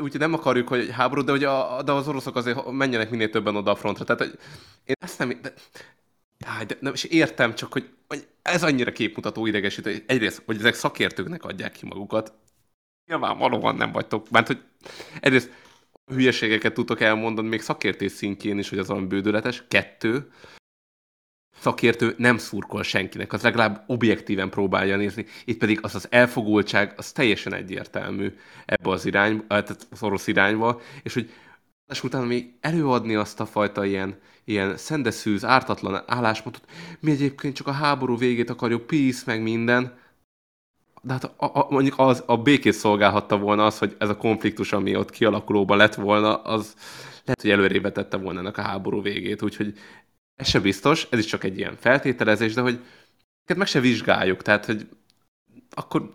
[0.00, 3.56] úgyhogy nem akarjuk, hogy háborút, de, hogy a, de az oroszok azért menjenek minél többen
[3.56, 4.04] oda a frontra.
[4.04, 4.38] Tehát, hogy
[4.84, 5.28] én ezt nem...
[5.42, 5.52] De,
[6.66, 10.04] de nem, és értem csak, hogy, hogy ez annyira képmutató idegesítő.
[10.06, 12.32] Egyrészt, hogy ezek szakértőknek adják ki magukat.
[13.06, 14.30] Nyilvánvalóan nem vagytok.
[14.30, 14.62] Mert hogy
[15.20, 15.50] egyrészt
[16.06, 19.64] hülyeségeket tudtok elmondani, még szakértés szintjén is, hogy az olyan bődöletes.
[19.68, 20.30] Kettő,
[21.60, 25.26] szakértő nem szurkol senkinek, az legalább objektíven próbálja nézni.
[25.44, 30.80] Itt pedig az az elfogultság, az teljesen egyértelmű ebbe az irányba, tehát az orosz irányba,
[31.02, 31.30] és hogy
[31.88, 36.64] és utána még előadni azt a fajta ilyen, ilyen szendeszűz, ártatlan álláspontot,
[37.00, 39.98] mi egyébként csak a háború végét akarjuk, peace, meg minden,
[41.02, 44.72] de hát a, a, mondjuk az, a békét szolgálhatta volna az, hogy ez a konfliktus,
[44.72, 46.74] ami ott kialakulóban lett volna, az
[47.24, 49.74] lehet, hogy előrébb tette volna ennek a háború végét, úgyhogy
[50.38, 52.80] ez se biztos, ez is csak egy ilyen feltételezés, de hogy
[53.56, 54.88] meg se vizsgáljuk, tehát hogy
[55.70, 56.14] akkor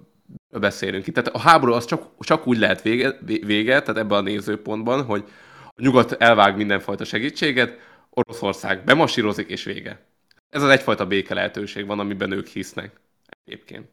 [0.49, 1.13] beszélünk itt.
[1.13, 5.23] Tehát a háború az csak, csak úgy lehet vége, vége, tehát ebben a nézőpontban, hogy
[5.65, 7.79] a nyugat elvág mindenfajta segítséget,
[8.09, 10.05] Oroszország bemasírozik, és vége.
[10.49, 12.99] Ez az egyfajta béke lehetőség van, amiben ők hisznek
[13.43, 13.87] egyébként.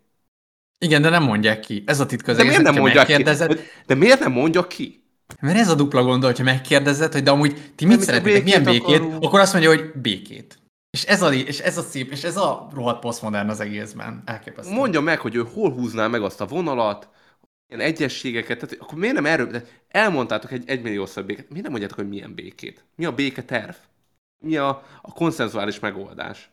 [0.78, 1.82] Igen, de nem mondják ki.
[1.86, 3.22] Ez a titka az De miért nem mondják ki?
[3.86, 4.99] De miért nem mondja ki?
[5.40, 8.82] Mert ez a dupla gondol, hogyha megkérdezed, hogy de amúgy ti mit szeretnétek, milyen békét
[8.82, 9.24] akarunk?
[9.24, 10.58] akkor azt mondja, hogy békét.
[10.90, 14.22] És ez, a, és ez a szép, és ez a rohadt posztmodern az egészben.
[14.24, 14.74] Elképesztő.
[14.74, 17.08] Mondja meg, hogy ő hol húzná meg azt a vonalat,
[17.68, 21.98] ilyen egyességeket, tehát akkor miért nem erről, de elmondtátok egy egymilliószor békét, miért nem mondjátok,
[21.98, 22.84] hogy milyen békét?
[22.96, 23.74] Mi a béke terv?
[24.44, 24.68] Mi a,
[25.02, 26.50] a konszenzuális megoldás?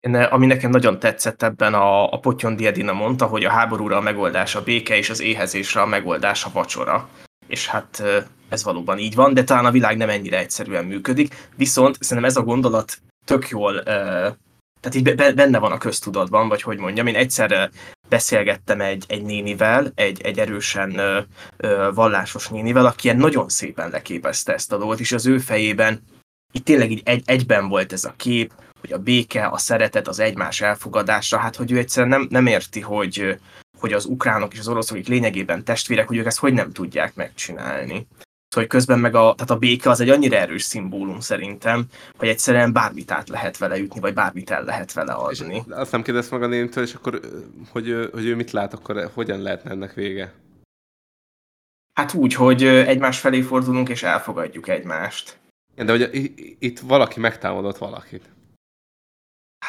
[0.00, 3.96] Én, eh, ami nekem nagyon tetszett ebben a, a Potyon Diedina mondta, hogy a háborúra
[3.96, 7.08] a megoldás a béke, és az éhezésre a megoldás a vacsora.
[7.48, 8.02] És hát
[8.48, 11.48] ez valóban így van, de talán a világ nem ennyire egyszerűen működik.
[11.56, 14.32] Viszont szerintem ez a gondolat tök jól, eh,
[14.80, 17.70] tehát így be- benne van a köztudatban, vagy hogy mondjam, én egyszer
[18.08, 21.00] beszélgettem egy, egy nénivel, egy, egy erősen
[21.94, 26.02] vallásos nénivel, aki ilyen nagyon szépen leképezte ezt a dolgot, és az ő fejében
[26.52, 30.18] itt tényleg így egy, egyben volt ez a kép, hogy a béke, a szeretet, az
[30.18, 33.38] egymás elfogadása, hát hogy ő egyszerűen nem, nem érti, hogy,
[33.80, 37.14] hogy az ukránok és az oroszok, akik lényegében testvérek, hogy ők ezt hogy nem tudják
[37.14, 38.06] megcsinálni.
[38.48, 41.84] Szóval hogy közben meg a, tehát a béke az egy annyira erős szimbólum szerintem,
[42.16, 45.62] hogy egyszerűen bármit át lehet vele ütni, vagy bármit el lehet vele adni.
[45.68, 47.20] Azt nem kérdezte meg a nénitől, és akkor,
[47.70, 50.32] hogy, ő- hogy ő mit lát, akkor hogyan lehetne ennek vége?
[51.92, 55.38] Hát úgy, hogy egymás felé fordulunk és elfogadjuk egymást.
[55.74, 58.24] De hogy itt valaki megtámadott valakit.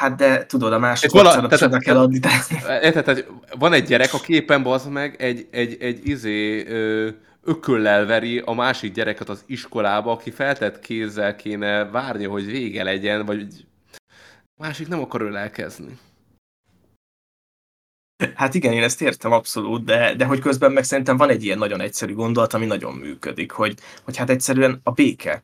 [0.00, 1.10] Hát de tudod, a másik
[1.56, 2.18] se kell adni.
[2.18, 2.48] Tehát...
[2.92, 3.26] Tehát
[3.58, 7.08] van egy gyerek a képen, bazd meg, egy, egy, egy izé, ö,
[7.44, 13.26] ököllel veri a másik gyereket az iskolába, aki feltett kézzel kéne várni, hogy vége legyen,
[13.26, 13.46] vagy
[14.56, 15.98] a másik nem akar ölelkezni.
[18.34, 21.58] Hát igen, én ezt értem abszolút, de, de hogy közben meg szerintem van egy ilyen
[21.58, 23.74] nagyon egyszerű gondolat, ami nagyon működik, hogy,
[24.04, 25.42] hogy hát egyszerűen a béke.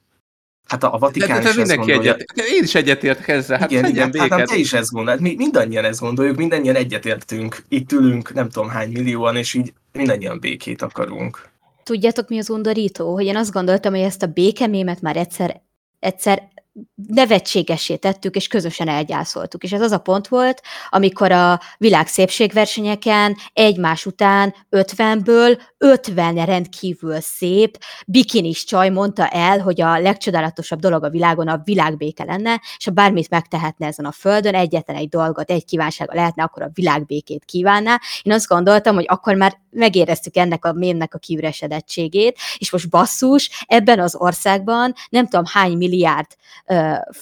[0.66, 2.14] Hát a, a De, Vatikán de, is de ezt mindenki gondolja.
[2.14, 4.48] egyet, én is egyetértek ezzel, hát igen, igen, hát nem, béket.
[4.48, 5.20] te is ezt gondolod.
[5.20, 7.62] Mi mindannyian ezt gondoljuk, mindannyian egyetértünk.
[7.68, 11.48] Itt ülünk, nem tudom hány millióan, és így mindannyian békét akarunk.
[11.82, 13.12] Tudjátok, mi az undorító?
[13.12, 15.62] Hogy én azt gondoltam, hogy ezt a békemémet már egyszer,
[15.98, 16.48] egyszer
[16.94, 19.62] nevetségessé tettük, és közösen elgyászoltuk.
[19.62, 27.20] És ez az a pont volt, amikor a világ szépségversenyeken egymás után 50-ből 50 rendkívül
[27.20, 32.84] szép bikinis csaj mondta el, hogy a legcsodálatosabb dolog a világon a világbéke lenne, és
[32.84, 37.44] ha bármit megtehetne ezen a földön, egyetlen egy dolgot, egy kívánsága lehetne, akkor a világbékét
[37.44, 38.00] kívánná.
[38.22, 43.64] Én azt gondoltam, hogy akkor már megéreztük ennek a mémnek a kiüresedettségét, és most basszus,
[43.66, 46.26] ebben az országban nem tudom hány milliárd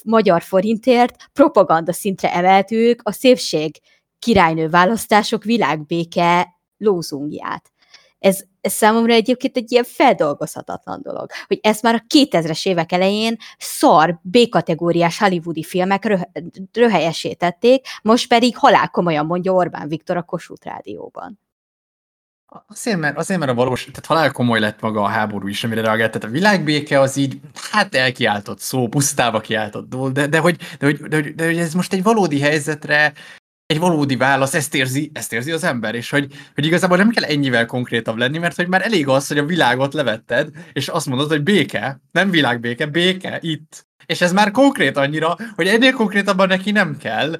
[0.05, 3.81] magyar forintért propaganda szintre emeltük a szépség
[4.19, 7.73] királynő választások világbéke lózungját.
[8.19, 13.37] ez, ez számomra egyébként egy ilyen feldolgozhatatlan dolog, hogy ezt már a 2000-es évek elején
[13.59, 16.31] szar, B-kategóriás hollywoodi filmek röh-
[16.73, 21.44] röhelyesítették, most pedig halál komolyan mondja Orbán Viktor a Kossuth Rádióban.
[22.67, 25.81] Azért mert, azért, mert a valós, tehát halál komoly lett maga a háború is, amire
[25.81, 26.13] reagált.
[26.13, 27.41] Tehát a világbéke az így,
[27.71, 31.59] hát elkiáltott szó, pusztába kiáltott dolog, de, de, hogy, de, hogy, de, hogy, de, hogy
[31.59, 33.13] ez most egy valódi helyzetre,
[33.67, 37.25] egy valódi válasz, ezt érzi, ezt érzi az ember, és hogy, hogy igazából nem kell
[37.25, 41.29] ennyivel konkrétabb lenni, mert hogy már elég az, hogy a világot levetted, és azt mondod,
[41.29, 43.87] hogy béke, nem világbéke, béke, itt.
[44.07, 47.37] És ez már konkrét annyira, hogy ennél konkrétabban neki nem kell,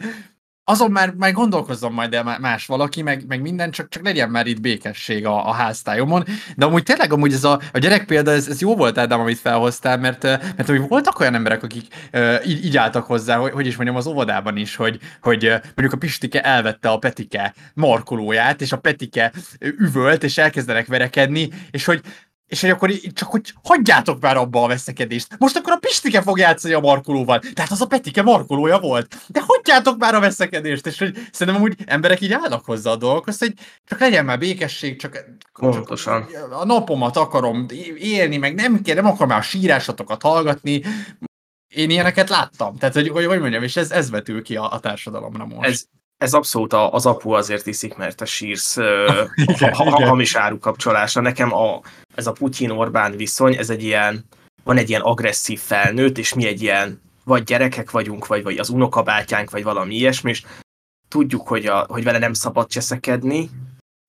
[0.65, 4.47] azon már, már gondolkozzon majd el más valaki, meg, meg minden, csak, csak legyen már
[4.47, 6.25] itt békesség a, a háztályomon.
[6.57, 9.39] De amúgy tényleg amúgy ez a, a gyerek példa, ez, ez jó volt Ádám, amit
[9.39, 13.67] felhoztál, mert, mert hogy voltak olyan emberek, akik uh, így, így álltak hozzá, hogy, hogy
[13.67, 18.73] is mondjam, az óvodában is, hogy, hogy mondjuk a Pistike elvette a Petike markolóját, és
[18.73, 22.01] a Petike üvölt, és elkezdenek verekedni, és hogy
[22.55, 25.39] és hogy akkor így, csak hogy hagyjátok már abba a veszekedést.
[25.39, 27.39] Most akkor a Pistike fog játszani a markolóval.
[27.53, 29.17] Tehát az a Petike markolója volt.
[29.29, 30.87] De hagyjátok már a veszekedést.
[30.87, 33.55] És hogy szerintem úgy emberek így állnak hozzá a dolgokhoz, hogy
[33.85, 36.27] csak legyen már békesség, csak, Pontosan.
[36.33, 37.67] csak a napomat akarom
[37.99, 40.83] élni, meg nem kell, nem akarom már a sírásatokat hallgatni.
[41.69, 42.77] Én ilyeneket láttam.
[42.77, 45.69] Tehát, hogy, hogy, hogy mondjam, és ez, ez vetül ki a, a társadalomra most.
[45.69, 45.85] Ez,
[46.17, 48.77] ez abszolút az apu azért iszik, mert te sírsz
[49.55, 51.21] igen, ha, ha, hamis áru kapcsolásra.
[51.21, 51.81] Nekem a,
[52.15, 54.25] ez a Putyin-Orbán viszony, ez egy ilyen,
[54.65, 58.69] van egy ilyen agresszív felnőtt, és mi egy ilyen, vagy gyerekek vagyunk, vagy, vagy az
[58.69, 60.43] unokabátyánk, vagy valami ilyesmi, és
[61.09, 63.51] tudjuk, hogy, a, hogy vele nem szabad cseszekedni,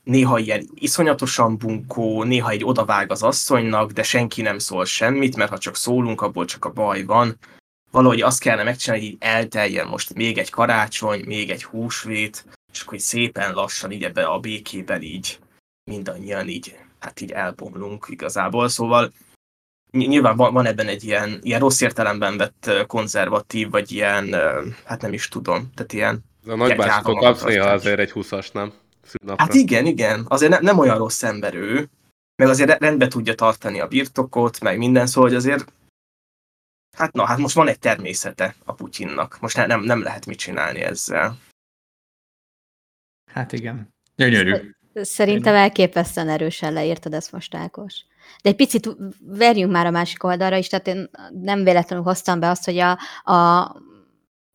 [0.03, 5.49] néha ilyen iszonyatosan bunkó, néha egy odavág az asszonynak, de senki nem szól semmit, mert
[5.49, 7.37] ha csak szólunk, abból csak a baj van
[7.95, 12.81] valahogy azt kellene megcsinálni, hogy így elteljen most még egy karácsony, még egy húsvét, és
[12.81, 15.39] akkor így szépen lassan így ebbe a békében így
[15.91, 18.67] mindannyian így, hát így elbomlunk igazából.
[18.67, 19.11] Szóval
[19.91, 24.35] nyilván van, van ebben egy ilyen, ilyen rossz értelemben vett konzervatív, vagy ilyen,
[24.85, 26.23] hát nem is tudom, tehát ilyen...
[26.47, 28.73] A nagybácsikok kapsz néha azért egy húszas, nem?
[29.03, 29.43] Szűnapra.
[29.43, 31.89] Hát igen, igen, azért ne, nem olyan rossz ember ő,
[32.35, 35.65] meg azért rendbe tudja tartani a birtokot, meg minden, szóval hogy azért
[36.95, 39.37] Hát na, hát most van egy természete a Putyinnak.
[39.41, 41.37] Most nem, nem lehet mit csinálni ezzel.
[43.31, 43.93] Hát igen.
[44.15, 44.71] Gyönyörű.
[44.93, 48.05] Szerintem elképesztően erősen leírtad ezt most, Ákos.
[48.43, 48.89] De egy picit
[49.19, 52.99] verjünk már a másik oldalra is, tehát én nem véletlenül hoztam be azt, hogy a,
[53.23, 53.71] a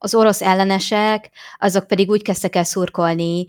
[0.02, 3.46] az orosz ellenesek, azok pedig úgy kezdtek el szurkolni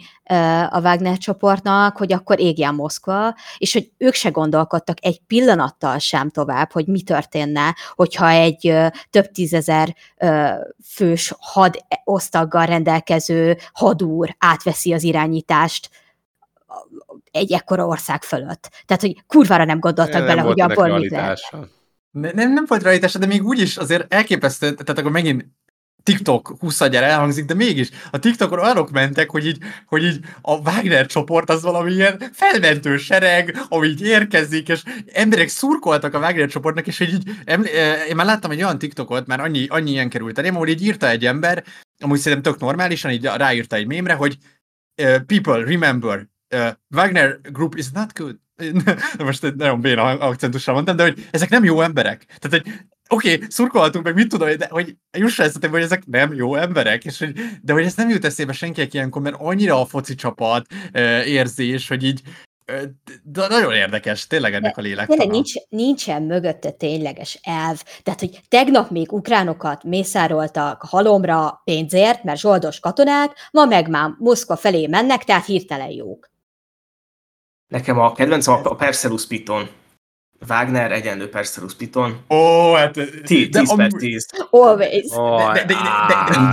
[0.69, 6.29] a Wagner csoportnak, hogy akkor égjen Moszkva, és hogy ők se gondolkodtak egy pillanattal sem
[6.29, 8.75] tovább, hogy mi történne, hogyha egy
[9.09, 9.95] több tízezer
[10.85, 15.89] fős hadosztaggal rendelkező hadúr átveszi az irányítást
[17.31, 18.69] egy ekkora ország fölött.
[18.85, 21.39] Tehát, hogy kurvára nem gondoltak nem bele, hogy abból mit lehet.
[22.11, 25.45] Nem, nem volt realitása, de még úgy is azért elképesztő, tehát akkor megint
[26.03, 31.05] TikTok 20 elhangzik, de mégis a TikTokon olyanok mentek, hogy így, hogy így a Wagner
[31.05, 34.83] csoport az valami ilyen felmentő sereg, ami így érkezik, és
[35.13, 37.29] emberek szurkoltak a Wagner csoportnak, és hogy így,
[38.09, 41.09] én már láttam egy olyan TikTokot, már annyi, annyi ilyen került elém, ahol így írta
[41.09, 41.63] egy ember,
[41.99, 44.37] amúgy szerintem tök normálisan, így ráírta egy mémre, hogy
[45.25, 46.29] people, remember,
[46.89, 48.39] Wagner group is not good.
[49.17, 52.25] Most nagyon béna akcentussal mondtam, de hogy ezek nem jó emberek.
[52.39, 52.73] Tehát, hogy
[53.11, 57.05] oké, okay, szurkolhatunk, meg mit tudom, de hogy jusson ezt hogy ezek nem jó emberek,
[57.05, 60.65] és hogy, de hogy ez nem jut eszébe senkinek ilyenkor, mert annyira a foci csapat
[61.25, 62.21] érzés, hogy így
[63.23, 65.07] de nagyon érdekes, tényleg ennek a lélek.
[65.07, 67.83] Tényleg nincs, nincsen mögötte tényleges elv.
[68.03, 74.55] Tehát, hogy tegnap még ukránokat mészároltak halomra pénzért, mert zsoldos katonák, ma meg már Moszkva
[74.55, 76.29] felé mennek, tehát hirtelen jók.
[77.67, 79.69] Nekem a kedvencem a Perseus Piton.
[80.47, 82.11] Wagner egyenlő Perseus Piton.
[82.29, 82.97] Ó, oh, hát...
[83.23, 84.25] 10 per 10.
[84.49, 85.05] Always.
[85.09, 85.75] Oh, de, de,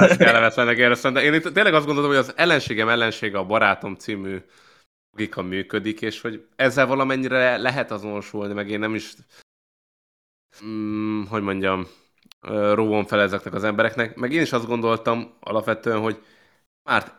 [0.08, 4.38] de, kellemetlenek éreztem, de én tényleg azt gondolom, hogy az ellenségem ellensége a barátom című
[5.10, 9.14] logika működik, és hogy ezzel valamennyire lehet azonosulni, meg én nem is,
[10.64, 11.86] mm, hogy mondjam,
[12.74, 16.22] róvom fel ezeknek az embereknek, meg én is azt gondoltam alapvetően, hogy
[16.82, 17.17] már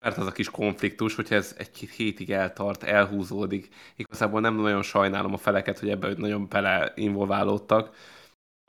[0.00, 5.32] mert az a kis konfliktus, hogyha ez egy-két hétig eltart, elhúzódik, igazából nem nagyon sajnálom
[5.32, 7.96] a feleket, hogy ebbe nagyon bele involválódtak.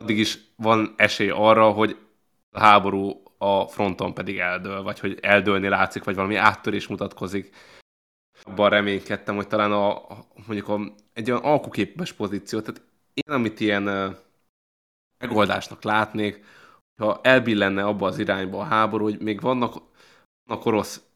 [0.02, 1.98] Addig is van esély arra, hogy
[2.50, 7.56] a háború a fronton pedig eldől, vagy hogy eldőlni látszik, vagy valami áttörés mutatkozik.
[8.44, 10.02] Abban reménykedtem, hogy talán a,
[10.46, 10.80] mondjuk a,
[11.14, 12.82] egy olyan alkuképes pozíció, tehát
[13.14, 14.16] én amit ilyen
[15.18, 16.44] megoldásnak látnék,
[17.02, 19.74] ha elbillenne abba az irányba a háború, hogy még vannak,
[20.44, 21.11] vannak orosz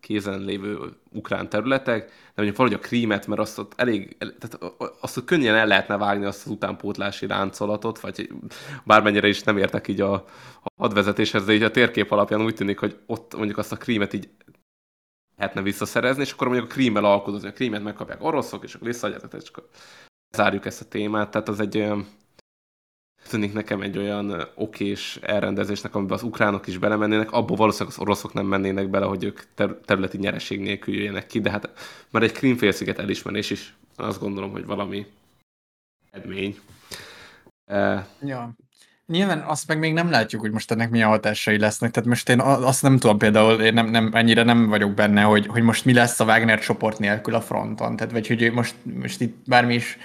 [0.00, 0.78] kézen lévő
[1.12, 5.54] ukrán területek, de mondjuk valahogy a krímet, mert azt ott elég, tehát azt ott könnyen
[5.54, 8.30] el lehetne vágni azt az utánpótlási láncolatot, vagy
[8.84, 10.12] bármennyire is nem értek így a,
[10.62, 14.12] a hadvezetéshez, de így a térkép alapján úgy tűnik, hogy ott mondjuk azt a krímet
[14.12, 14.28] így
[15.36, 19.22] lehetne visszaszerezni, és akkor mondjuk a krímmel alkudozni, a krímet megkapják oroszok, és akkor visszaadják,
[19.42, 19.68] és akkor
[20.36, 22.06] zárjuk ezt a témát, tehát az egy olyan
[23.26, 28.32] tűnik nekem egy olyan okés elrendezésnek, amiben az ukránok is belemennének, abból valószínűleg az oroszok
[28.32, 31.70] nem mennének bele, hogy ők ter- területi nyereség nélkül jöjjenek ki, de hát
[32.10, 35.06] már egy Krímfélsziget elismerés is azt gondolom, hogy valami
[36.10, 36.58] edmény.
[37.64, 38.06] E...
[38.22, 38.54] Ja.
[39.06, 41.90] Nyilván azt meg még nem látjuk, hogy most ennek milyen hatásai lesznek.
[41.90, 45.46] Tehát most én azt nem tudom például, én nem, nem, ennyire nem vagyok benne, hogy,
[45.46, 47.96] hogy most mi lesz a Wagner csoport nélkül a fronton.
[47.96, 49.98] Tehát vagy hogy most, most itt bármi is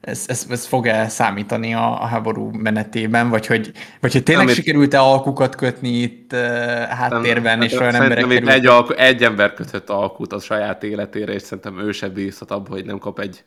[0.00, 4.56] ez, ez, ez fog-e számítani a, a háború menetében, vagy hogy, vagy hogy tényleg Amit...
[4.56, 6.40] sikerült-e alkukat kötni itt uh,
[6.82, 8.48] háttérben, és olyan emberek került...
[8.48, 12.70] egy, alku, egy ember kötött alkut a saját életére, és szerintem ő sem bízhat abba,
[12.70, 13.42] hogy nem kap egy,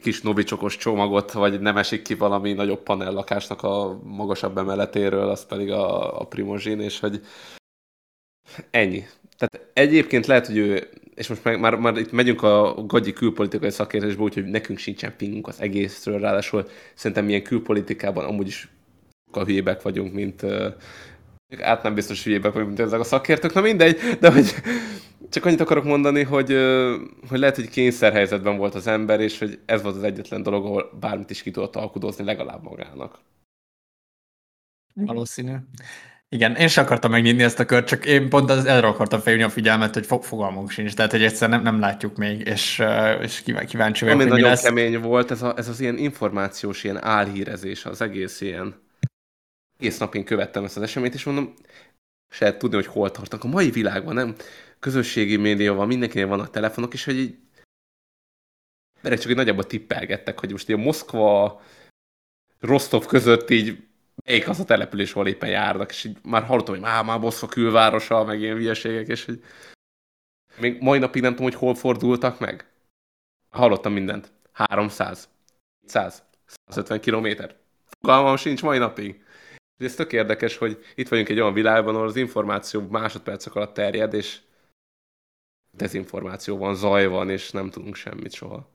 [0.00, 5.70] kis novicsokos csomagot, vagy nem esik ki valami nagyobb panellakásnak a magasabb emeletéről, az pedig
[5.70, 7.20] a, a primozsin, és hogy
[8.70, 9.06] ennyi.
[9.36, 13.70] Tehát egyébként lehet, hogy ő és most már, már, már itt megyünk a gagyi külpolitikai
[13.70, 18.68] szakértésbe, úgyhogy nekünk sincsen pingunk az egészről, ráadásul szerintem ilyen külpolitikában amúgy is
[19.26, 20.74] sokkal hülyébek vagyunk, mint uh,
[21.60, 24.54] át nem biztos hülyébek vagyunk, mint ezek a szakértők, na mindegy, de hogy
[25.30, 26.94] csak annyit akarok mondani, hogy, uh,
[27.28, 30.90] hogy lehet, hogy kényszerhelyzetben volt az ember, és hogy ez volt az egyetlen dolog, ahol
[31.00, 33.18] bármit is ki tudott alkudozni legalább magának.
[34.94, 35.54] Valószínű.
[36.28, 39.46] Igen, én sem akartam megnyitni ezt a kört, csak én pont az erre akartam felhívni
[39.46, 42.82] a figyelmet, hogy fogalmunk sincs, tehát hogy egyszer nem, nem látjuk még, és,
[43.20, 44.62] és kíváncsi vagyok, Ami hogy nagyon lesz.
[44.62, 48.84] kemény volt, ez, a, ez az ilyen információs, ilyen álhírezés, az egész ilyen
[49.78, 51.54] egész nap én követtem ezt az eseményt, és mondom,
[52.28, 53.44] se lehet tudni, hogy hol tartanak.
[53.44, 54.34] A mai világban nem
[54.78, 57.38] közösségi média van, mindenkinél vannak telefonok, és hogy így
[59.00, 61.62] mert csak egy nagyjából tippelgettek, hogy most így a Moszkva,
[62.60, 63.85] Rostov között így
[64.26, 67.46] melyik az a település, ahol éppen járnak, és így már hallottam, hogy már, már Boszfa
[67.46, 69.44] külvárosa, meg ilyen hülyeségek, és hogy
[70.58, 72.70] még mai napig nem tudom, hogy hol fordultak meg.
[73.50, 74.32] Hallottam mindent.
[74.52, 75.28] 300,
[75.86, 76.22] 100,
[76.66, 77.56] 150 kilométer.
[78.00, 79.24] Fogalmam sincs mai napig.
[79.78, 83.74] És ez tök érdekes, hogy itt vagyunk egy olyan világban, ahol az információ másodpercek alatt
[83.74, 84.40] terjed, és
[85.70, 88.68] dezinformáció van, zaj van, és nem tudunk semmit soha.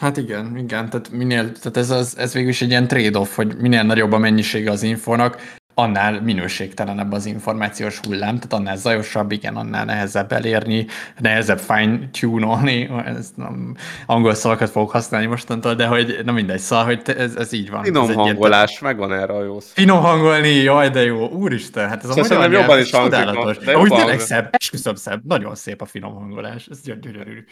[0.00, 3.56] Hát igen, igen, tehát, minél, tehát ez, az, ez végül is egy ilyen trade-off, hogy
[3.56, 9.56] minél nagyobb a mennyisége az infónak, annál minőségtelenebb az információs hullám, tehát annál zajosabb, igen,
[9.56, 10.86] annál nehezebb elérni,
[11.18, 13.76] nehezebb fine-tune-olni, ez nem,
[14.06, 17.82] angol szavakat fogok használni mostantól, de hogy nem mindegy, szóval, hogy ez, ez így van.
[17.82, 19.70] Finom ez hangolás, egyet, megvan erre a jó szó.
[19.72, 23.56] Finom hangolni, jaj, de jó, úristen, hát ez a szóval magyar jobban is csodálatos.
[23.56, 27.44] Úgy tényleg szebb, esküszöm szebb, nagyon szép a finom hangolás, ez gyönyörű.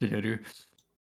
[0.00, 0.40] Gyönyörű.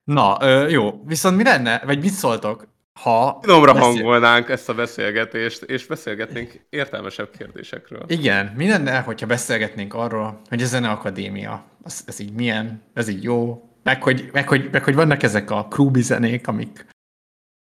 [0.06, 1.02] Na, ö, jó.
[1.04, 2.68] Viszont mi lenne, vagy mit szóltok,
[3.00, 3.38] ha...
[3.42, 3.88] Finomra beszél...
[3.88, 8.04] hangolnánk ezt a beszélgetést, és beszélgetnénk értelmesebb kérdésekről.
[8.06, 13.08] Igen, mi lenne, hogyha beszélgetnénk arról, hogy a Zene Akadémia, ez, ez így milyen, ez
[13.08, 16.86] így jó, meg hogy, meg, hogy, meg hogy vannak ezek a krúbi zenék, amik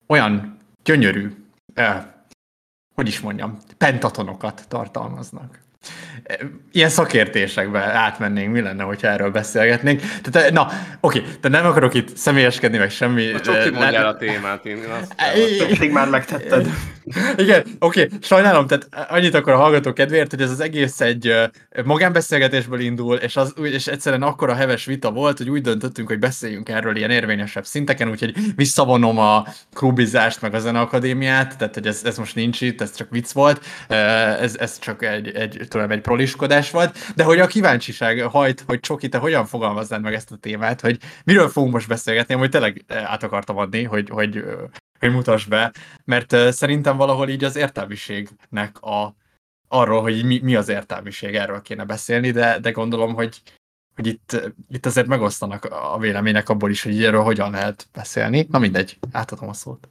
[0.07, 1.31] olyan gyönyörű,
[1.73, 2.05] eh,
[2.95, 5.60] hogy is mondjam, pentatonokat tartalmaznak
[6.71, 10.01] ilyen szakértésekbe átmennénk, mi lenne, hogyha erről beszélgetnénk.
[10.31, 10.67] Tehát, na,
[10.99, 13.31] oké, de nem akarok itt személyeskedni, meg semmi.
[13.43, 16.67] Csak ki mondjál a témát, én azt már megtetted.
[17.37, 21.33] Igen, oké, sajnálom, tehát annyit akkor a hallgató kedvéért, hogy ez az egész egy
[21.85, 26.69] magánbeszélgetésből indul, és, az, és egyszerűen akkora heves vita volt, hogy úgy döntöttünk, hogy beszéljünk
[26.69, 32.17] erről ilyen érvényesebb szinteken, úgyhogy visszavonom a klubizást, meg a zeneakadémiát, tehát hogy ez, ez
[32.17, 36.71] most nincs itt, ez csak vicc volt, ez, ez csak egy, egy tudom, egy proliskodás
[36.71, 40.81] volt, de hogy a kíváncsiság hajt, hogy Csoki, te hogyan fogalmaznád meg ezt a témát,
[40.81, 44.43] hogy miről fogunk most beszélgetni, hogy tényleg át akartam adni, hogy, hogy,
[44.99, 45.71] hogy mutass be,
[46.05, 49.15] mert szerintem valahol így az értelmiségnek a,
[49.67, 53.41] arról, hogy mi, mi az értelmiség, erről kéne beszélni, de, de gondolom, hogy,
[53.95, 58.47] hogy itt, itt azért megosztanak a vélemények abból is, hogy erről hogyan lehet beszélni.
[58.49, 59.89] Na mindegy, átadom a szót.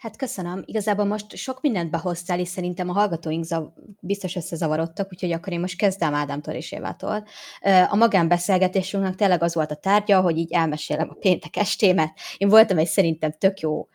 [0.00, 0.62] Hát köszönöm.
[0.64, 5.60] Igazából most sok mindent behoztál, és szerintem a hallgatóink zav- biztos összezavarodtak, úgyhogy akkor én
[5.60, 7.24] most kezdem Ádámtól és Évától.
[7.88, 12.12] A magánbeszélgetésünknek tényleg az volt a tárgya, hogy így elmesélem a péntek estémet.
[12.36, 13.88] Én voltam egy szerintem tök jó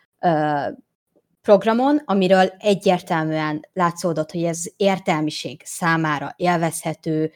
[1.42, 7.32] programon, amiről egyértelműen látszódott, hogy ez értelmiség számára élvezhető,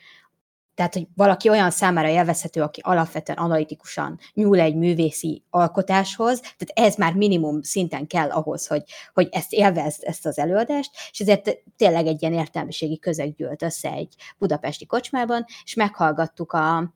[0.80, 6.96] tehát, hogy valaki olyan számára élvezhető, aki alapvetően analitikusan nyúl egy művészi alkotáshoz, tehát ez
[6.96, 8.84] már minimum szinten kell ahhoz, hogy,
[9.14, 13.92] hogy ezt élvezd, ezt az előadást, és ezért tényleg egy ilyen értelmiségi közeg gyűlt össze
[13.92, 16.94] egy budapesti kocsmában, és meghallgattuk a,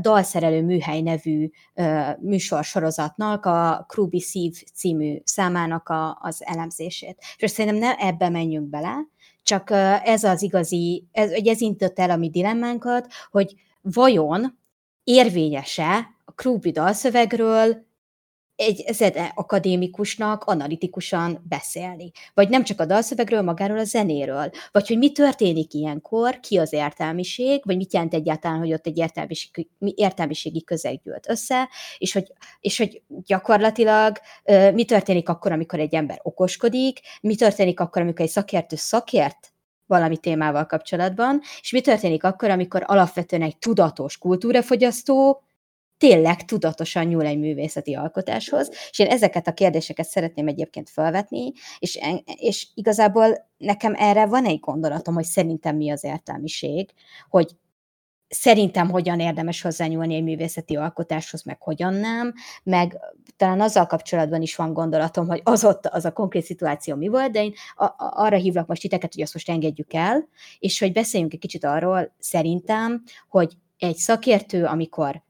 [0.00, 1.50] Dalszerelő Műhely nevű
[2.20, 7.24] műsorsorozatnak, a Krubi Szív című számának a, az elemzését.
[7.36, 8.94] És szerintem ne ebbe menjünk bele,
[9.48, 9.70] csak
[10.04, 14.58] ez az igazi, ez, ez intett el a mi dilemmánkat, hogy vajon
[15.04, 17.86] érvényese a Krubi dalszövegről
[18.58, 22.10] egy zene akadémikusnak analitikusan beszélni.
[22.34, 24.50] Vagy nem csak a dalszövegről, magáról a zenéről.
[24.72, 28.98] Vagy hogy mi történik ilyenkor, ki az értelmiség, vagy mit jelent egyáltalán, hogy ott egy
[28.98, 31.68] értelmiség, értelmiségi közeg gyűlt össze,
[31.98, 34.16] és hogy, és hogy gyakorlatilag
[34.74, 39.52] mi történik akkor, amikor egy ember okoskodik, mi történik akkor, amikor egy szakértő szakért
[39.86, 45.42] valami témával kapcsolatban, és mi történik akkor, amikor alapvetően egy tudatos kultúrafogyasztó
[45.98, 51.98] tényleg tudatosan nyúl egy művészeti alkotáshoz, és én ezeket a kérdéseket szeretném egyébként felvetni, és,
[52.24, 56.90] és igazából nekem erre van egy gondolatom, hogy szerintem mi az értelmiség,
[57.28, 57.56] hogy
[58.28, 62.98] szerintem hogyan érdemes hozzányúlni egy művészeti alkotáshoz, meg hogyan nem, meg
[63.36, 67.30] talán azzal kapcsolatban is van gondolatom, hogy az ott az a konkrét szituáció mi volt,
[67.30, 67.52] de én
[67.96, 72.14] arra hívlak most titeket, hogy azt most engedjük el, és hogy beszéljünk egy kicsit arról,
[72.18, 75.22] szerintem, hogy egy szakértő, amikor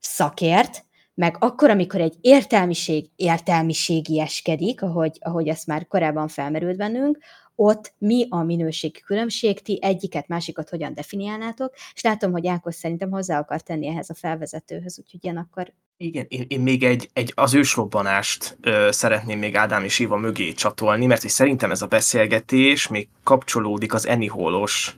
[0.00, 7.18] szakért, meg akkor, amikor egy értelmiség értelmiségieskedik, ahogy, ahogy ezt már korábban felmerült bennünk,
[7.60, 13.10] ott mi a minőségi különbség, ti egyiket, másikat hogyan definiálnátok, és látom, hogy Ákos szerintem
[13.10, 15.72] hozzá akar tenni ehhez a felvezetőhöz, úgyhogy ilyen akkor...
[15.96, 20.52] Igen, én, én még egy, egy az ősrobbanást ö, szeretném még Ádám és Iva mögé
[20.52, 24.96] csatolni, mert hogy szerintem ez a beszélgetés még kapcsolódik az Eniholos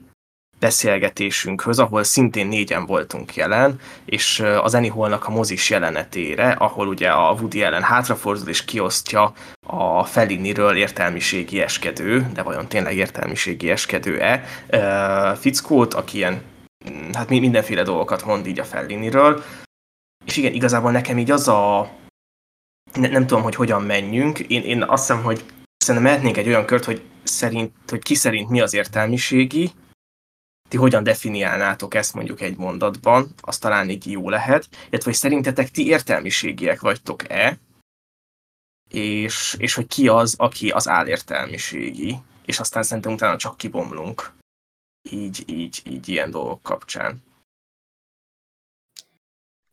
[0.61, 7.09] beszélgetésünkhöz, ahol szintén négyen voltunk jelen, és az Annie Hallnak a mozis jelenetére, ahol ugye
[7.09, 9.33] a Woody Allen hátrafordul és kiosztja
[9.67, 14.43] a Felliniről értelmiségi eskedő, de vajon tényleg értelmiségi eskedő-e,
[15.35, 16.41] fickót, aki ilyen,
[17.13, 19.43] hát mindenféle dolgokat mond így a Felliniről,
[20.25, 21.89] és igen, igazából nekem így az a,
[22.93, 25.43] ne, nem tudom, hogy hogyan menjünk, én, én azt hiszem, hogy
[25.77, 29.71] szerintem mehetnénk egy olyan kört, hogy szerint, hogy ki szerint mi az értelmiségi,
[30.71, 35.69] ti hogyan definiálnátok ezt mondjuk egy mondatban, az talán így jó lehet, illetve hogy szerintetek
[35.69, 37.59] ti értelmiségiek vagytok-e,
[38.89, 42.15] és, és hogy ki az, aki az álértelmiségi,
[42.45, 44.31] és aztán szerintem utána csak kibomlunk.
[45.09, 47.23] Így, így, így ilyen dolgok kapcsán.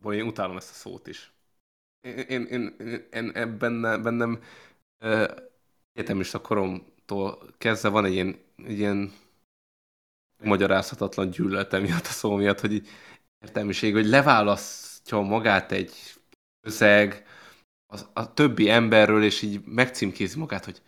[0.03, 1.33] Vagy én utálom ezt a szót is.
[2.01, 2.77] Én, én, én,
[3.13, 4.43] én, én benne, bennem
[5.93, 9.13] egyetemista koromtól kezdve van egy ilyen, egy ilyen
[10.43, 12.89] magyarázhatatlan gyűlöletem miatt a szó miatt, hogy így
[13.45, 15.93] értelmiség, hogy leválasztja magát egy
[16.61, 17.27] közeg
[17.87, 20.83] az, a többi emberről, és így megcímkézi magát, hogy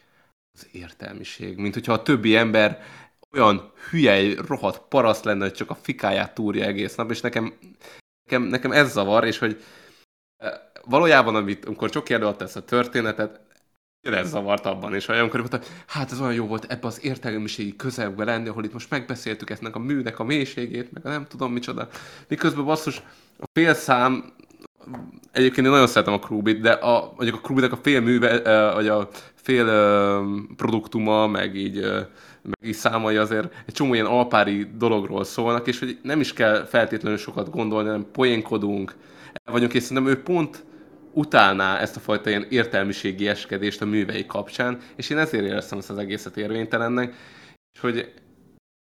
[0.53, 1.57] az értelmiség.
[1.57, 2.83] Mint hogyha a többi ember
[3.33, 7.59] olyan hülye, rohadt paraszt lenne, hogy csak a fikáját túrja egész nap, és nekem,
[8.25, 9.63] nekem, nekem ez zavar, és hogy
[10.37, 13.41] e, valójában, amit, amikor Csoki előadta ezt a történetet,
[14.03, 18.25] ez zavart abban is, olyankor mondta, hát ez olyan jó volt ebbe az értelmiségi közelbe
[18.25, 21.89] lenni, ahol itt most megbeszéltük ezt a műnek a mélységét, meg a nem tudom micsoda.
[22.29, 23.03] Miközben basszus,
[23.39, 24.33] a félszám,
[25.33, 28.89] egyébként én nagyon szeretem a Krubit, de a, mondjuk a Krubitnek a fél műve, vagy
[28.89, 29.67] a fél
[30.57, 31.81] produktuma, meg így,
[32.43, 36.65] meg így számai azért egy csomó ilyen alpári dologról szólnak, és hogy nem is kell
[36.65, 38.95] feltétlenül sokat gondolni, hanem poénkodunk,
[39.45, 40.65] el vagyunk, és szerintem ő pont
[41.13, 45.91] utálná ezt a fajta ilyen értelmiségi eskedést a művei kapcsán, és én ezért éreztem ezt
[45.91, 47.15] az egészet érvénytelennek,
[47.75, 48.13] és hogy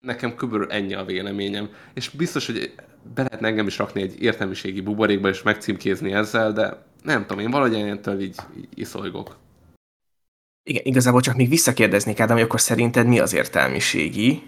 [0.06, 1.68] nekem körülbelül ennyi a véleményem.
[1.94, 2.74] És biztos, hogy
[3.14, 7.50] be lehetne engem is rakni egy értelmiségi buborékba, és megcímkézni ezzel, de nem tudom, én
[7.50, 9.36] valahogy ennyitől így, így iszolygok.
[10.62, 14.42] Igen, igazából csak még visszakérdeznék, Ádám, hogy akkor szerinted mi az értelmiségi?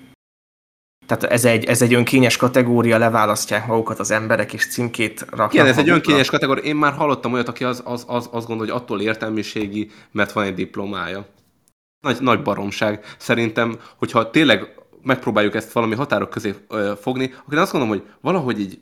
[1.07, 5.67] Tehát ez egy, ez egy önkényes kategória, leválasztják magukat az emberek, és címkét raknak Igen,
[5.67, 6.63] ez egy önkényes kategória.
[6.63, 10.45] Én már hallottam olyat, aki az, az, az, azt gondol, hogy attól értelmiségi, mert van
[10.45, 11.27] egy diplomája.
[12.01, 13.05] Nagy, nagy baromság.
[13.19, 16.55] Szerintem, hogyha tényleg megpróbáljuk ezt valami határok közé
[17.01, 18.79] fogni, akkor én azt gondolom, hogy valahogy így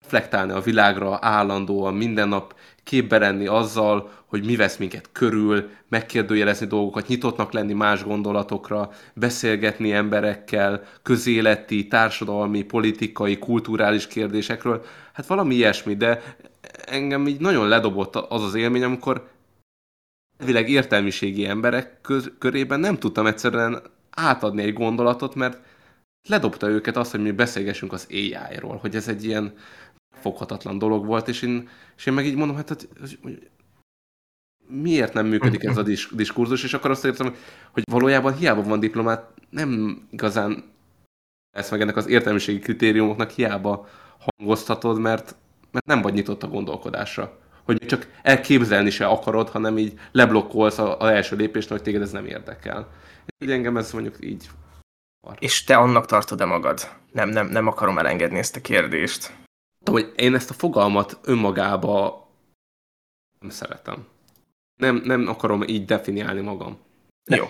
[0.00, 2.54] reflektálni a világra állandóan, minden nap
[2.88, 9.92] képbe lenni azzal, hogy mi vesz minket körül, megkérdőjelezni dolgokat, nyitottnak lenni más gondolatokra, beszélgetni
[9.92, 14.84] emberekkel, közéleti, társadalmi, politikai, kulturális kérdésekről.
[15.12, 16.36] Hát valami ilyesmi, de
[16.86, 19.28] engem így nagyon ledobott az az élmény, amikor
[20.38, 25.58] elvileg értelmiségi emberek köz- körében nem tudtam egyszerűen átadni egy gondolatot, mert
[26.28, 29.54] ledobta őket azt, hogy mi beszélgessünk az AI-ról, hogy ez egy ilyen
[30.14, 33.50] foghatatlan dolog volt, és én, és én meg így mondom, hát hogy,
[34.66, 37.34] miért nem működik ez a dis- diskurzus, és akkor azt értem,
[37.72, 40.64] hogy valójában hiába van diplomát, nem igazán
[41.56, 45.36] ezt meg ennek az értelmiségi kritériumoknak hiába hangoztatod, mert,
[45.70, 47.38] mert nem vagy nyitott a gondolkodásra.
[47.64, 52.26] Hogy csak elképzelni se akarod, hanem így leblokkolsz az első lépést, hogy téged ez nem
[52.26, 52.88] érdekel.
[53.38, 54.48] És engem ez mondjuk így
[55.38, 56.80] és te annak tartod-e magad?
[57.12, 59.32] Nem, nem, nem akarom elengedni ezt a kérdést.
[59.90, 62.26] Hogy én ezt a fogalmat önmagába
[63.40, 64.06] nem szeretem.
[64.80, 66.78] Nem, nem akarom így definiálni magam.
[67.24, 67.46] Jó.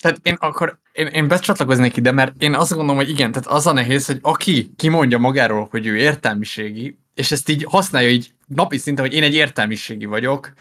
[0.00, 3.66] Tehát én akkor, én, én becsatlakoznék ide, mert én azt gondolom, hogy igen, tehát az
[3.66, 8.78] a nehéz, hogy aki kimondja magáról, hogy ő értelmiségi, és ezt így használja így napi
[8.78, 10.52] szinten, hogy én egy értelmiségi vagyok,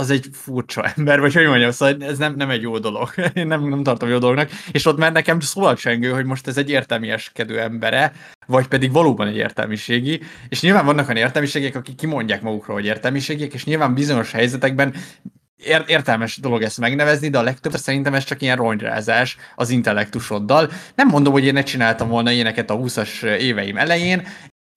[0.00, 3.10] az egy furcsa ember, vagy hogy mondjam, szóval ez nem, nem egy jó dolog.
[3.34, 4.50] Én nem, nem tartom jó dolognak.
[4.70, 8.12] És ott már nekem szóval csengő, hogy most ez egy értelmieskedő embere,
[8.46, 10.20] vagy pedig valóban egy értelmiségi.
[10.48, 14.94] És nyilván vannak olyan értelmiségek, akik kimondják magukról, hogy értelmiségiek, és nyilván bizonyos helyzetekben
[15.56, 20.70] ér- értelmes dolog ezt megnevezni, de a legtöbb szerintem ez csak ilyen rongyrázás az intellektusoddal.
[20.94, 24.26] Nem mondom, hogy én ne csináltam volna ilyeneket a 20-as éveim elején,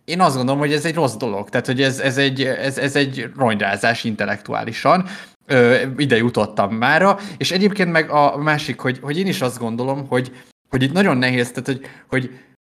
[0.10, 2.96] én azt gondolom, hogy ez egy rossz dolog, tehát hogy ez, ez, egy, ez, ez
[2.96, 5.06] egy ronyrázás intellektuálisan,
[5.46, 10.08] ö, ide jutottam mára, és egyébként meg a másik, hogy, hogy én is azt gondolom,
[10.08, 10.32] hogy,
[10.70, 12.30] hogy itt nagyon nehéz, tehát hogy, hogy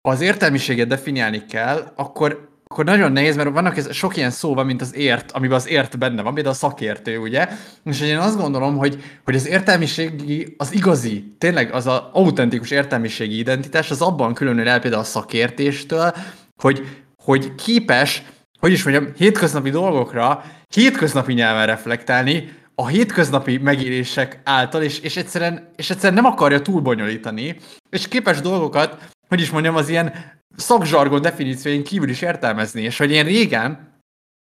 [0.02, 4.66] az értelmiséget definiálni kell, akkor akkor nagyon nehéz, mert vannak ez, sok ilyen szó van,
[4.66, 7.48] mint az ért, amiben az ért benne van, például a szakértő, ugye?
[7.84, 13.38] És én azt gondolom, hogy, hogy az értelmiségi, az igazi, tényleg az az autentikus értelmiségi
[13.38, 16.14] identitás, az abban különül el például a szakértéstől,
[16.62, 18.24] hogy, hogy képes,
[18.60, 20.44] hogy is mondjam, hétköznapi dolgokra,
[20.74, 27.58] hétköznapi nyelven reflektálni, a hétköznapi megélések által, és, és, egyszerűen, és egyszerűen nem akarja túlbonyolítani,
[27.90, 30.14] és képes dolgokat, hogy is mondjam, az ilyen
[30.56, 33.90] szakzsargon definícióin kívül is értelmezni, és hogy én régen,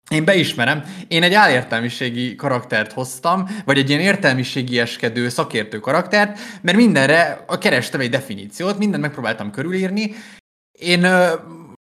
[0.09, 6.77] én beismerem, én egy álértelmiségi karaktert hoztam, vagy egy ilyen értelmiségi eskedő szakértő karaktert, mert
[6.77, 10.15] mindenre kerestem egy definíciót, mindent megpróbáltam körülírni.
[10.79, 11.05] Én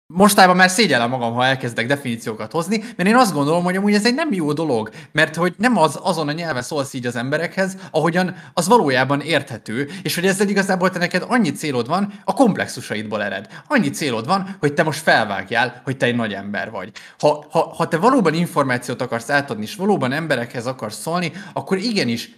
[0.07, 4.07] mostában már szégyellem magam, ha elkezdek definíciókat hozni, mert én azt gondolom, hogy amúgy ez
[4.07, 7.77] egy nem jó dolog, mert hogy nem az azon a nyelven szólsz így az emberekhez,
[7.91, 13.23] ahogyan az valójában érthető, és hogy ezzel igazából te neked annyi célod van, a komplexusaidból
[13.23, 13.47] ered.
[13.69, 16.93] Annyi célod van, hogy te most felvágjál, hogy te egy nagy ember vagy.
[17.19, 22.31] Ha, ha, ha te valóban információt akarsz átadni, és valóban emberekhez akarsz szólni, akkor igenis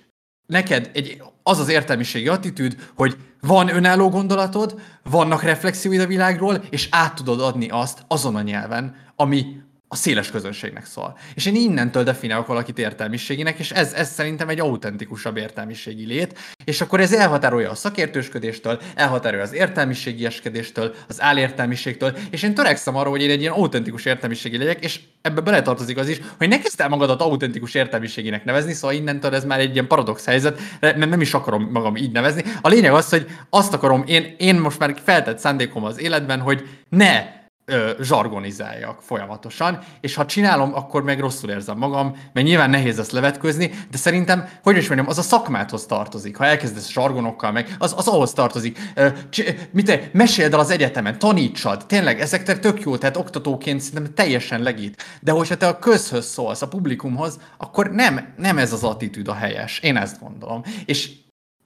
[0.49, 6.89] neked egy, az az értelmiségi attitűd, hogy van önálló gondolatod, vannak reflexióid a világról, és
[6.91, 11.19] át tudod adni azt azon a nyelven, ami a széles közönségnek szól.
[11.35, 16.81] És én innentől definiálok valakit értelmiségének, és ez, ez szerintem egy autentikusabb értelmiségi lét, és
[16.81, 23.23] akkor ez elhatárolja a szakértősködéstől, elhatárolja az értelmiségieskedéstől, az álértelmiségtől, és én törekszem arra, hogy
[23.23, 26.89] én egy ilyen autentikus értelmiségi legyek, és ebbe beletartozik az is, hogy ne kezd el
[26.89, 31.35] magadat autentikus értelmiségének nevezni, szóval innentől ez már egy ilyen paradox helyzet, mert nem is
[31.35, 32.43] akarom magam így nevezni.
[32.61, 36.69] A lényeg az, hogy azt akarom, én, én most már feltett szándékom az életben, hogy
[36.89, 37.38] ne
[37.69, 43.13] ö, zsargonizáljak folyamatosan, és ha csinálom, akkor meg rosszul érzem magam, mert nyilván nehéz ezt
[43.13, 46.37] levetközni, de szerintem, hogy is mondjam, az a szakmáthoz tartozik.
[46.37, 48.79] Ha elkezdesz zsargonokkal meg, az, az ahhoz tartozik.
[48.95, 53.81] Ö, c- mit te, meséld el az egyetemen, tanítsad, tényleg, ezek tök jó, tehát oktatóként
[53.81, 55.03] szerintem teljesen legít.
[55.21, 59.35] De hogyha te a közhöz szólsz, a publikumhoz, akkor nem, nem ez az attitűd a
[59.35, 59.79] helyes.
[59.79, 60.63] Én ezt gondolom.
[60.85, 61.11] És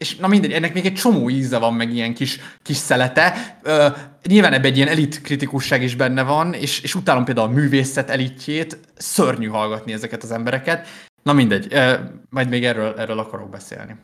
[0.03, 3.59] és na mindegy, ennek még egy csomó íze van, meg ilyen kis, kis szelete.
[3.63, 3.87] Ö,
[4.27, 8.11] nyilván ebben egy ilyen elit kritikusság is benne van, és, és utálom például a művészet
[8.11, 10.87] elitjét, szörnyű hallgatni ezeket az embereket.
[11.23, 11.95] Na mindegy, ö,
[12.31, 13.97] majd még erről, erről akarok beszélni.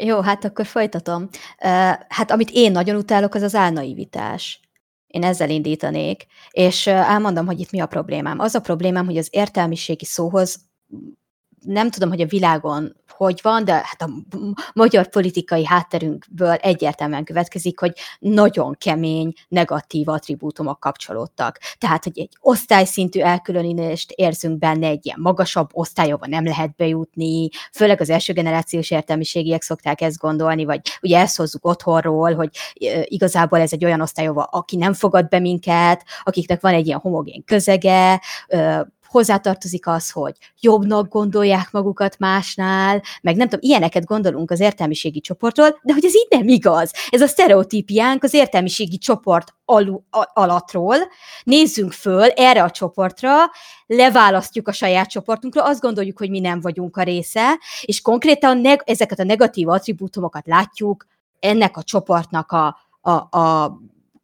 [0.00, 1.28] Jó, hát akkor folytatom.
[2.08, 4.60] Hát amit én nagyon utálok, az az álnaivitás.
[5.06, 8.38] Én ezzel indítanék, és elmondom, hogy itt mi a problémám.
[8.38, 10.58] Az a problémám, hogy az értelmiségi szóhoz
[11.64, 14.10] nem tudom, hogy a világon hogy van, de hát a
[14.72, 21.58] magyar politikai hátterünkből egyértelműen következik, hogy nagyon kemény, negatív attribútumok kapcsolódtak.
[21.78, 28.00] Tehát, hogy egy osztályszintű elkülönítést érzünk benne, egy ilyen magasabb osztályokba nem lehet bejutni, főleg
[28.00, 32.50] az első generációs értelmiségiek szokták ezt gondolni, vagy ugye ezt hozzuk otthonról, hogy
[33.04, 37.44] igazából ez egy olyan osztály, aki nem fogad be minket, akiknek van egy ilyen homogén
[37.44, 38.20] közege,
[39.12, 45.80] hozzátartozik az, hogy jobbnak gondolják magukat másnál, meg nem tudom, ilyeneket gondolunk az értelmiségi csoportról,
[45.82, 46.90] de hogy ez így nem igaz.
[47.10, 50.00] Ez a sztereotípiánk az értelmiségi csoport alu,
[50.32, 50.96] alatról.
[51.44, 53.34] Nézzünk föl erre a csoportra,
[53.86, 58.90] leválasztjuk a saját csoportunkra, azt gondoljuk, hogy mi nem vagyunk a része, és konkrétan neg-
[58.90, 61.06] ezeket a negatív attribútumokat látjuk
[61.40, 63.78] ennek a csoportnak a, a, a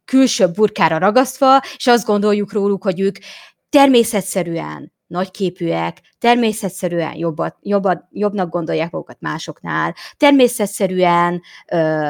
[0.05, 3.17] külső burkára ragasztva, és azt gondoljuk róluk, hogy ők
[3.69, 11.41] természetszerűen nagyképűek, természetszerűen jobbat, jobbat, jobbnak gondolják magukat másoknál, természetszerűen
[11.71, 12.09] ö,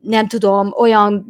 [0.00, 1.26] nem tudom, olyan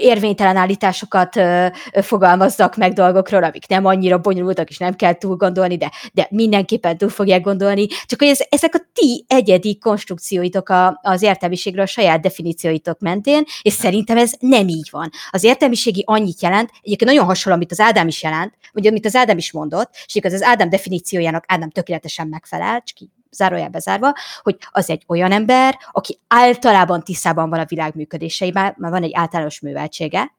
[0.00, 5.36] érvénytelen állításokat ö, ö, fogalmazzak meg dolgokról, amik nem annyira bonyolultak, és nem kell túl
[5.36, 7.86] gondolni, de, de mindenképpen túl fogják gondolni.
[8.06, 13.44] Csak hogy ez, ezek a ti egyedi konstrukcióitok a, az értelmiségről, a saját definícióitok mentén,
[13.62, 15.10] és szerintem ez nem így van.
[15.30, 19.16] Az értelmiségi annyit jelent, egyébként nagyon hasonló, amit az Ádám is jelent, vagy amit az
[19.16, 24.12] Ádám is mondott, és igaz, az Ádám definíciójának Ádám tökéletesen megfelel, csak így zárójelbe zárva,
[24.42, 29.14] hogy az egy olyan ember, aki általában tisztában van a világ működéseivel, mert van egy
[29.14, 30.38] általános műveltsége,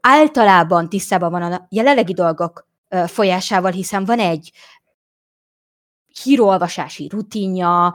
[0.00, 2.66] általában tisztában van a jelenlegi dolgok
[3.06, 4.52] folyásával, hiszen van egy
[6.22, 7.94] hírolvasási rutinja,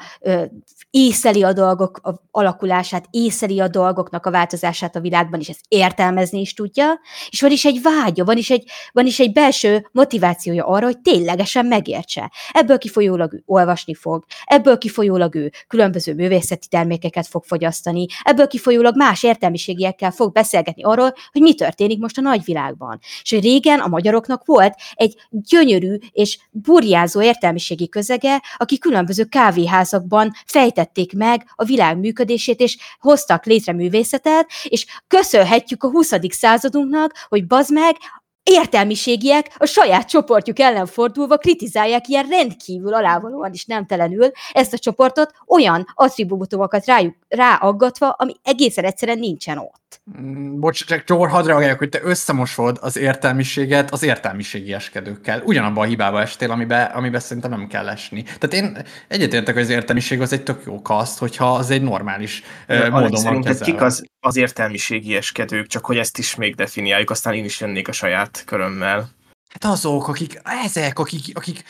[0.89, 2.01] észeli a dolgok
[2.31, 7.51] alakulását, észeli a dolgoknak a változását a világban, és ezt értelmezni is tudja, és van
[7.51, 12.31] is egy vágya, van is egy, van is egy belső motivációja arra, hogy ténylegesen megértse.
[12.51, 18.95] Ebből kifolyólag ő olvasni fog, ebből kifolyólag ő különböző művészeti termékeket fog fogyasztani, ebből kifolyólag
[18.95, 22.99] más értelmiségiekkel fog beszélgetni arról, hogy mi történik most a nagyvilágban.
[23.21, 30.31] És hogy régen a magyaroknak volt egy gyönyörű és burjázó értelmiségi közege, aki különböző kávéházakban
[30.45, 36.14] fejt értették meg a világ működését, és hoztak létre művészetet, és köszönhetjük a 20.
[36.30, 37.95] századunknak, hogy bazd meg,
[38.44, 45.34] értelmiségiek a saját csoportjuk ellen fordulva kritizálják ilyen rendkívül alávalóan is nemtelenül ezt a csoportot,
[45.48, 50.02] olyan attribútumokat rájuk, ráaggatva, ami egészen egyszerűen nincsen ott.
[50.22, 55.41] Mm, bocs, csak csor, hadd reagáljak, hogy te összemosod az értelmiséget az értelmiségi eskedőkkel.
[55.45, 58.24] Ugyanabban a hibába estél, amiben, amiben szerintem nem kell esni.
[58.24, 62.44] Tehát én egyetértek, hogy az értelmiség az egy tök jó kaszt, hogyha az egy normális
[62.68, 63.72] uh, módon van kezelve.
[63.72, 67.87] kik az, az értelmiségi eskedők, csak hogy ezt is még definiáljuk, aztán én is jönnék
[67.87, 69.09] a saját körömmel.
[69.49, 71.63] Hát azok, akik, ezek, akik, akik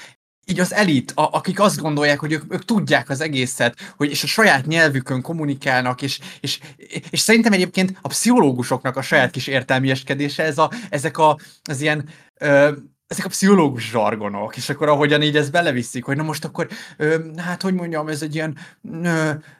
[0.45, 4.23] így az elit, a, akik azt gondolják, hogy ők, ők tudják az egészet, hogy és
[4.23, 6.59] a saját nyelvükön kommunikálnak, és, és,
[7.09, 12.09] és szerintem egyébként a pszichológusoknak a saját kis értelmieskedése, ez a, ezek a, az ilyen
[12.39, 12.71] ö,
[13.09, 16.67] ezek a pszichológus zsargonok, és akkor ahogyan így ezt beleviszik, hogy na most akkor,
[16.97, 18.57] ö, hát hogy mondjam, ez egy ilyen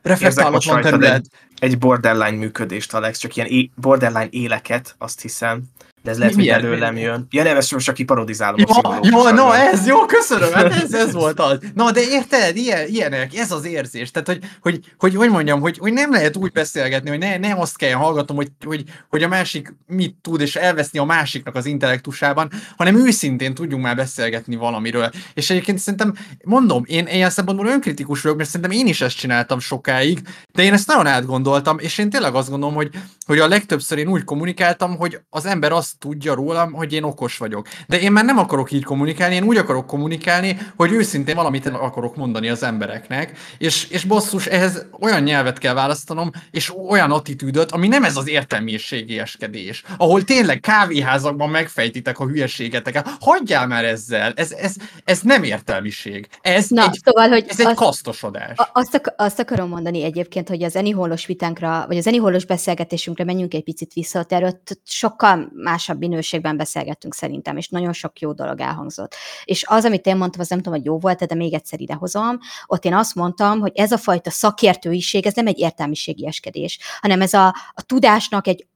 [0.01, 1.15] reflektálódott terület.
[1.15, 5.63] Egy, egy borderline működést, Alex, csak ilyen borderline éleket, azt hiszem.
[6.03, 7.27] De ez lehet, mi, hogy előlem jön.
[7.29, 8.59] Ja most csak kiparodizálom.
[8.59, 11.59] Ja, jó, no, ez jó, köszönöm, hát ez, ez volt az.
[11.73, 14.11] Na, de érted, ilyen, ilyenek, ez az érzés.
[14.11, 17.59] Tehát, hogy, hogy, hogy, hogy mondjam, hogy, hogy nem lehet úgy beszélgetni, hogy ne, nem
[17.59, 21.65] azt kell hallgatom, hogy, hogy, hogy a másik mit tud, és elveszni a másiknak az
[21.65, 25.09] intellektusában, hanem őszintén tudjunk már beszélgetni valamiről.
[25.33, 26.13] És egyébként szerintem,
[26.43, 30.21] mondom, én ilyen szempontból önkritikus vagyok, mert szerintem én is ezt csináltam sokáig,
[30.51, 32.89] de én ezt nagyon átgondoltam, és én tényleg azt gondolom, hogy,
[33.25, 37.37] hogy a legtöbbször én úgy kommunikáltam, hogy az ember azt tudja rólam, hogy én okos
[37.37, 37.67] vagyok.
[37.87, 42.15] De én már nem akarok így kommunikálni, én úgy akarok kommunikálni, hogy őszintén valamit akarok
[42.15, 47.87] mondani az embereknek, és, és basszus, ehhez olyan nyelvet kell választanom, és olyan attitűdöt, ami
[47.87, 53.09] nem ez az értelmiségi eskedés, ahol tényleg kávéházakban megfejtitek a hülyeségeteket.
[53.19, 56.27] Hagyjál már ezzel, ez, ez, ez nem értelmiség.
[56.41, 58.57] Ez Na, egy, szóval, hogy ez egy azt, kasztosodás.
[58.73, 63.53] Azt, ak- azt akarom mondani egyébként, hogy az Eniholos vitánkra, vagy az Eniholos beszélgetésünkre menjünk
[63.53, 68.59] egy picit vissza, erről sokkal más magasabb minőségben beszélgettünk szerintem, és nagyon sok jó dolog
[68.59, 69.15] elhangzott.
[69.43, 72.39] És az, amit én mondtam, az nem tudom, hogy jó volt, de még egyszer idehozom,
[72.65, 77.21] ott én azt mondtam, hogy ez a fajta szakértőiség, ez nem egy értelmiségi eskedés, hanem
[77.21, 78.67] ez a, a tudásnak egy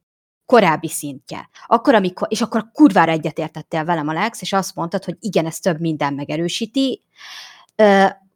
[0.46, 1.50] korábbi szintje.
[1.66, 5.80] Akkor, amikor, és akkor kurvára egyetértettél velem, Alex, és azt mondtad, hogy igen, ez több
[5.80, 7.04] minden megerősíti.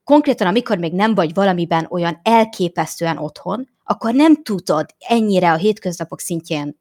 [0.03, 6.19] Konkrétan, amikor még nem vagy valamiben olyan elképesztően otthon, akkor nem tudod ennyire a hétköznapok
[6.19, 6.77] szintjén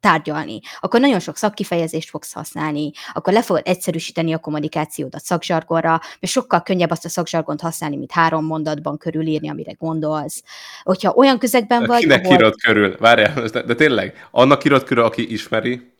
[0.00, 6.32] tárgyalni, akkor nagyon sok szakkifejezést fogsz használni, akkor le fogod egyszerűsíteni a kommunikációdat szakzsargonra, mert
[6.32, 10.42] sokkal könnyebb azt a szakzsargont használni, mint három mondatban körülírni, amire gondolsz.
[10.82, 12.00] Hogyha olyan közegben vagy...
[12.00, 12.36] Kinek ahol...
[12.36, 12.96] írod körül?
[12.98, 15.92] Várjál, de, tényleg, annak írod körül, aki ismeri,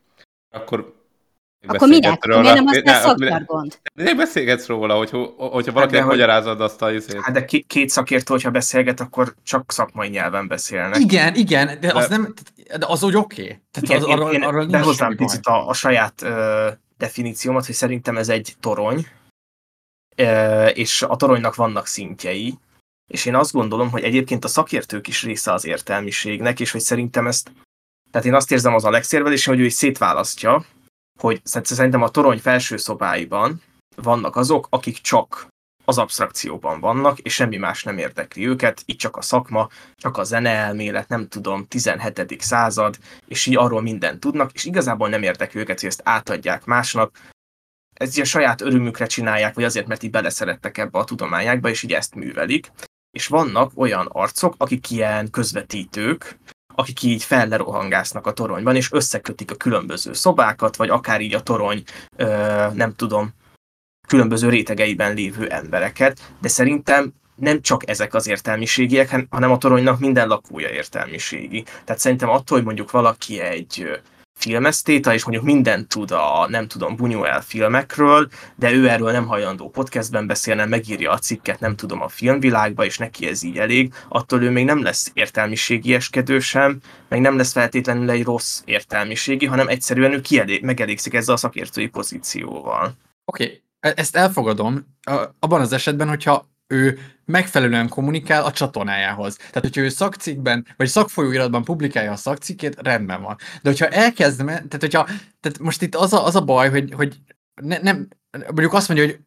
[0.50, 0.99] akkor
[1.66, 2.24] akkor minek?
[2.24, 2.40] Róla.
[2.40, 3.80] Miért nem használsz szakjargont?
[3.94, 7.20] Miért beszélgetsz róla, hogy, hogyha valakinek hát magyarázod azt a izét?
[7.20, 11.00] Hát de két szakértő, hogyha beszélget, akkor csak szakmai nyelven beszélnek.
[11.00, 12.34] Igen, igen, de, de az nem,
[12.78, 13.42] de az úgy oké.
[13.42, 13.60] Okay.
[13.70, 16.68] Tehát igen, az, arra, én, arra behoznám picit a, a saját ö,
[16.98, 19.06] definíciómat, hogy szerintem ez egy torony,
[20.16, 22.58] ö, és a toronynak vannak szintjei,
[23.06, 27.26] és én azt gondolom, hogy egyébként a szakértők is része az értelmiségnek, és hogy szerintem
[27.26, 27.52] ezt,
[28.10, 30.64] tehát én azt érzem az a legszérvelés, hogy ő is szétválasztja,
[31.20, 33.62] hogy szerintem a torony felső szobáiban
[33.96, 35.48] vannak azok, akik csak
[35.84, 40.24] az abstrakcióban vannak, és semmi más nem érdekli őket, itt csak a szakma, csak a
[40.24, 42.40] zeneelmélet, nem tudom, 17.
[42.40, 47.18] század, és így arról mindent tudnak, és igazából nem érdekli őket, hogy ezt átadják másnak,
[47.94, 51.92] ez a saját örömükre csinálják, vagy azért, mert így beleszerettek ebbe a tudományákba, és így
[51.92, 52.72] ezt művelik.
[53.10, 56.38] És vannak olyan arcok, akik ilyen közvetítők,
[56.74, 61.82] akik így fellerohangásznak a toronyban, és összekötik a különböző szobákat, vagy akár így a torony,
[62.16, 62.26] ö,
[62.74, 63.34] nem tudom,
[64.08, 70.28] különböző rétegeiben lévő embereket, de szerintem nem csak ezek az értelmiségiek, hanem a toronynak minden
[70.28, 71.62] lakója értelmiségi.
[71.62, 74.00] Tehát szerintem attól, hogy mondjuk valaki egy
[74.40, 79.70] filmesztéta, és mondjuk mindent tud a, nem tudom, Buñuel filmekről, de ő erről nem hajlandó
[79.70, 84.42] podcastben beszélni, megírja a cikket, nem tudom, a filmvilágba, és neki ez így elég, attól
[84.42, 89.68] ő még nem lesz értelmiségi eskedő sem, meg nem lesz feltétlenül egy rossz értelmiségi, hanem
[89.68, 92.94] egyszerűen ő kielég, megelégszik ezzel a szakértői pozícióval.
[93.24, 93.62] Oké, okay.
[93.80, 94.86] E-, ezt elfogadom,
[95.38, 99.36] abban az esetben, hogyha ő megfelelően kommunikál a csatornájához.
[99.36, 103.36] Tehát, hogyha ő szakcikkben, vagy szakfolyóiratban publikálja a szakcikkét, rendben van.
[103.62, 105.04] De hogyha elkezd, tehát, hogyha,
[105.40, 107.16] tehát most itt az a, az a baj, hogy, hogy
[107.62, 109.18] ne, nem, mondjuk azt mondja, hogy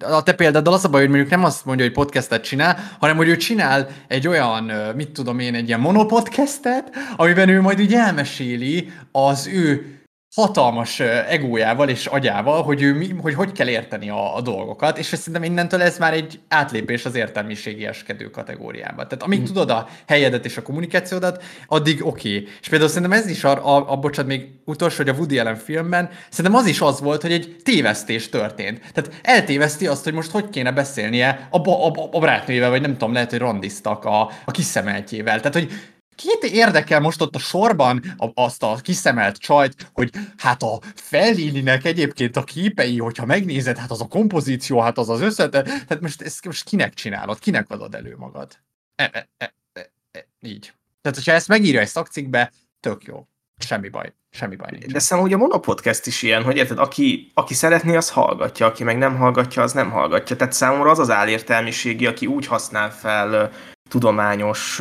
[0.00, 3.16] a te példáddal az a baj, hogy mondjuk nem azt mondja, hogy podcastet csinál, hanem
[3.16, 4.64] hogy ő csinál egy olyan,
[4.94, 9.96] mit tudom én, egy ilyen monopodcastet, amiben ő majd úgy elmeséli az ő
[10.36, 15.06] hatalmas egójával és agyával, hogy ő mi, hogy, hogy kell érteni a, a dolgokat, és
[15.06, 19.06] szerintem innentől ez már egy átlépés az értelmiségi eskedő kategóriába.
[19.06, 19.46] Tehát amíg hmm.
[19.46, 22.36] tudod a helyedet és a kommunikációdat, addig oké.
[22.36, 22.48] Okay.
[22.60, 25.56] És például szerintem ez is a, a, a bocsánat, még utolsó, hogy a Woody Allen
[25.56, 28.80] filmben, szerintem az is az volt, hogy egy tévesztés történt.
[28.92, 32.92] Tehát eltéveszti azt, hogy most hogy kéne beszélnie a, a, a, a barátnőjével, vagy nem
[32.92, 35.40] tudom, lehet, hogy randiztak a, a kiszemeltjével.
[35.40, 35.72] Tehát, hogy
[36.16, 42.36] Két érdekel most ott a sorban azt a kiszemelt csajt, hogy hát a Fellininek egyébként
[42.36, 46.44] a képei, hogyha megnézed, hát az a kompozíció, hát az az összete, tehát most ezt
[46.44, 48.58] most kinek csinálod, kinek adod elő magad?
[48.94, 50.72] E, e, e, e, e, így.
[51.02, 53.26] Tehát, hogyha ezt megírja egy szakcikkbe, tök jó.
[53.58, 54.12] Semmi baj.
[54.30, 54.92] Semmi baj nincs.
[54.92, 58.84] De szerintem ugye a monopodcast is ilyen, hogy érted, aki, aki szeretné, az hallgatja, aki
[58.84, 60.36] meg nem hallgatja, az nem hallgatja.
[60.36, 63.52] Tehát számomra az az álértelmiségi, aki úgy használ fel
[63.88, 64.80] tudományos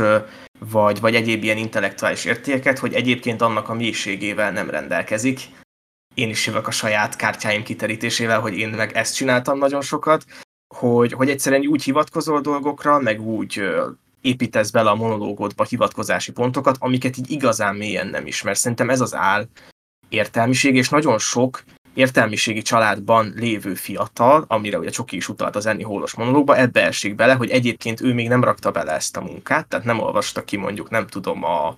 [0.72, 5.40] vagy, vagy egyéb ilyen intellektuális értékeket, hogy egyébként annak a mélységével nem rendelkezik.
[6.14, 10.26] Én is jövök a saját kártyáim kiterítésével, hogy én meg ezt csináltam nagyon sokat,
[10.76, 13.62] hogy, hogy egyszerűen úgy hivatkozol dolgokra, meg úgy
[14.22, 18.58] építesz bele a monológodba hivatkozási pontokat, amiket így igazán mélyen nem ismer.
[18.58, 19.48] Szerintem ez az áll
[20.10, 21.64] értelmiség, és nagyon sok
[21.96, 27.16] értelmiségi családban lévő fiatal, amire ugye Csoki is utalt az Enni Hólos monológba, ebbe esik
[27.16, 30.58] bele, hogy egyébként ő még nem rakta bele ezt a munkát, tehát nem olvasta ki
[30.58, 31.76] mondjuk, nem tudom, a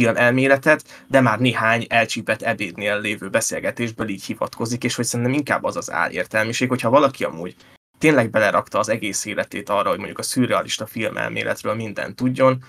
[0.00, 5.64] film elméletet, de már néhány elcsípett ebédnél lévő beszélgetésből így hivatkozik, és hogy szerintem inkább
[5.64, 7.56] az az álértelmiség, hogyha valaki amúgy
[7.98, 12.64] tényleg belerakta az egész életét arra, hogy mondjuk a szürrealista filmelméletről mindent tudjon,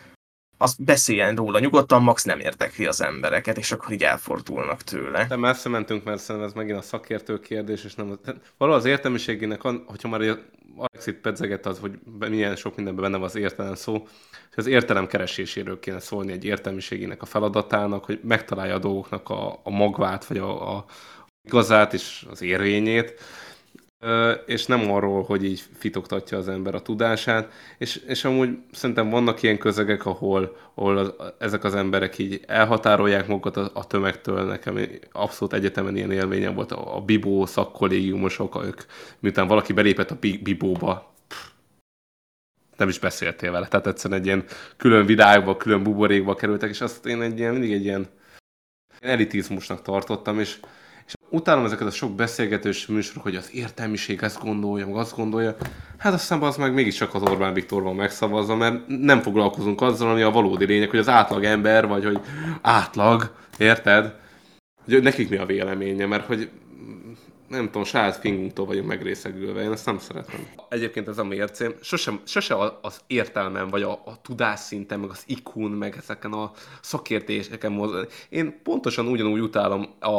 [0.62, 5.26] azt beszéljen róla nyugodtan, max nem érdekli az embereket, és akkor így elfordulnak tőle.
[5.26, 8.20] De messze mentünk, mert szerintem ez megint a szakértő kérdés, és nem...
[8.58, 10.22] Való az értelmiségének, hogyha már
[10.76, 15.08] Alexit pedzeget az, hogy milyen sok mindenben benne van az értelem szó, hogy az értelem
[15.08, 20.38] kereséséről kéne szólni egy értelmiségének a feladatának, hogy megtalálja a dolgoknak a, a magvát, vagy
[20.38, 20.86] a, a
[21.44, 23.20] igazát és az érvényét,
[24.46, 29.42] és nem arról, hogy így fitoktatja az ember a tudását, és, és amúgy szerintem vannak
[29.44, 34.80] ilyen közegek, ahol, ahol az, ezek az emberek így elhatárolják magukat a, a tömegtől, nekem
[35.12, 38.82] abszolút egyetemen ilyen élményem volt, a, a Bibó szakkollégiumosok, ők,
[39.20, 41.14] miután valaki belépett a Bibóba,
[42.78, 44.46] nem is beszéltél vele, tehát egyszerűen egy ilyen
[44.78, 48.08] külön vidágba, külön buborékba kerültek, és azt én egy ilyen, mindig egy ilyen
[49.00, 50.60] elitizmusnak tartottam, és
[51.12, 55.56] és utálom ezeket a sok beszélgetős műsorok, hogy az értelmiség ezt gondolja, meg azt gondolja.
[55.98, 60.22] Hát aztán az meg mégiscsak az Orbán Viktor van megszavazva, mert nem foglalkozunk azzal, ami
[60.22, 62.20] a valódi lényeg, hogy az átlag ember, vagy hogy
[62.62, 64.16] átlag, érted?
[64.86, 66.50] Hogy nekik mi a véleménye, mert hogy
[67.52, 70.48] nem tudom, saját fingunktól vagyunk megrészegülve, én ezt nem szeretem.
[70.70, 75.72] Egyébként ez a mércém, sose, sose az értelmem, vagy a, a tudásszinten, meg az ikun,
[75.72, 76.52] meg ezeken a
[76.82, 78.08] szakértéseken mozdulni.
[78.30, 80.10] Én pontosan ugyanúgy utálom a,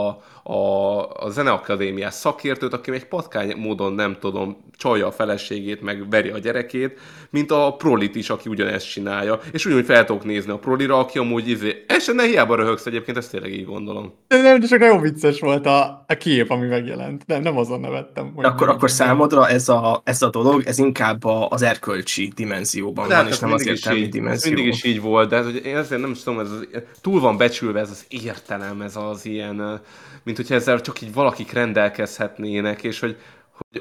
[0.52, 6.28] a, a zeneakadémiás szakértőt, aki egy patkány módon, nem tudom, csalja a feleségét, meg veri
[6.28, 7.00] a gyerekét,
[7.30, 9.40] mint a prolit is, aki ugyanezt csinálja.
[9.52, 13.16] És ugyanúgy fel tudok nézni a prolira, aki amúgy izé, és ne hiába röhögsz egyébként,
[13.16, 14.14] ezt tényleg így gondolom.
[14.28, 18.32] Nem, csak nagyon vicces volt a, a kép, ami megjelent nem, nem azon nevettem.
[18.34, 23.14] Hogy akkor, akkor számodra ez a, ez a dolog, ez inkább az erkölcsi dimenzióban de
[23.14, 24.52] van, hát és nem az értelmi dimenzió.
[24.52, 26.66] Mindig is így volt, de hogy én ezért nem is tudom, ez az,
[27.00, 29.80] túl van becsülve ez az értelem, ez az ilyen,
[30.22, 33.16] mint hogyha ezzel csak így valakik rendelkezhetnének, és hogy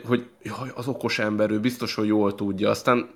[0.05, 3.09] hogy jaj, az okos ember, ő biztos, hogy jól tudja, aztán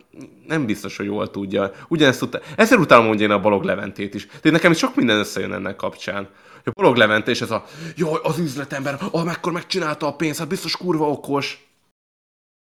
[0.48, 1.72] nem biztos, hogy jól tudja.
[1.88, 2.40] Ugyanezt tudta.
[2.56, 4.26] Ezzel utálom mondja én a Balog Leventét is.
[4.26, 6.28] Tehát nekem is sok minden összejön ennek kapcsán.
[6.66, 7.66] A Balog Levente és ez a,
[7.96, 11.68] jaj, az üzletember, ah, mekkor megcsinálta a pénzt, hát biztos kurva okos.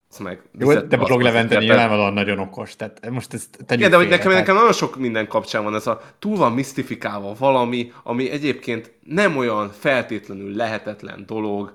[0.10, 3.98] Az meg, Jó, de Balog Levente nyilvánvalóan nagyon okos, tehát most ezt tegyük Igen, de
[3.98, 8.30] hogy nekem, nekem nagyon sok minden kapcsán van ez a túl van misztifikálva valami, ami
[8.30, 11.74] egyébként nem olyan feltétlenül lehetetlen dolog,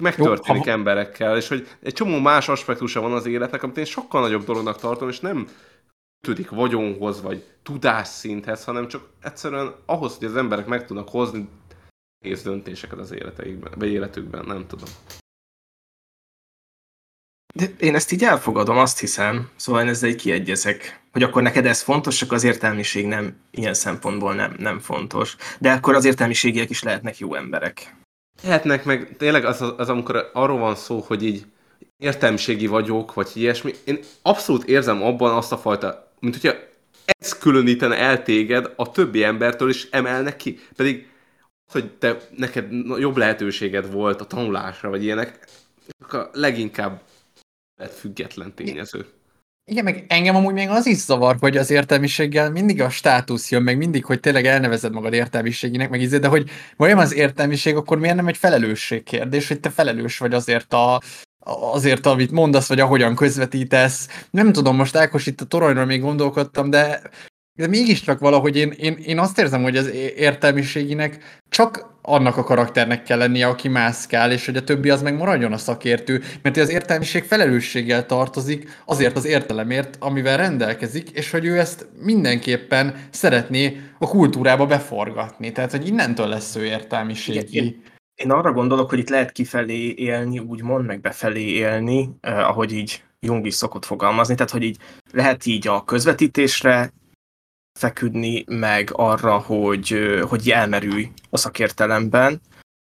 [0.00, 0.78] megtörténik Jó, ha...
[0.78, 4.78] emberekkel, és hogy egy csomó más aspektusa van az életnek, amit én sokkal nagyobb dolognak
[4.78, 5.48] tartom, és nem
[6.20, 11.48] kötődik vagyonhoz, vagy tudásszinthez, hanem csak egyszerűen ahhoz, hogy az emberek meg tudnak hozni
[12.24, 14.88] nehéz döntéseket az életeikben, vagy életükben, nem tudom.
[17.54, 21.66] De én ezt így elfogadom, azt hiszem, szóval én ezzel egy kiegyezek, hogy akkor neked
[21.66, 25.36] ez fontos, csak az értelmiség nem ilyen szempontból nem, nem fontos.
[25.58, 27.94] De akkor az értelmiségiek is lehetnek jó emberek.
[28.42, 31.46] Lehetnek meg, tényleg az, az, amikor arról van szó, hogy így
[31.96, 36.58] értelmiségi vagyok, vagy ilyesmi, én abszolút érzem abban azt a fajta, mint hogyha
[37.04, 40.58] ez különítene el téged a többi embertől, és emelnek ki.
[40.76, 41.08] Pedig
[41.72, 45.48] hogy te, neked jobb lehetőséged volt a tanulásra, vagy ilyenek,
[46.08, 47.02] a leginkább
[47.88, 49.06] független tényező.
[49.70, 53.62] Igen, meg engem amúgy még az is zavar, hogy az értelmiséggel mindig a státusz jön,
[53.62, 57.98] meg mindig, hogy tényleg elnevezed magad értelmiségének, meg izé, de hogy olyan az értelmiség, akkor
[57.98, 61.00] miért nem egy felelősség kérdés, hogy te felelős vagy azért a,
[61.72, 64.08] azért, amit mondasz, vagy ahogyan közvetítesz.
[64.30, 67.02] Nem tudom, most Ákos itt a toronyról még gondolkodtam, de
[67.60, 73.02] de mégiscsak valahogy én, én, én azt érzem, hogy az értelmiséginek csak annak a karakternek
[73.02, 76.70] kell lennie, aki mászkál, és hogy a többi az meg maradjon a szakértő, mert az
[76.70, 84.08] értelmiség felelősséggel tartozik azért az értelemért, amivel rendelkezik, és hogy ő ezt mindenképpen szeretné a
[84.08, 85.52] kultúrába beforgatni.
[85.52, 87.56] Tehát, hogy innentől lesz ő értelmiségi.
[87.56, 87.82] Én,
[88.20, 93.04] én arra gondolok, hogy itt lehet kifelé élni, úgymond, meg befelé élni, eh, ahogy így
[93.20, 94.78] Jung is szokott fogalmazni, tehát hogy így
[95.12, 96.92] lehet így a közvetítésre
[97.78, 102.40] feküdni, meg arra, hogy, hogy elmerülj a szakértelemben,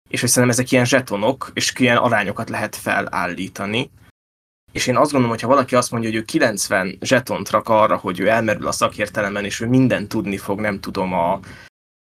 [0.08, 3.90] és hogy szerintem ezek ilyen zsetonok, és ilyen arányokat lehet felállítani.
[4.72, 7.96] És én azt gondolom, hogy ha valaki azt mondja, hogy ő 90 zsetont rak arra,
[7.96, 11.40] hogy ő elmerül a szakértelemben, és ő mindent tudni fog, nem tudom, a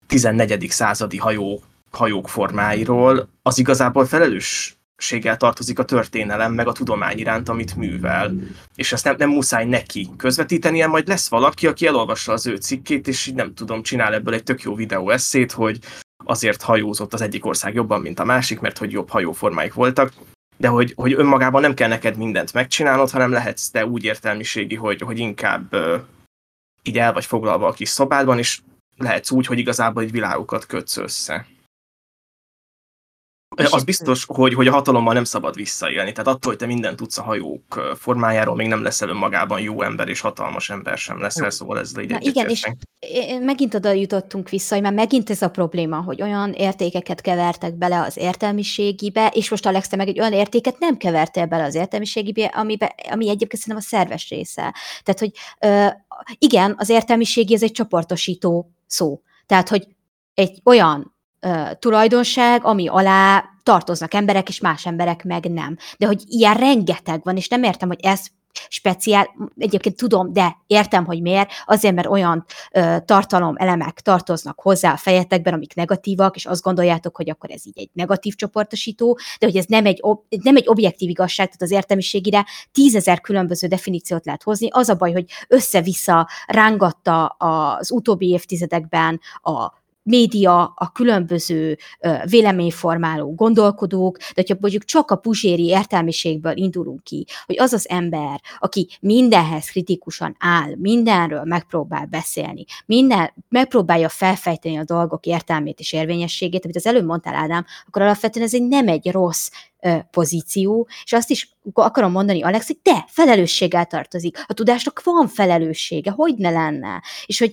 [0.06, 0.70] 14.
[0.70, 7.48] századi hajó, hajók formáiról, az igazából felelős séggel tartozik a történelem, meg a tudomány iránt,
[7.48, 8.32] amit művel.
[8.74, 13.08] És ezt nem, nem muszáj neki közvetítenie, majd lesz valaki, aki elolvassa az ő cikkét,
[13.08, 15.78] és így nem tudom, csinál ebből egy tök jó videó eszét, hogy
[16.24, 20.12] azért hajózott az egyik ország jobban, mint a másik, mert hogy jobb hajóformáik voltak,
[20.56, 25.00] de hogy, hogy önmagában nem kell neked mindent megcsinálnod, hanem lehetsz te úgy értelmiségi, hogy,
[25.00, 26.00] hogy inkább uh,
[26.82, 28.60] így el vagy foglalva a kis szobádban, és
[28.96, 31.46] lehetsz úgy, hogy igazából egy világokat kötsz össze.
[33.56, 36.12] Az biztos, hogy, hogy a hatalommal nem szabad visszaélni.
[36.12, 40.08] Tehát attól, hogy te mindent tudsz a hajók formájáról, még nem leszel önmagában jó ember,
[40.08, 42.66] és hatalmas ember sem leszel, szóval ez így Igen, és
[43.40, 48.00] megint oda jutottunk vissza, hogy már megint ez a probléma, hogy olyan értékeket kevertek bele
[48.00, 52.44] az értelmiségibe, és most Alex, te meg egy olyan értéket nem kevertél bele az értelmiségibe,
[52.44, 54.74] amibe, ami egyébként szerintem a szerves része.
[55.02, 55.32] Tehát, hogy
[56.38, 59.20] igen, az értelmiségi ez egy csoportosító szó.
[59.46, 59.86] Tehát, hogy
[60.34, 65.76] egy olyan uh, tulajdonság, ami alá tartoznak emberek, és más emberek meg nem.
[65.98, 68.26] De hogy ilyen rengeteg van, és nem értem, hogy ez
[68.68, 74.92] speciál, egyébként tudom, de értem, hogy miért, azért, mert olyan ö, tartalom elemek tartoznak hozzá
[74.92, 79.46] a fejetekben, amik negatívak, és azt gondoljátok, hogy akkor ez így egy negatív csoportosító, de
[79.46, 84.24] hogy ez nem egy, ob, nem egy objektív igazság, tehát az értelmiségire tízezer különböző definíciót
[84.24, 84.68] lehet hozni.
[84.70, 91.78] Az a baj, hogy össze-vissza rángatta az utóbbi évtizedekben a média, a különböző
[92.24, 98.40] véleményformáló gondolkodók, de hogyha mondjuk csak a puzséri értelmiségből indulunk ki, hogy az az ember,
[98.58, 106.64] aki mindenhez kritikusan áll, mindenről megpróbál beszélni, minden, megpróbálja felfejteni a dolgok értelmét és érvényességét,
[106.64, 109.50] amit az előbb mondtál, Ádám, akkor alapvetően ez egy nem egy rossz
[110.10, 114.44] pozíció, és azt is akarom mondani, Alex, hogy te felelősséggel tartozik.
[114.46, 117.02] A tudásnak van felelőssége, hogy ne lenne.
[117.26, 117.52] És hogy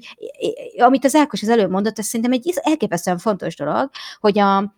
[0.78, 3.90] amit az Ákos az előbb mondott, ez szerintem egy elképesztően fontos dolog,
[4.20, 4.76] hogy a,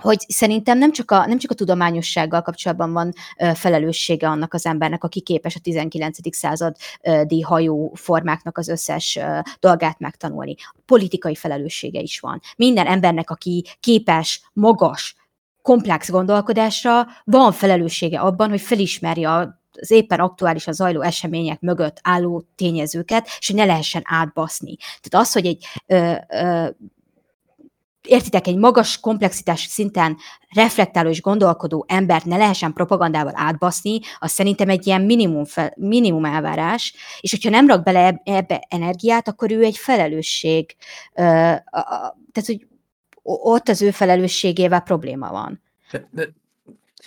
[0.00, 4.66] hogy szerintem nem csak, a, nem csak a tudományossággal kapcsolatban van ö, felelőssége annak az
[4.66, 6.36] embernek, aki képes a 19.
[6.36, 10.54] századi hajó formáknak az összes ö, dolgát megtanulni.
[10.86, 12.40] Politikai felelőssége is van.
[12.56, 15.14] Minden embernek, aki képes, magas,
[15.62, 23.28] komplex gondolkodásra van felelőssége abban, hogy felismerje az éppen aktuálisan zajló események mögött álló tényezőket,
[23.38, 24.76] és hogy ne lehessen átbaszni.
[24.76, 26.68] Tehát az, hogy egy ö, ö,
[28.02, 30.16] értitek, egy magas komplexitás szinten
[30.54, 36.24] reflektáló és gondolkodó embert ne lehessen propagandával átbaszni, az szerintem egy ilyen minimum, fel, minimum
[36.24, 40.76] elvárás, és hogyha nem rak bele ebbe energiát, akkor ő egy felelősség,
[41.12, 42.66] tehát hogy
[43.42, 45.62] ott az ő felelősségével probléma van.
[45.90, 46.28] De, de,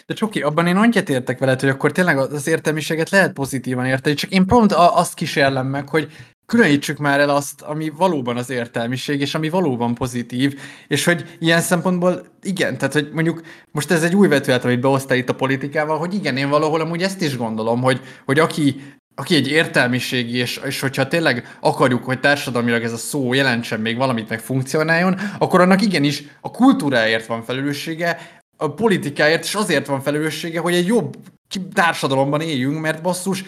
[0.06, 4.16] de Csoki, abban én annyit értek veled, hogy akkor tényleg az értelmiséget lehet pozitívan érteni,
[4.16, 6.12] csak én pont azt kísérlem meg, hogy
[6.46, 11.62] különítsük már el azt, ami valóban az értelmiség, és ami valóban pozitív, és hogy ilyen
[11.62, 13.42] szempontból igen, tehát hogy mondjuk
[13.72, 17.02] most ez egy új vetület, amit behoztál itt a politikával, hogy igen, én valahol amúgy
[17.02, 18.82] ezt is gondolom, hogy, hogy aki
[19.16, 23.98] aki egy értelmiségi, és, és hogyha tényleg akarjuk, hogy társadalmilag ez a szó jelentsen még
[23.98, 30.02] valamit, meg funkcionáljon, akkor annak igenis a kultúráért van felelőssége, a politikáért, és azért van
[30.02, 31.16] felelőssége, hogy egy jobb
[31.74, 33.44] társadalomban éljünk, mert basszus,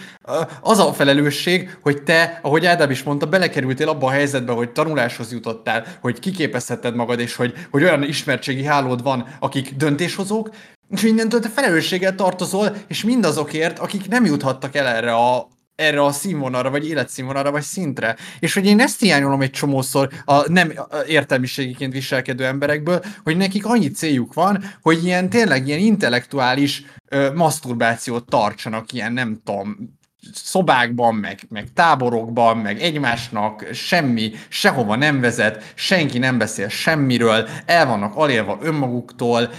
[0.62, 5.32] az a felelősség, hogy te, ahogy Ádám is mondta, belekerültél abba a helyzetbe, hogy tanuláshoz
[5.32, 10.50] jutottál, hogy kiképezheted magad, és hogy, hogy olyan ismertségi hálód van, akik döntéshozók,
[10.90, 16.12] és mindentől te felelősséggel tartozol, és mindazokért, akik nem juthattak el erre a, erre a
[16.12, 18.16] színvonalra, vagy életszínvonalra, vagy szintre.
[18.40, 20.74] És hogy én ezt hiányolom egy csomószor a nem
[21.08, 28.26] értelmiségiként viselkedő emberekből, hogy nekik annyi céljuk van, hogy ilyen tényleg ilyen intellektuális ö, maszturbációt
[28.26, 29.95] tartsanak, ilyen nem tudom,
[30.34, 37.86] szobákban, meg, meg táborokban, meg egymásnak semmi, sehova nem vezet, senki nem beszél semmiről, el
[37.86, 39.50] vannak alélva önmaguktól,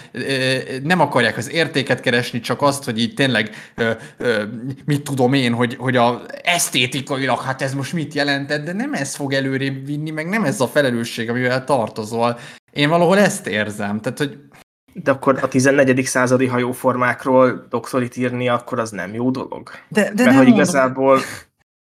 [0.82, 3.50] nem akarják az értéket keresni, csak azt, hogy így tényleg,
[4.84, 9.14] mit tudom én, hogy, hogy a esztétikailag, hát ez most mit jelentett, de nem ez
[9.14, 12.38] fog előrébb vinni, meg nem ez a felelősség, amivel tartozol.
[12.72, 14.38] Én valahol ezt érzem, tehát, hogy
[15.02, 16.04] de akkor a 14.
[16.04, 19.70] századi hajóformákról doktorit írni, akkor az nem jó dolog.
[19.88, 21.20] De, de Mert nem hogy igazából...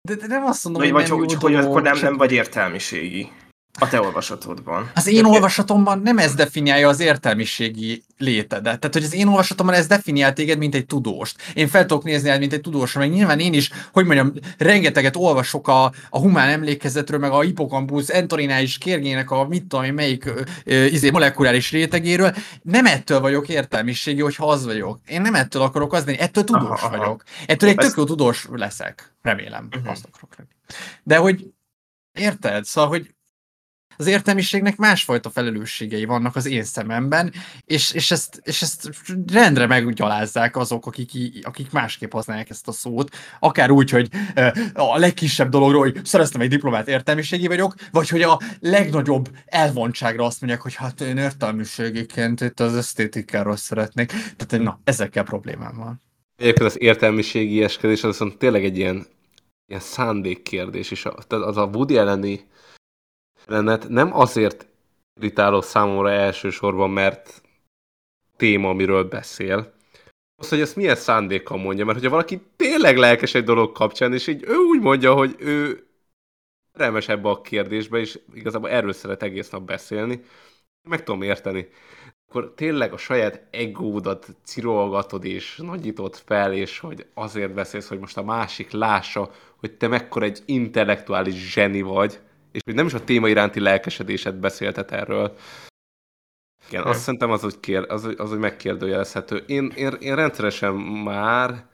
[0.01, 1.97] De, de nem azt mondom, vagy, hogy vagy, nem hogy, jó hogy dolog, akkor nem,
[2.01, 3.31] nem vagy értelmiségi.
[3.79, 4.91] A te olvasatodban.
[4.95, 8.79] Az én olvasatomban nem ez definiálja az értelmiségi létedet.
[8.79, 11.35] Tehát, hogy az én olvasatomban ez definiál téged, mint egy tudóst.
[11.53, 15.67] Én fel tudok nézni mint egy tudós, meg nyilván én is, hogy mondjam, rengeteget olvasok
[15.67, 20.25] a, a humán emlékezetről, meg a hipokampusz entorinális kérgének a mit tudom én, melyik
[20.65, 22.35] ö, izé, molekuláris rétegéről.
[22.61, 24.99] Nem ettől vagyok értelmiségi, hogyha az vagyok.
[25.07, 27.23] Én nem ettől akarok az lenni, ettől tudós aha, vagyok.
[27.45, 29.13] Ettől egy tök jó tudós leszek.
[29.21, 29.67] Remélem.
[29.75, 29.91] Uh-huh.
[29.91, 30.57] Azt akarok remélem.
[31.03, 31.51] De hogy
[32.13, 32.65] Érted?
[32.65, 33.13] Szóval, hogy
[34.01, 37.33] az értelmiségnek másfajta felelősségei vannak az én szememben,
[37.65, 38.89] és, és, ezt, és ezt
[39.31, 41.11] rendre meggyalázzák azok, akik,
[41.41, 44.09] akik másképp használják ezt a szót, akár úgy, hogy
[44.73, 50.41] a legkisebb dologról, hogy szereztem egy diplomát, értelmiségi vagyok, vagy hogy a legnagyobb elvontságra azt
[50.41, 54.07] mondják, hogy hát én értelmiségiként itt az esztétikáról szeretnék.
[54.37, 56.01] Tehát na, ezekkel problémám van.
[56.37, 59.05] Egyébként az értelmiségi eskedés az viszont tényleg egy ilyen,
[59.67, 62.49] ilyen szándékkérdés, és az a Woody elleni
[63.51, 64.67] jelenet nem azért
[65.19, 67.41] irritáló számomra elsősorban, mert
[68.37, 69.73] téma, amiről beszél,
[70.35, 74.27] az, hogy ezt milyen szándékkal mondja, mert hogyha valaki tényleg lelkes egy dolog kapcsán, és
[74.27, 75.87] így ő úgy mondja, hogy ő
[76.73, 80.23] remes ebbe a kérdésbe, és igazából erről szeret egész nap beszélni,
[80.89, 81.67] meg tudom érteni.
[82.27, 88.17] Akkor tényleg a saját egódat cirolgatod és nagyítod fel, és hogy azért beszélsz, hogy most
[88.17, 92.19] a másik lássa, hogy te mekkora egy intellektuális zseni vagy,
[92.51, 95.37] és még nem is a téma iránti lelkesedésed beszéltet erről.
[96.67, 99.43] Igen, azt szerintem az, hogy, kér, az, az, hogy megkérdőjelezhető.
[99.47, 101.65] Én, én, én rendszeresen már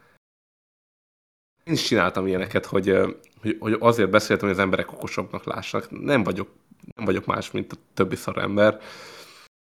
[1.63, 2.97] én is csináltam ilyeneket, hogy,
[3.41, 6.01] hogy, hogy azért beszéltem, hogy az emberek okosabbnak lássanak.
[6.01, 6.49] Nem vagyok,
[6.95, 8.73] nem vagyok más, mint a többi szarember.
[8.73, 8.87] ember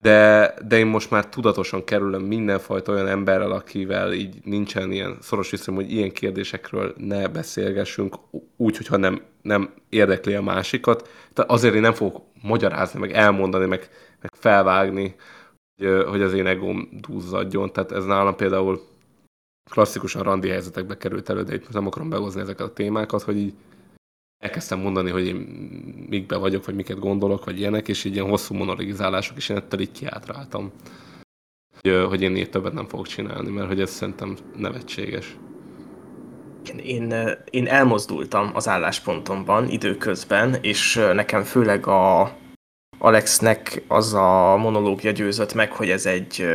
[0.02, 5.50] de, de én most már tudatosan kerülöm mindenfajta olyan emberrel, akivel így nincsen ilyen szoros
[5.52, 8.16] viszony, hogy ilyen kérdésekről ne beszélgessünk,
[8.58, 11.10] úgy, hogyha nem, nem érdekli a másikat.
[11.34, 13.90] Tehát azért én nem fogok magyarázni, meg elmondani, meg,
[14.22, 15.16] meg felvágni,
[15.78, 17.74] hogy, hogy az én egóm dúzzadjon.
[17.74, 18.82] Tehát ez nálam például
[19.70, 23.54] klasszikusan randi helyzetekbe került elő, de itt nem akarom behozni ezeket a témákat, hogy így
[24.40, 25.36] elkezdtem mondani, hogy én
[26.10, 29.80] mikbe vagyok, vagy miket gondolok, vagy ilyenek, és így ilyen hosszú monologizálások, és én ettől
[29.80, 30.72] így kiátráltam.
[31.82, 35.38] Hogy, hogy én így többet nem fogok csinálni, mert hogy ez szerintem nevetséges.
[36.84, 37.14] Én,
[37.50, 42.32] én elmozdultam az álláspontomban időközben, és nekem főleg a
[42.98, 46.46] Alexnek az a monológia győzött meg, hogy ez egy,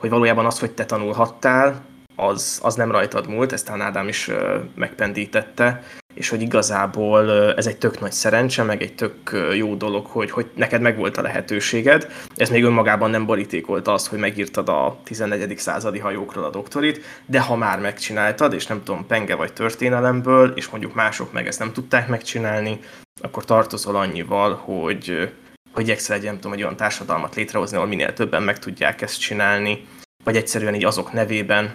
[0.00, 1.84] hogy valójában az, hogy te tanulhattál,
[2.16, 4.30] az, az nem rajtad múlt, ezt talán Ádám is
[4.74, 5.82] megpendítette,
[6.20, 9.14] és hogy igazából ez egy tök nagy szerencse, meg egy tök
[9.54, 12.12] jó dolog, hogy, hogy neked megvolt a lehetőséged.
[12.36, 15.58] Ez még önmagában nem borítékolta azt, hogy megírtad a 14.
[15.58, 20.68] századi hajókról a doktorit, de ha már megcsináltad, és nem tudom, penge vagy történelemből, és
[20.68, 22.80] mondjuk mások meg ezt nem tudták megcsinálni,
[23.20, 25.30] akkor tartozol annyival, hogy
[25.72, 29.20] hogy egyszer egy, nem tudom, egy olyan társadalmat létrehozni, ahol minél többen meg tudják ezt
[29.20, 29.86] csinálni,
[30.24, 31.74] vagy egyszerűen így azok nevében,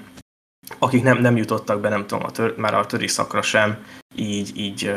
[0.79, 3.85] akik nem, nem jutottak be, nem tudom, a tör, már a töri szakra sem,
[4.15, 4.95] így, így,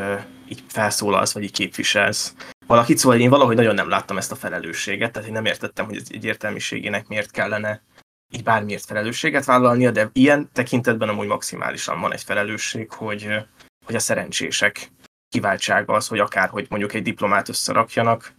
[0.49, 2.35] így felszólalsz, vagy így képviselsz
[2.67, 6.03] valakit, szóval én valahogy nagyon nem láttam ezt a felelősséget, tehát én nem értettem, hogy
[6.09, 7.83] egy értelmiségének miért kellene
[8.35, 13.29] így bármiért felelősséget vállalnia, de ilyen tekintetben amúgy maximálisan van egy felelősség, hogy,
[13.85, 14.93] hogy a szerencsések
[15.29, 18.33] kiváltsága az, hogy akár, hogy mondjuk egy diplomát összerakjanak,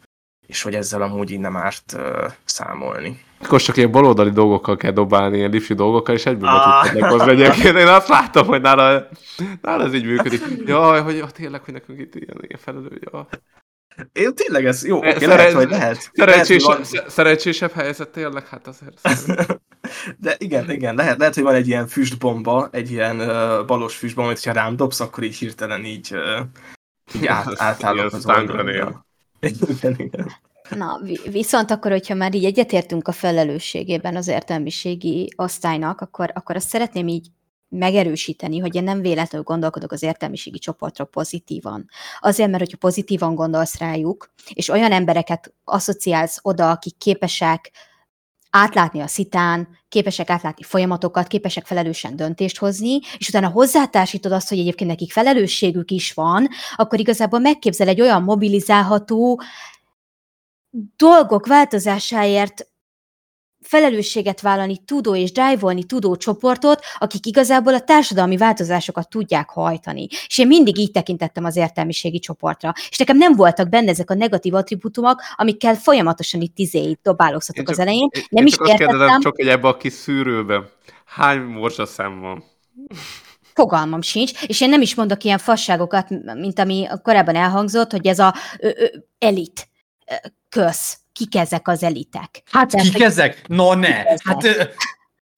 [0.49, 3.19] és hogy ezzel amúgy így nem árt uh, számolni.
[3.41, 6.91] Akkor csak ilyen baloldali dolgokkal kell dobálni, ilyen lipsi dolgokkal, és egyből ah.
[6.91, 7.77] tudnak egyébként.
[7.77, 9.07] Én azt látom, hogy nála,
[9.61, 10.41] nála ez így működik.
[10.65, 12.99] Jaj, hogy ja, tényleg, hogy nekünk itt ilyen, ilyen felelő.
[13.11, 13.27] Ja.
[14.13, 15.37] Én tényleg ez jó, oké, Szeren...
[15.37, 16.11] lehet, hogy lehet.
[16.13, 17.09] Szerencsésebb, lehet, van...
[17.09, 18.99] szerencsésebb helyzet tényleg, hát azért.
[20.17, 24.29] De igen, igen, lehet, lehet, hogy van egy ilyen füstbomba, egy ilyen uh, balos füstbomba,
[24.29, 26.45] amit ha rám dobsz, akkor így hirtelen így, uh,
[27.15, 29.07] így át, átállok az oldalra.
[30.69, 30.99] Na,
[31.31, 37.07] viszont akkor, hogyha már így egyetértünk a felelősségében az értelmiségi osztálynak, akkor, akkor azt szeretném
[37.07, 37.27] így
[37.69, 41.89] megerősíteni, hogy én nem véletlenül gondolkodok az értelmiségi csoportra pozitívan.
[42.19, 47.71] Azért, mert hogyha pozitívan gondolsz rájuk, és olyan embereket asszociálsz oda, akik képesek
[48.49, 54.59] átlátni a szitán, képesek átlátni folyamatokat, képesek felelősen döntést hozni, és utána hozzátársítod azt, hogy
[54.59, 59.41] egyébként nekik felelősségük is van, akkor igazából megképzel egy olyan mobilizálható
[60.95, 62.67] dolgok változásáért
[63.61, 70.07] felelősséget vállalni tudó és drive tudó csoportot, akik igazából a társadalmi változásokat tudják hajtani.
[70.27, 72.73] És én mindig így tekintettem az értelmiségi csoportra.
[72.89, 77.79] És nekem nem voltak benne ezek a negatív attribútumok, amikkel folyamatosan itt izéit dobálóztatok az
[77.79, 78.09] elején.
[78.29, 78.87] Nem én is csak értettem.
[78.87, 80.61] Azt kérdezem, csak egy ebbe a kis szűrőbe.
[81.05, 82.43] Hány morzsaszem van?
[83.53, 88.19] Fogalmam sincs, és én nem is mondok ilyen fasságokat, mint ami korábban elhangzott, hogy ez
[88.19, 88.85] a ö, ö,
[89.19, 89.67] elit
[90.49, 92.43] kösz kik ezek az elitek.
[92.51, 93.41] Hát Tehát, kik ezek?
[93.47, 93.95] No ne!
[94.23, 94.69] Hát,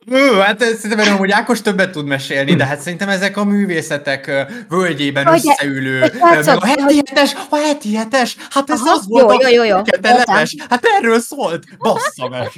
[0.05, 5.25] Ő, hát szerintem hogy Ákos többet tud mesélni, de hát szerintem ezek a művészetek völgyében
[5.25, 6.01] hogy összeülő.
[6.45, 9.81] A heti hetes, a heti hetes, hát ez Aha, az jó, volt jó, jó, jó,
[10.01, 12.51] leves, hát erről szólt, bassza meg.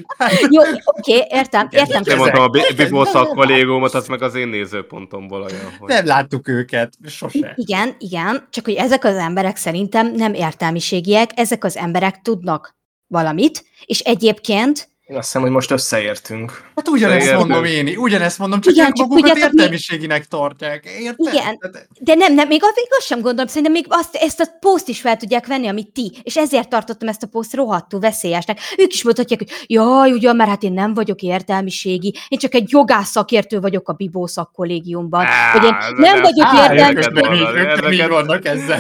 [0.50, 2.02] Jó, oké, értem, értem.
[2.06, 5.76] Nem mondtam a Bibószak kollégómat, az meg az én nézőpontomból olyan.
[5.80, 5.90] Hogy...
[5.90, 7.54] Nem láttuk őket, sose.
[7.56, 12.76] Igen, igen, csak hogy ezek az emberek szerintem nem értelmiségiek, ezek az emberek tudnak
[13.14, 16.72] valamit, és egyébként én azt hiszem, hogy most összeértünk.
[16.76, 17.48] Hát ugyanezt Értünk.
[17.48, 20.26] mondom én, ugyanezt mondom, csak Igen, ők csak magukat értelmiséginek mi...
[20.30, 20.86] tartják.
[21.00, 21.34] Érted?
[21.34, 21.60] Igen,
[22.00, 25.02] de nem, nem, még, még azt sem gondolom, szerintem még azt, ezt a poszt is
[25.02, 28.60] fel tudják venni, amit ti, és ezért tartottam ezt a poszt rohadtul veszélyesnek.
[28.78, 32.72] Ők is mondhatják, hogy jaj, ugyan, mert hát én nem vagyok értelmiségi, én csak egy
[32.72, 38.02] jogász szakértő vagyok a Bibó szakkollégiumban, hogy én nem vagyok értelmiségi.
[38.02, 38.80] Mi vannak ezzel?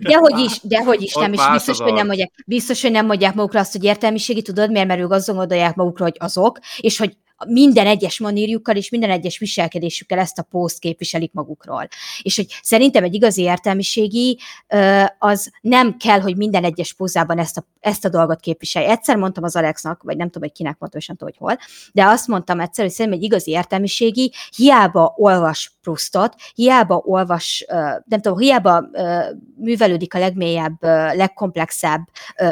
[0.00, 3.60] Dehogy is, dehogy is nem, és biztos, hogy nem mondják, biztos, hogy nem mondják magukra
[3.60, 7.16] azt, hogy értelmiségi, tudod, miért, mert ők azon gondolják magukra, hogy azok, és hogy
[7.48, 11.88] minden egyes manírjukkal és minden egyes viselkedésükkel ezt a poszt képviselik magukról.
[12.22, 14.38] És hogy szerintem egy igazi értelmiségi
[15.18, 18.90] az nem kell, hogy minden egyes pózában ezt a, ezt a dolgot képviselje.
[18.90, 21.58] Egyszer mondtam az Alexnak, vagy nem tudom, hogy kinek mondtam, és tudom, hogy hol,
[21.92, 27.64] de azt mondtam egyszer, hogy szerintem egy igazi értelmiségi hiába olvas Proustot, hiába olvas,
[28.04, 28.84] nem tudom, hiába
[29.56, 30.82] művelődik a legmélyebb,
[31.14, 32.00] legkomplexebb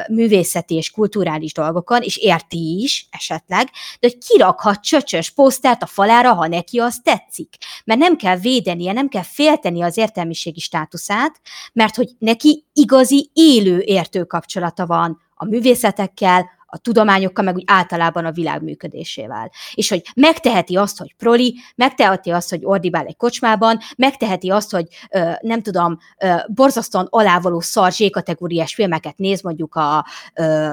[0.09, 6.35] művészeti és kulturális dolgokon, és érti is esetleg, de hogy kirakhat csöcsös posztert a falára,
[6.35, 7.57] ha neki az tetszik.
[7.85, 11.41] Mert nem kell védenie, nem kell félteni az értelmiségi státuszát,
[11.73, 18.25] mert hogy neki igazi élő értő kapcsolata van a művészetekkel, a tudományokkal, meg úgy általában
[18.25, 19.51] a világ működésével.
[19.75, 24.87] És hogy megteheti azt, hogy proli, megteheti azt, hogy ordibál egy kocsmában, megteheti azt, hogy
[25.11, 30.71] ö, nem tudom, ö, borzasztóan alávaló szar kategóriás filmeket néz mondjuk a ö,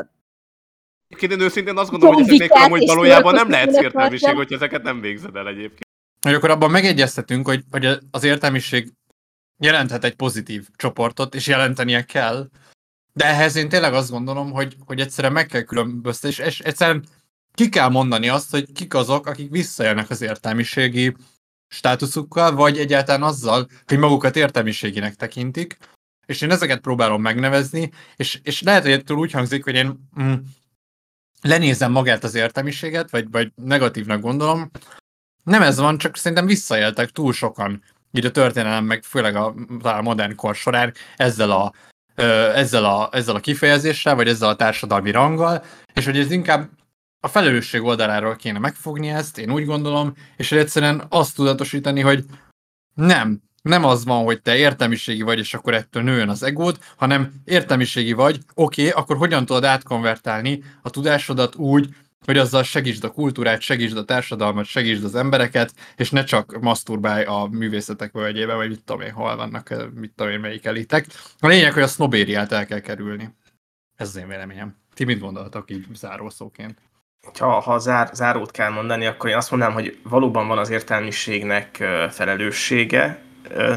[1.07, 5.01] Egyébként én őszintén azt gondolom, hogy ezeknél amúgy valójában nem lehet értelmiség, hogy ezeket nem
[5.01, 5.87] végzed el egyébként.
[6.21, 8.91] Hogy akkor abban megegyeztetünk, hogy, hogy az értelmiség
[9.57, 12.49] jelenthet egy pozitív csoportot, és jelentenie kell,
[13.13, 17.05] de ehhez én tényleg azt gondolom, hogy, hogy egyszerűen meg kell különböztetni, és, és egyszerűen
[17.53, 21.15] ki kell mondani azt, hogy kik azok, akik visszajönnek az értelmiségi
[21.67, 25.77] státuszukkal, vagy egyáltalán azzal, hogy magukat értelmiségének tekintik,
[26.25, 30.33] és én ezeket próbálom megnevezni, és, és lehet, hogy ettől úgy hangzik, hogy én mm,
[31.41, 34.71] lenézem magát az értelmiséget, vagy, vagy negatívnak gondolom.
[35.43, 40.01] Nem ez van, csak szerintem visszaéltek túl sokan így a történelem, meg főleg a, a
[40.01, 41.73] modern kor során ezzel a
[42.55, 46.69] ezzel a, ezzel a kifejezéssel, vagy ezzel a társadalmi ranggal, és hogy ez inkább
[47.19, 52.25] a felelősség oldaláról kéne megfogni ezt, én úgy gondolom, és egyszerűen azt tudatosítani, hogy
[52.93, 57.33] nem nem az van, hogy te értelmiségi vagy, és akkor ettől nőjön az egód, hanem
[57.45, 61.89] értelmiségi vagy, oké, okay, akkor hogyan tudod átkonvertálni a tudásodat úgy,
[62.25, 67.23] hogy azzal segítsd a kultúrát, segítsd a társadalmat, segítsd az embereket, és ne csak masturbálj
[67.23, 71.05] a művészetek völgyébe, vagy mit tudom én, hol vannak, mit tudom én, melyik elitek.
[71.39, 73.29] A lényeg, hogy a sznobériát el kell kerülni.
[73.95, 74.75] Ez az én véleményem.
[74.93, 76.77] Ti mit gondoltok így zárószóként?
[77.39, 81.75] Ha, ha zár, zárót kell mondani, akkor én azt mondanám, hogy valóban van az értelmiségnek
[82.09, 83.21] felelőssége,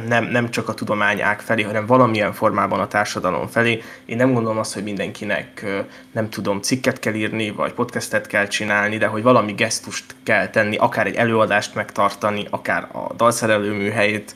[0.06, 3.82] nem, nem csak a tudomány ág felé, hanem valamilyen formában a társadalom felé.
[4.04, 5.66] Én nem gondolom azt, hogy mindenkinek
[6.12, 10.76] nem tudom, cikket kell írni, vagy podcastet kell csinálni, de hogy valami gesztust kell tenni,
[10.76, 14.34] akár egy előadást megtartani, akár a dalszerelő műhelyét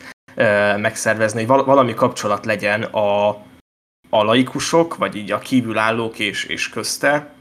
[0.76, 3.28] megszervezni, hogy valami kapcsolat legyen a,
[4.10, 7.33] a laikusok, vagy így a kívülállók és, és közte,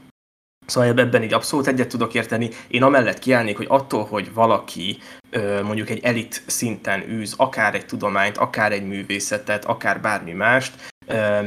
[0.66, 2.50] Szóval ebben így abszolút egyet tudok érteni.
[2.68, 4.98] Én amellett kiállnék, hogy attól, hogy valaki
[5.62, 10.92] mondjuk egy elit szinten űz, akár egy tudományt, akár egy művészetet, akár bármi mást,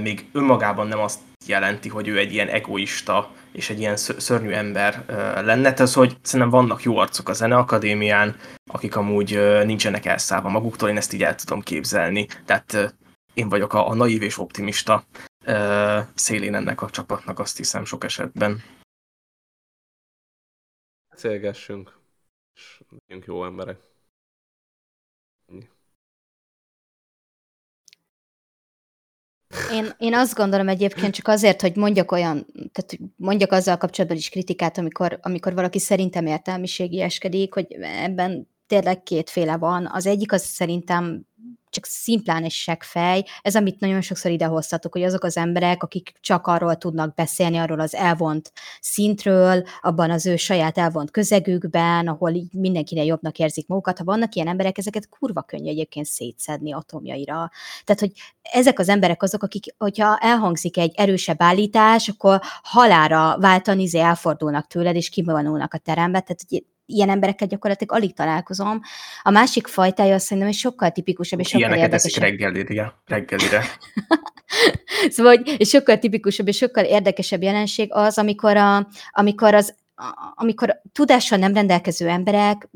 [0.02, 5.04] még önmagában nem azt jelenti, hogy ő egy ilyen egoista és egy ilyen szörnyű ember
[5.36, 5.74] lenne.
[5.74, 8.36] Tehát, hogy szerintem vannak jó arcok a Zeneakadémián,
[8.72, 12.28] akik amúgy nincsenek elszállva maguktól, én ezt így el tudom képzelni.
[12.46, 12.96] Tehát
[13.34, 15.04] én vagyok a, a naív és optimista
[16.14, 18.64] szélén ennek a csapatnak, azt hiszem sok esetben
[21.18, 22.00] beszélgessünk,
[22.56, 23.80] és legyünk jó emberek.
[29.72, 34.18] Én, én azt gondolom egyébként csak azért, hogy mondjak olyan, tehát hogy mondjak azzal kapcsolatban
[34.18, 39.88] is kritikát, amikor, amikor valaki szerintem értelmiségi eskedik, hogy ebben tényleg kétféle van.
[39.92, 41.27] Az egyik az szerintem
[41.70, 43.26] csak szimplán egy seggfej.
[43.42, 47.80] Ez, amit nagyon sokszor idehoztatok, hogy azok az emberek, akik csak arról tudnak beszélni, arról
[47.80, 53.98] az elvont szintről, abban az ő saját elvont közegükben, ahol így mindenkinek jobbnak érzik magukat.
[53.98, 57.52] Ha vannak ilyen emberek, ezeket kurva könnyű egyébként szétszedni atomjaira.
[57.84, 58.12] Tehát, hogy
[58.42, 64.68] ezek az emberek azok, akik, hogyha elhangzik egy erősebb állítás, akkor halára váltani, izé elfordulnak
[64.68, 66.20] tőled, és kivonulnak a terembe.
[66.20, 68.82] Tehát, hogy ilyen embereket gyakorlatilag alig találkozom.
[69.22, 72.94] A másik fajtája azt szerintem, hogy sokkal tipikusabb és sokkal Ilyeneket eszik reggelire.
[73.06, 73.64] reggelire.
[75.10, 79.76] szóval, hogy és sokkal tipikusabb és sokkal érdekesebb jelenség az, amikor, a, amikor az
[80.36, 82.70] amikor tudással nem rendelkező emberek,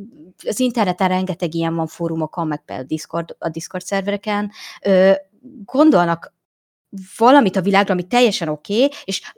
[0.47, 4.51] az interneten rengeteg ilyen van fórumokon, meg például Discord, a Discord szervereken,
[5.65, 6.33] gondolnak
[7.17, 9.33] valamit a világra, ami teljesen oké, okay, és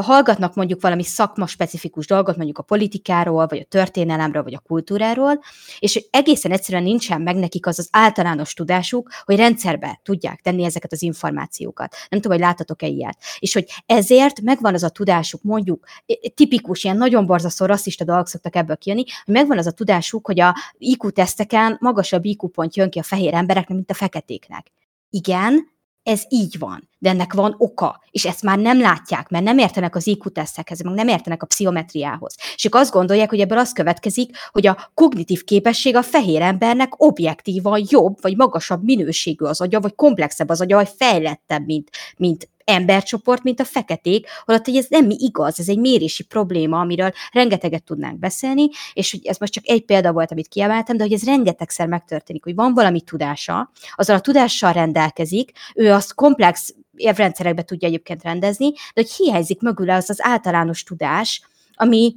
[0.00, 5.40] hallgatnak mondjuk valami szakma specifikus dolgot, mondjuk a politikáról, vagy a történelemről, vagy a kultúráról,
[5.78, 10.92] és egészen egyszerűen nincsen meg nekik az az általános tudásuk, hogy rendszerbe tudják tenni ezeket
[10.92, 11.94] az információkat.
[12.08, 13.18] Nem tudom, hogy láttatok-e ilyet.
[13.38, 15.86] És hogy ezért megvan az a tudásuk, mondjuk
[16.34, 20.40] tipikus, ilyen nagyon borzasztó rasszista dolgok szoktak ebből kijönni, hogy megvan az a tudásuk, hogy
[20.40, 24.72] a IQ teszteken magasabb IQ pont jön ki a fehér embereknek, mint a feketéknek.
[25.10, 25.74] Igen,
[26.06, 29.96] ez így van, de ennek van oka, és ezt már nem látják, mert nem értenek
[29.96, 32.36] az IQ tesztekhez, meg nem értenek a pszichometriához.
[32.54, 37.02] És ők azt gondolják, hogy ebből az következik, hogy a kognitív képesség a fehér embernek
[37.02, 42.48] objektívan jobb, vagy magasabb minőségű az agya, vagy komplexebb az agya, vagy fejlettebb, mint, mint
[42.66, 47.84] embercsoport, mint a feketék, holott, hogy ez nem igaz, ez egy mérési probléma, amiről rengeteget
[47.84, 51.24] tudnánk beszélni, és hogy ez most csak egy példa volt, amit kiemeltem, de hogy ez
[51.24, 57.88] rengetegszer megtörténik, hogy van valami tudása, azzal a tudással rendelkezik, ő azt komplex érvrendszerekbe tudja
[57.88, 61.42] egyébként rendezni, de hogy hiányzik mögül az az általános tudás,
[61.74, 62.14] ami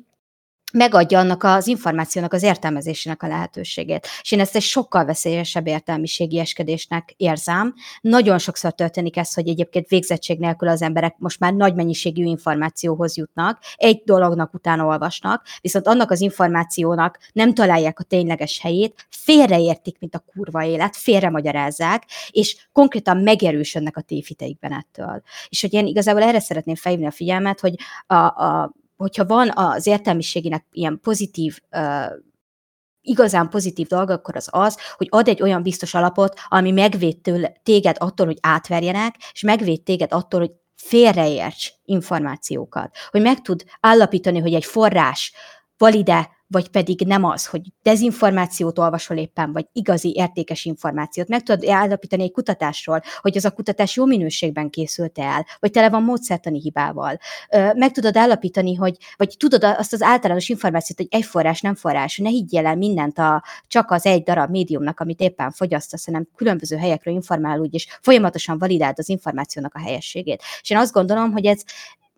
[0.74, 4.08] megadja annak az információnak az értelmezésének a lehetőségét.
[4.22, 7.74] És én ezt egy sokkal veszélyesebb értelmiségi eskedésnek érzem.
[8.02, 13.18] Nagyon sokszor történik ez, hogy egyébként végzettség nélkül az emberek most már nagy mennyiségű információhoz
[13.18, 20.00] jutnak, egy dolognak utána olvasnak, viszont annak az információnak nem találják a tényleges helyét, félreértik,
[20.00, 25.22] mint a kurva élet, félremagyarázzák, és konkrétan megerősödnek a tévhiteikben ettől.
[25.50, 27.74] És hogy én igazából erre szeretném felhívni a figyelmet, hogy
[28.08, 31.60] a, a hogyha van az értelmiségének ilyen pozitív
[33.02, 37.54] igazán pozitív dolga, akkor az az, hogy ad egy olyan biztos alapot, ami megvéd tőle,
[37.64, 42.96] téged attól, hogy átverjenek, és megvéd téged attól, hogy félreérts információkat.
[43.10, 45.34] Hogy meg tud állapítani, hogy egy forrás
[45.78, 51.28] valide vagy pedig nem az, hogy dezinformációt olvasol éppen, vagy igazi értékes információt.
[51.28, 55.90] Meg tudod állapítani egy kutatásról, hogy az a kutatás jó minőségben készült el, vagy tele
[55.90, 57.18] van módszertani hibával.
[57.76, 62.18] Meg tudod állapítani, hogy, vagy tudod azt az általános információt, hogy egy forrás nem forrás,
[62.18, 66.78] ne higgyél el mindent a, csak az egy darab médiumnak, amit éppen fogyasztasz, hanem különböző
[66.78, 70.44] helyekről informál úgy, és folyamatosan validáld az információnak a helyességét.
[70.62, 71.62] És én azt gondolom, hogy ez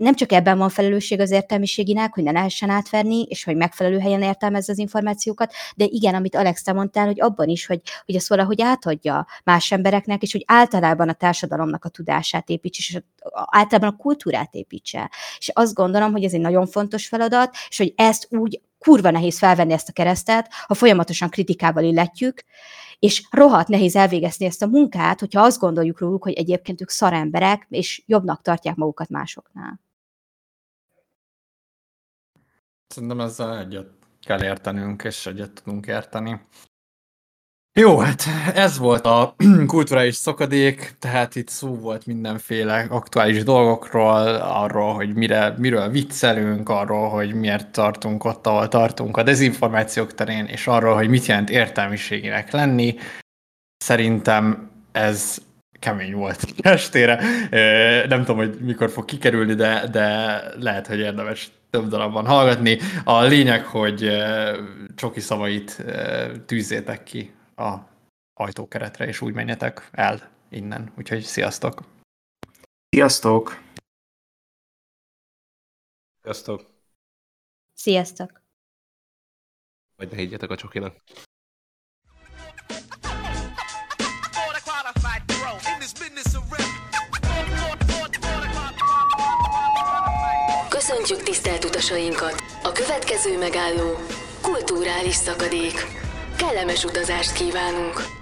[0.02, 4.22] nem csak ebben van felelősség az értelmiséginek, hogy ne lehessen átverni, és hogy megfelelő helyen
[4.22, 8.28] értelmezze az információkat, de igen, amit Alex te mondtál, hogy abban is, hogy, hogy ezt
[8.28, 13.00] valahogy átadja más embereknek, és hogy általában a társadalomnak a tudását építs, és
[13.46, 15.12] általában a kultúrát építse.
[15.38, 19.38] És azt gondolom, hogy ez egy nagyon fontos feladat, és hogy ezt úgy kurva nehéz
[19.38, 22.44] felvenni ezt a keresztet, ha folyamatosan kritikával illetjük,
[23.00, 27.66] és rohadt nehéz elvégezni ezt a munkát, hogyha azt gondoljuk róluk, hogy egyébként ők szaremberek,
[27.70, 29.80] és jobbnak tartják magukat másoknál.
[32.92, 33.90] Szerintem ezzel egyet
[34.26, 36.42] kell értenünk, és egyet tudunk érteni.
[37.80, 38.24] Jó, hát
[38.54, 39.36] ez volt a
[39.68, 47.10] kulturális szakadék, tehát itt szó volt mindenféle aktuális dolgokról, arról, hogy mire, miről viccelünk, arról,
[47.10, 52.52] hogy miért tartunk ott, ahol tartunk a dezinformációk terén, és arról, hogy mit jelent értelmiségének
[52.52, 52.96] lenni.
[53.78, 55.38] Szerintem ez
[55.82, 57.16] kemény volt estére.
[58.08, 62.78] Nem tudom, hogy mikor fog kikerülni, de, de lehet, hogy érdemes több darabban hallgatni.
[63.04, 64.12] A lényeg, hogy
[64.96, 65.86] Csoki szavait
[66.46, 67.76] tűzzétek ki a
[68.34, 70.94] ajtókeretre, és úgy menjetek el innen.
[70.98, 71.82] Úgyhogy sziasztok!
[72.90, 73.62] Sziasztok!
[76.22, 76.70] Sziasztok!
[77.74, 78.42] Sziasztok!
[79.96, 80.96] Vagy ne higgyetek a csokinak.
[91.12, 92.44] Köszöntjük tisztelt utasainkat!
[92.64, 93.98] A következő megálló
[94.42, 95.88] kulturális szakadék.
[96.38, 98.21] Kellemes utazást kívánunk!